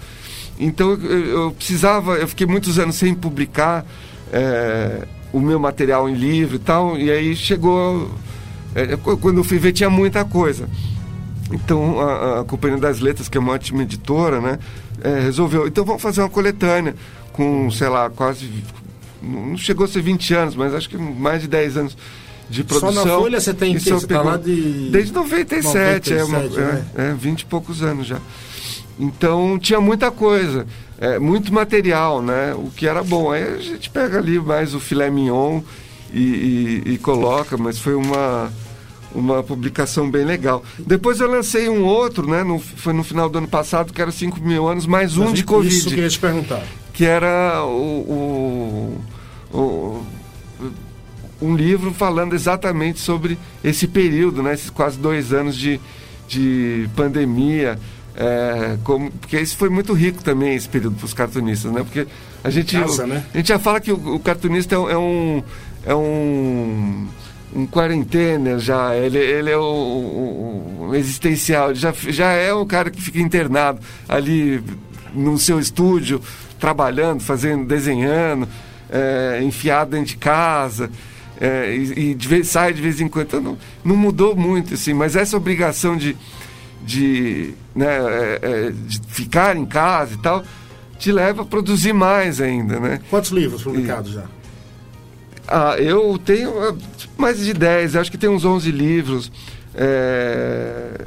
Então 0.59 0.91
eu, 0.91 1.25
eu 1.27 1.51
precisava, 1.51 2.15
eu 2.15 2.27
fiquei 2.27 2.47
muitos 2.47 2.79
anos 2.79 2.95
sem 2.95 3.13
publicar 3.13 3.85
é, 4.31 5.07
o 5.31 5.39
meu 5.39 5.59
material 5.59 6.09
em 6.09 6.15
livro 6.15 6.55
e 6.55 6.59
tal, 6.59 6.97
e 6.97 7.11
aí 7.11 7.35
chegou. 7.35 8.11
é, 8.75 8.97
quando 8.97 9.37
eu 9.37 9.43
fui 9.43 9.57
ver, 9.57 9.71
tinha 9.71 9.89
muita 9.89 10.25
coisa. 10.25 10.67
Então 11.51 11.99
a, 11.99 12.41
a 12.41 12.43
Companhia 12.43 12.77
das 12.77 12.99
Letras, 12.99 13.29
que 13.29 13.37
é 13.37 13.41
uma 13.41 13.53
ótima 13.53 13.83
editora, 13.83 14.41
né, 14.41 14.59
é, 15.03 15.19
resolveu. 15.19 15.67
Então 15.67 15.85
vamos 15.85 16.01
fazer 16.01 16.21
uma 16.21 16.29
coletânea 16.29 16.95
com, 17.33 17.69
sei 17.71 17.87
lá, 17.87 18.09
quase. 18.09 18.49
Não 19.21 19.57
chegou 19.57 19.85
a 19.85 19.87
ser 19.87 20.01
20 20.01 20.33
anos, 20.33 20.55
mas 20.55 20.73
acho 20.73 20.89
que 20.89 20.97
mais 20.97 21.41
de 21.41 21.47
10 21.47 21.77
anos 21.77 21.97
de 22.49 22.61
Só 22.61 22.79
produção. 22.79 23.05
na 23.05 23.17
Folha 23.17 23.39
você 23.41 23.53
tem 23.53 23.73
que 23.73 23.79
você 23.79 24.07
tá 24.07 24.21
lá 24.21 24.37
de 24.37 24.89
Desde 24.89 25.11
97, 25.13 26.13
é, 26.13 26.23
uma, 26.23 26.39
97, 26.39 26.59
né? 26.59 26.85
é, 26.97 27.09
é, 27.09 27.13
20 27.13 27.41
e 27.41 27.45
poucos 27.45 27.81
anos 27.83 28.07
já. 28.07 28.19
Então 28.99 29.59
tinha 29.59 29.79
muita 29.79 30.09
coisa, 30.09 30.65
é, 30.99 31.19
muito 31.19 31.53
material, 31.53 32.21
né? 32.21 32.53
O 32.55 32.71
que 32.75 32.87
era 32.87 33.03
bom. 33.03 33.31
Aí 33.31 33.43
a 33.43 33.57
gente 33.57 33.89
pega 33.89 34.17
ali 34.17 34.39
mais 34.39 34.73
o 34.73 34.79
filé 34.79 35.09
mignon 35.09 35.61
e, 36.11 36.81
e- 36.85 36.93
e 36.93 36.97
coloca, 36.97 37.55
mas 37.57 37.77
foi 37.77 37.93
uma, 37.93 38.51
uma 39.13 39.43
publicação 39.43 40.09
bem 40.09 40.25
legal. 40.25 40.63
Depois 40.79 41.19
eu 41.19 41.29
lancei 41.29 41.69
um 41.69 41.83
outro, 41.83 42.27
né? 42.27 42.43
No, 42.43 42.57
foi 42.59 42.91
no 42.93 43.03
final 43.03 43.29
do 43.29 43.37
ano 43.37 43.47
passado, 43.47 43.93
que 43.93 44.01
era 44.01 44.11
5 44.11 44.39
mil 44.41 44.67
anos, 44.67 44.87
mais 44.87 45.15
um 45.17 45.25
Mas 45.25 45.33
de 45.33 45.39
Isso 45.41 45.45
Covid 45.45 45.79
que 45.81 45.85
eu 45.87 45.89
queria 45.93 46.09
te 46.09 46.19
perguntar. 46.19 46.63
que 46.93 47.05
era 47.05 47.63
o, 47.63 48.97
o- 49.53 49.57
o- 49.57 50.03
um 51.39 51.55
livro 51.55 51.93
falando 51.93 52.33
exatamente 52.33 52.99
sobre 52.99 53.37
esse 53.63 53.87
período, 53.87 54.41
né, 54.41 54.55
esses 54.55 54.71
quase 54.71 54.97
dois 54.97 55.31
anos 55.31 55.55
de, 55.55 55.79
de 56.27 56.89
pandemia. 56.95 57.77
É, 58.17 58.77
como, 58.83 59.11
porque 59.11 59.39
isso 59.39 59.55
foi 59.55 59.69
muito 59.69 59.93
rico 59.93 60.23
também, 60.23 60.55
esse 60.55 60.67
período 60.67 60.95
para 60.97 61.05
os 61.05 61.13
cartunistas, 61.13 61.71
né? 61.71 61.83
Porque 61.83 62.07
a 62.43 62.49
gente, 62.49 62.75
Casa, 62.77 63.05
né? 63.05 63.23
a 63.33 63.37
gente 63.37 63.47
já 63.47 63.59
fala 63.59 63.79
que 63.79 63.91
o, 63.91 64.15
o 64.15 64.19
cartunista 64.19 64.75
é, 64.75 64.77
um- 64.79 64.89
é 64.89 64.97
um. 64.97 65.43
É 65.85 65.95
um 65.95 67.07
um 67.55 67.65
quarentena 67.65 68.59
já, 68.59 68.93
ele, 68.95 69.17
ele 69.17 69.49
é 69.49 69.57
um, 69.57 70.89
um 70.89 70.93
existencial, 70.93 71.69
ele 71.71 71.79
já, 71.79 71.93
já 72.09 72.31
é 72.33 72.53
um 72.53 72.65
cara 72.65 72.91
que 72.91 73.01
fica 73.01 73.19
internado 73.19 73.79
ali 74.07 74.61
no 75.13 75.37
seu 75.37 75.57
estúdio, 75.57 76.21
trabalhando, 76.59 77.21
fazendo, 77.21 77.65
desenhando, 77.65 78.47
é, 78.89 79.39
enfiado 79.41 79.91
dentro 79.91 80.07
de 80.07 80.17
casa. 80.17 80.91
É, 81.39 81.73
e, 81.73 82.09
e 82.09 82.13
de 82.15 82.27
vez, 82.27 82.47
sai 82.49 82.73
de 82.73 82.81
vez 82.81 82.99
em 82.99 83.07
quando. 83.07 83.27
Então, 83.27 83.41
não, 83.41 83.57
não 83.83 83.95
mudou 83.95 84.35
muito, 84.35 84.73
assim, 84.73 84.93
mas 84.93 85.15
essa 85.15 85.37
obrigação 85.37 85.95
de, 85.95 86.17
de, 86.85 87.53
né, 87.75 87.97
é, 87.97 88.39
é, 88.41 88.71
de 88.71 88.99
ficar 89.07 89.55
em 89.55 89.65
casa 89.65 90.13
e 90.13 90.17
tal, 90.17 90.43
te 90.97 91.11
leva 91.11 91.43
a 91.43 91.45
produzir 91.45 91.93
mais 91.93 92.41
ainda, 92.41 92.79
né? 92.79 92.99
Quantos 93.09 93.31
livros 93.31 93.63
publicados 93.63 94.11
e, 94.11 94.15
já? 94.15 94.25
Ah, 95.47 95.75
eu 95.77 96.19
tenho 96.23 96.51
ah, 96.59 96.75
mais 97.17 97.39
de 97.39 97.53
10, 97.53 97.95
acho 97.95 98.11
que 98.11 98.17
tem 98.17 98.29
uns 98.29 98.43
11 98.43 98.71
livros. 98.71 99.31
É, 99.73 101.05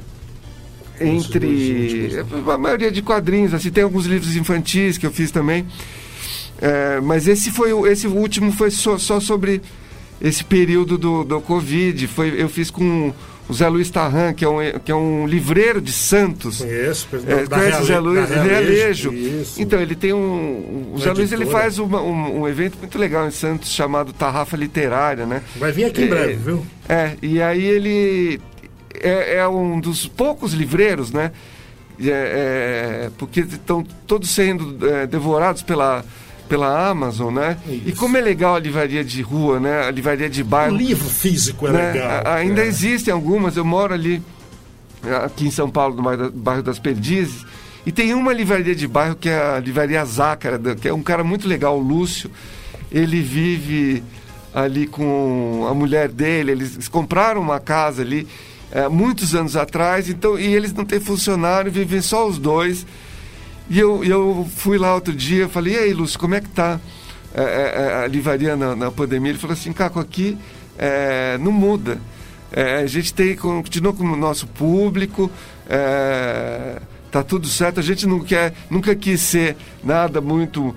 entre 1.01 2.11
a 2.53 2.59
maioria 2.59 2.91
de 2.91 3.03
quadrinhos, 3.03 3.55
assim, 3.55 3.71
tem 3.71 3.83
alguns 3.83 4.07
livros 4.07 4.37
infantis 4.37 4.99
que 4.99 5.07
eu 5.07 5.11
fiz 5.11 5.31
também. 5.31 5.67
É, 6.61 7.01
mas 7.01 7.27
esse 7.27 7.51
foi 7.51 7.73
esse 7.91 8.07
último 8.07 8.53
foi 8.53 8.71
só, 8.71 8.99
só 8.99 9.19
sobre 9.19 9.63
esse 10.21 10.45
período 10.45 10.99
do, 10.99 11.25
do 11.25 11.41
Covid. 11.41 12.07
Foi, 12.07 12.35
eu 12.41 12.49
fiz 12.49 12.71
com 12.71 13.15
o 13.49 13.55
Zé 13.55 13.69
Luiz 13.69 13.91
Tarran, 13.91 14.33
que 14.33 14.45
é 14.45 14.49
um, 14.49 14.59
que 14.85 14.93
é 14.93 14.95
um 14.95 15.27
livreiro 15.27 15.81
de 15.81 15.93
Santos. 15.93 16.59
Conheço, 16.59 17.09
é, 17.27 17.47
conhece 17.47 17.83
o 17.83 17.85
Zé 17.85 17.99
Luiz? 17.99 18.29
Realejo. 18.29 19.13
Então, 19.59 19.81
ele 19.81 19.95
tem 19.95 20.13
um. 20.13 20.93
O 20.95 20.99
Zé 20.99 21.13
Luiz 21.13 21.33
ele 21.33 21.47
faz 21.47 21.79
uma, 21.79 22.01
um, 22.01 22.41
um, 22.41 22.49
evento 22.49 22.79
muito 22.79 22.99
legal 22.99 23.27
em 23.27 23.31
Santos 23.31 23.73
chamado 23.73 24.13
Tarrafa 24.13 24.57
Literária, 24.57 25.27
né? 25.27 25.43
Vai 25.57 25.73
vir 25.73 25.85
aqui 25.85 26.03
em 26.03 26.09
breve, 26.09 26.35
viu? 26.35 26.67
É, 26.89 27.13
e 27.23 27.43
aí 27.43 27.65
ele 27.65 28.41
é, 28.95 29.37
é 29.37 29.49
um 29.49 29.81
dos 29.81 30.07
poucos 30.07 30.53
livreiros, 30.53 31.13
né? 31.13 31.33
É, 32.03 32.09
é, 33.07 33.11
porque 33.19 33.41
estão 33.41 33.85
todos 34.07 34.31
sendo 34.31 34.87
é, 34.89 35.07
devorados 35.07 35.63
pela 35.63 36.03
pela 36.51 36.91
Amazon, 36.91 37.33
né? 37.33 37.57
Isso. 37.65 37.83
E 37.87 37.93
como 37.93 38.17
é 38.17 38.21
legal 38.21 38.57
a 38.57 38.59
livraria 38.59 39.05
de 39.05 39.23
rua, 39.23 39.61
né? 39.61 39.85
A 39.87 39.91
livraria 39.93 40.29
de 40.29 40.43
bairro. 40.43 40.75
O 40.75 40.77
livro 40.77 41.09
físico 41.09 41.69
é 41.69 41.71
né? 41.71 41.93
legal. 41.93 42.23
ainda 42.27 42.63
é. 42.63 42.67
existem 42.67 43.15
algumas, 43.15 43.57
eu 43.57 43.65
moro 43.65 43.95
ali, 43.95 44.21
aqui 45.25 45.47
em 45.47 45.51
São 45.51 45.71
Paulo, 45.71 45.95
no 45.95 46.31
bairro 46.33 46.63
das 46.63 46.81
Perdizes, 46.81 47.47
e 47.87 47.93
tem 47.93 48.13
uma 48.15 48.33
livraria 48.33 48.75
de 48.75 48.89
bairro 48.89 49.15
que 49.15 49.29
é 49.29 49.57
a 49.57 49.61
livraria 49.61 50.05
Zácara, 50.05 50.59
que 50.75 50.89
é 50.89 50.93
um 50.93 51.05
cara 51.05 51.23
muito 51.23 51.47
legal, 51.47 51.79
o 51.79 51.81
Lúcio. 51.81 52.29
Ele 52.91 53.23
vive 53.23 54.03
ali 54.53 54.89
com 54.89 55.69
a 55.71 55.73
mulher 55.73 56.09
dele, 56.09 56.51
eles 56.51 56.89
compraram 56.89 57.41
uma 57.41 57.61
casa 57.61 58.03
ali 58.03 58.27
é, 58.73 58.89
muitos 58.89 59.37
anos 59.37 59.55
atrás, 59.55 60.09
então, 60.09 60.37
e 60.37 60.53
eles 60.53 60.73
não 60.73 60.85
têm 60.85 60.99
funcionário, 60.99 61.71
vivem 61.71 62.03
só 62.03 62.27
os 62.27 62.39
dois. 62.39 62.85
E 63.71 63.79
eu, 63.79 64.03
eu 64.03 64.51
fui 64.57 64.77
lá 64.77 64.93
outro 64.93 65.15
dia, 65.15 65.49
falei, 65.49 65.75
e 65.75 65.79
aí, 65.79 65.93
Lúcio, 65.93 66.19
como 66.19 66.35
é 66.35 66.41
que 66.41 66.49
tá 66.49 66.81
é, 67.33 67.41
é, 67.41 67.83
é, 67.83 68.05
a 68.05 68.07
livraria 68.09 68.57
na, 68.57 68.75
na, 68.75 68.91
pandemia? 68.91 69.31
Ele 69.31 69.39
falou 69.39 69.55
assim, 69.55 69.73
Caco, 69.73 70.01
aqui 70.01 70.37
é, 70.77 71.39
não 71.39 71.53
muda. 71.53 72.01
É, 72.51 72.79
a 72.79 72.87
gente 72.87 73.15
tem, 73.15 73.37
continua 73.37 73.93
com 73.93 74.03
o 74.03 74.17
nosso 74.17 74.49
público, 74.49 75.31
é, 75.69 76.83
tá 77.13 77.23
tudo 77.23 77.47
certo. 77.47 77.79
A 77.79 77.83
gente 77.83 78.09
não 78.09 78.19
quer, 78.19 78.53
nunca 78.69 78.93
quis 78.97 79.21
ser 79.21 79.57
nada 79.85 80.21
muito 80.21 80.75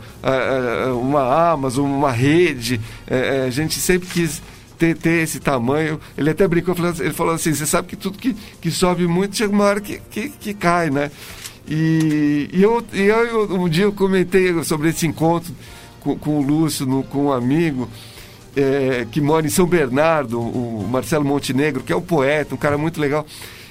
uma 1.01 1.51
Amazon, 1.51 1.89
uma 1.89 2.11
rede. 2.11 2.79
a 3.43 3.49
gente 3.49 3.79
sempre 3.79 4.07
quis 4.07 4.39
ter, 4.77 4.95
ter, 4.95 5.23
esse 5.23 5.39
tamanho. 5.39 5.99
Ele 6.15 6.29
até 6.29 6.47
brincou, 6.47 6.75
ele 6.99 7.13
falou 7.13 7.33
assim, 7.33 7.55
você 7.55 7.65
sabe 7.65 7.87
que 7.87 7.95
tudo 7.95 8.19
que, 8.19 8.35
que 8.61 8.69
sobe 8.69 9.07
muito 9.07 9.35
chega 9.35 9.51
uma 9.51 9.63
hora 9.63 9.81
que, 9.81 9.99
que, 10.11 10.29
que 10.29 10.53
cai, 10.53 10.91
né? 10.91 11.09
E, 11.67 12.49
e, 12.51 12.61
eu, 12.61 12.83
e 12.93 13.03
eu, 13.03 13.55
um 13.55 13.69
dia 13.69 13.85
eu 13.85 13.93
comentei 13.93 14.63
sobre 14.63 14.89
esse 14.89 15.07
encontro 15.07 15.53
com, 15.99 16.17
com 16.17 16.39
o 16.39 16.41
Lúcio, 16.41 16.85
no, 16.85 17.03
com 17.03 17.25
um 17.25 17.31
amigo 17.31 17.87
é, 18.55 19.07
que 19.11 19.21
mora 19.21 19.45
em 19.45 19.49
São 19.49 19.65
Bernardo, 19.65 20.39
o 20.39 20.87
Marcelo 20.87 21.25
Montenegro, 21.25 21.83
que 21.83 21.91
é 21.91 21.95
um 21.95 22.01
poeta, 22.01 22.53
um 22.53 22.57
cara 22.57 22.77
muito 22.77 22.99
legal. 22.99 23.25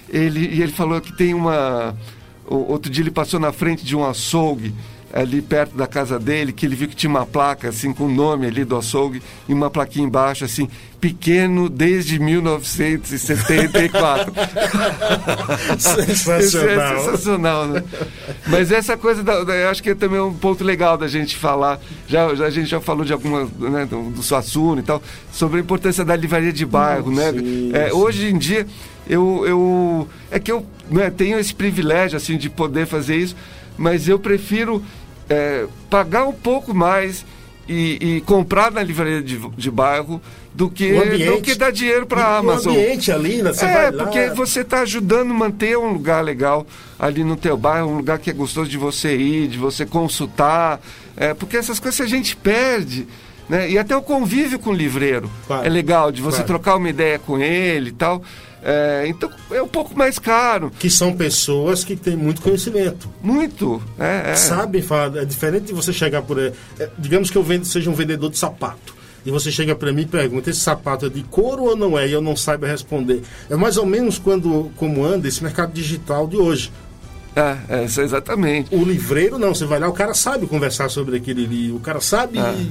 Ele, 0.08 0.40
e 0.40 0.62
ele 0.62 0.72
falou 0.72 1.00
que 1.00 1.16
tem 1.16 1.34
uma. 1.34 1.96
Outro 2.46 2.90
dia 2.90 3.02
ele 3.02 3.10
passou 3.10 3.38
na 3.38 3.52
frente 3.52 3.84
de 3.84 3.96
um 3.96 4.04
açougue 4.04 4.74
ali 5.12 5.42
perto 5.42 5.76
da 5.76 5.86
casa 5.86 6.18
dele, 6.18 6.52
que 6.52 6.64
ele 6.64 6.74
viu 6.74 6.88
que 6.88 6.96
tinha 6.96 7.10
uma 7.10 7.26
placa, 7.26 7.68
assim, 7.68 7.92
com 7.92 8.04
o 8.04 8.10
nome 8.10 8.46
ali 8.46 8.64
do 8.64 8.74
açougue, 8.76 9.22
e 9.46 9.52
uma 9.52 9.68
plaquinha 9.70 10.06
embaixo, 10.06 10.42
assim, 10.44 10.68
pequeno 11.00 11.68
desde 11.68 12.18
1974. 12.18 14.32
sensacional. 15.78 16.94
é 16.94 16.98
sensacional, 16.98 17.66
né? 17.66 17.84
Mas 18.46 18.72
essa 18.72 18.96
coisa, 18.96 19.22
da, 19.22 19.44
da, 19.44 19.54
eu 19.54 19.68
acho 19.68 19.82
que 19.82 19.90
é 19.90 19.94
também 19.94 20.20
um 20.20 20.32
ponto 20.32 20.64
legal 20.64 20.96
da 20.96 21.08
gente 21.08 21.36
falar, 21.36 21.78
já, 22.08 22.34
já 22.34 22.46
a 22.46 22.50
gente 22.50 22.70
já 22.70 22.80
falou 22.80 23.04
de 23.04 23.12
alguma, 23.12 23.46
né, 23.58 23.84
do, 23.84 24.10
do 24.10 24.22
Suassuna 24.22 24.80
e 24.80 24.84
tal, 24.84 25.02
sobre 25.30 25.58
a 25.58 25.60
importância 25.60 26.04
da 26.04 26.16
livraria 26.16 26.52
de 26.52 26.64
bairro, 26.64 27.10
Não, 27.10 27.16
né? 27.16 27.32
Sim, 27.32 27.70
é, 27.74 27.90
sim. 27.90 27.96
Hoje 27.96 28.28
em 28.28 28.38
dia, 28.38 28.66
eu, 29.06 29.44
eu 29.46 30.08
é 30.30 30.38
que 30.38 30.50
eu 30.50 30.64
né, 30.90 31.10
tenho 31.10 31.38
esse 31.38 31.54
privilégio, 31.54 32.16
assim, 32.16 32.38
de 32.38 32.48
poder 32.48 32.86
fazer 32.86 33.16
isso, 33.16 33.36
mas 33.76 34.08
eu 34.08 34.18
prefiro 34.18 34.82
é, 35.32 35.66
pagar 35.88 36.24
um 36.26 36.32
pouco 36.32 36.74
mais 36.74 37.24
e, 37.68 38.16
e, 38.16 38.20
comprar 38.22 38.70
na 38.70 38.82
livraria 38.82 39.22
de, 39.22 39.38
de 39.38 39.70
bairro 39.70 40.20
do 40.52 40.68
que, 40.68 40.90
ambiente, 40.90 41.24
do 41.24 41.40
que 41.40 41.54
dar 41.54 41.72
dinheiro 41.72 42.06
para 42.06 42.22
a 42.22 42.38
Amazon. 42.38 42.74
O 42.74 42.76
ambiente 42.76 43.10
ali, 43.10 43.42
né? 43.42 43.52
Você 43.52 43.64
é, 43.64 43.92
porque 43.92 44.28
você 44.30 44.60
está 44.60 44.80
ajudando 44.80 45.30
a 45.30 45.34
manter 45.34 45.78
um 45.78 45.92
lugar 45.92 46.22
legal 46.22 46.66
ali 46.98 47.24
no 47.24 47.36
teu 47.36 47.56
bairro, 47.56 47.88
um 47.88 47.96
lugar 47.96 48.18
que 48.18 48.28
é 48.28 48.32
gostoso 48.32 48.68
de 48.68 48.76
você 48.76 49.16
ir, 49.16 49.48
de 49.48 49.56
você 49.56 49.86
consultar. 49.86 50.80
É, 51.16 51.32
porque 51.32 51.56
essas 51.56 51.80
coisas 51.80 52.00
a 52.00 52.06
gente 52.06 52.36
perde. 52.36 53.06
Né? 53.48 53.70
E 53.70 53.78
até 53.78 53.96
o 53.96 54.02
convívio 54.02 54.58
com 54.58 54.70
o 54.70 54.74
livreiro 54.74 55.30
claro, 55.46 55.66
é 55.66 55.68
legal, 55.68 56.12
de 56.12 56.20
você 56.20 56.38
claro. 56.38 56.48
trocar 56.48 56.76
uma 56.76 56.88
ideia 56.90 57.18
com 57.18 57.38
ele 57.38 57.90
e 57.90 57.92
tal. 57.92 58.22
É, 58.64 59.04
então 59.08 59.28
é 59.50 59.60
um 59.60 59.68
pouco 59.68 59.96
mais 59.96 60.18
caro. 60.18 60.70
Que 60.78 60.88
são 60.88 61.12
pessoas 61.12 61.84
que 61.84 61.96
têm 61.96 62.16
muito 62.16 62.40
conhecimento. 62.40 63.08
Muito. 63.22 63.82
É, 63.98 64.30
é. 64.30 64.36
Sabem 64.36 64.80
falar. 64.80 65.18
É 65.18 65.24
diferente 65.24 65.66
de 65.66 65.72
você 65.72 65.92
chegar 65.92 66.22
por. 66.22 66.38
É, 66.38 66.52
digamos 66.98 67.30
que 67.30 67.36
eu 67.36 67.42
vendo, 67.42 67.64
seja 67.64 67.90
um 67.90 67.94
vendedor 67.94 68.30
de 68.30 68.38
sapato. 68.38 68.94
E 69.24 69.30
você 69.30 69.50
chega 69.50 69.74
para 69.74 69.92
mim 69.92 70.02
e 70.02 70.06
pergunta: 70.06 70.50
esse 70.50 70.60
sapato 70.60 71.06
é 71.06 71.08
de 71.08 71.22
couro 71.24 71.64
ou 71.64 71.76
não 71.76 71.98
é? 71.98 72.08
E 72.08 72.12
eu 72.12 72.20
não 72.22 72.36
saiba 72.36 72.66
responder. 72.66 73.22
É 73.50 73.56
mais 73.56 73.76
ou 73.76 73.86
menos 73.86 74.18
quando, 74.18 74.70
como 74.76 75.04
anda 75.04 75.26
esse 75.26 75.42
mercado 75.42 75.72
digital 75.72 76.26
de 76.26 76.36
hoje. 76.36 76.70
É, 77.34 77.56
é, 77.68 77.84
exatamente. 77.84 78.74
O 78.74 78.84
livreiro 78.84 79.38
não, 79.38 79.54
você 79.54 79.64
vai 79.64 79.80
lá, 79.80 79.88
o 79.88 79.92
cara 79.92 80.12
sabe 80.12 80.46
conversar 80.46 80.90
sobre 80.90 81.16
aquele 81.16 81.46
livro, 81.46 81.76
o 81.76 81.80
cara 81.80 81.98
sabe, 81.98 82.38
é. 82.38 82.66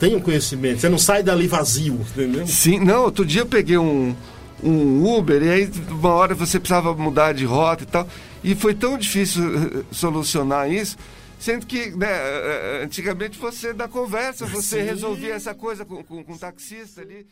tem 0.00 0.16
um 0.16 0.20
conhecimento, 0.20 0.80
você 0.80 0.88
não 0.88 0.96
sai 0.96 1.22
dali 1.22 1.46
vazio, 1.46 2.00
entendeu? 2.14 2.46
Sim, 2.46 2.80
não, 2.80 3.02
outro 3.02 3.26
dia 3.26 3.42
eu 3.42 3.46
peguei 3.46 3.76
um, 3.76 4.16
um 4.62 5.04
Uber 5.16 5.42
e 5.42 5.50
aí 5.50 5.70
uma 5.90 6.10
hora 6.10 6.34
você 6.34 6.58
precisava 6.58 6.94
mudar 6.94 7.32
de 7.32 7.44
rota 7.44 7.82
e 7.82 7.86
tal. 7.86 8.08
E 8.42 8.54
foi 8.54 8.74
tão 8.74 8.96
difícil 8.96 9.42
eh, 9.44 9.84
solucionar 9.90 10.70
isso, 10.70 10.96
sendo 11.38 11.66
que 11.66 11.90
né, 11.90 12.06
eh, 12.08 12.80
eh, 12.80 12.84
antigamente 12.84 13.38
você 13.38 13.72
da 13.72 13.88
conversa, 13.88 14.46
você 14.46 14.80
Sim. 14.80 14.86
resolvia 14.86 15.34
essa 15.34 15.54
coisa 15.54 15.84
com, 15.84 16.02
com, 16.04 16.22
com 16.22 16.32
um 16.32 16.38
taxista 16.38 17.00
ali. 17.00 17.26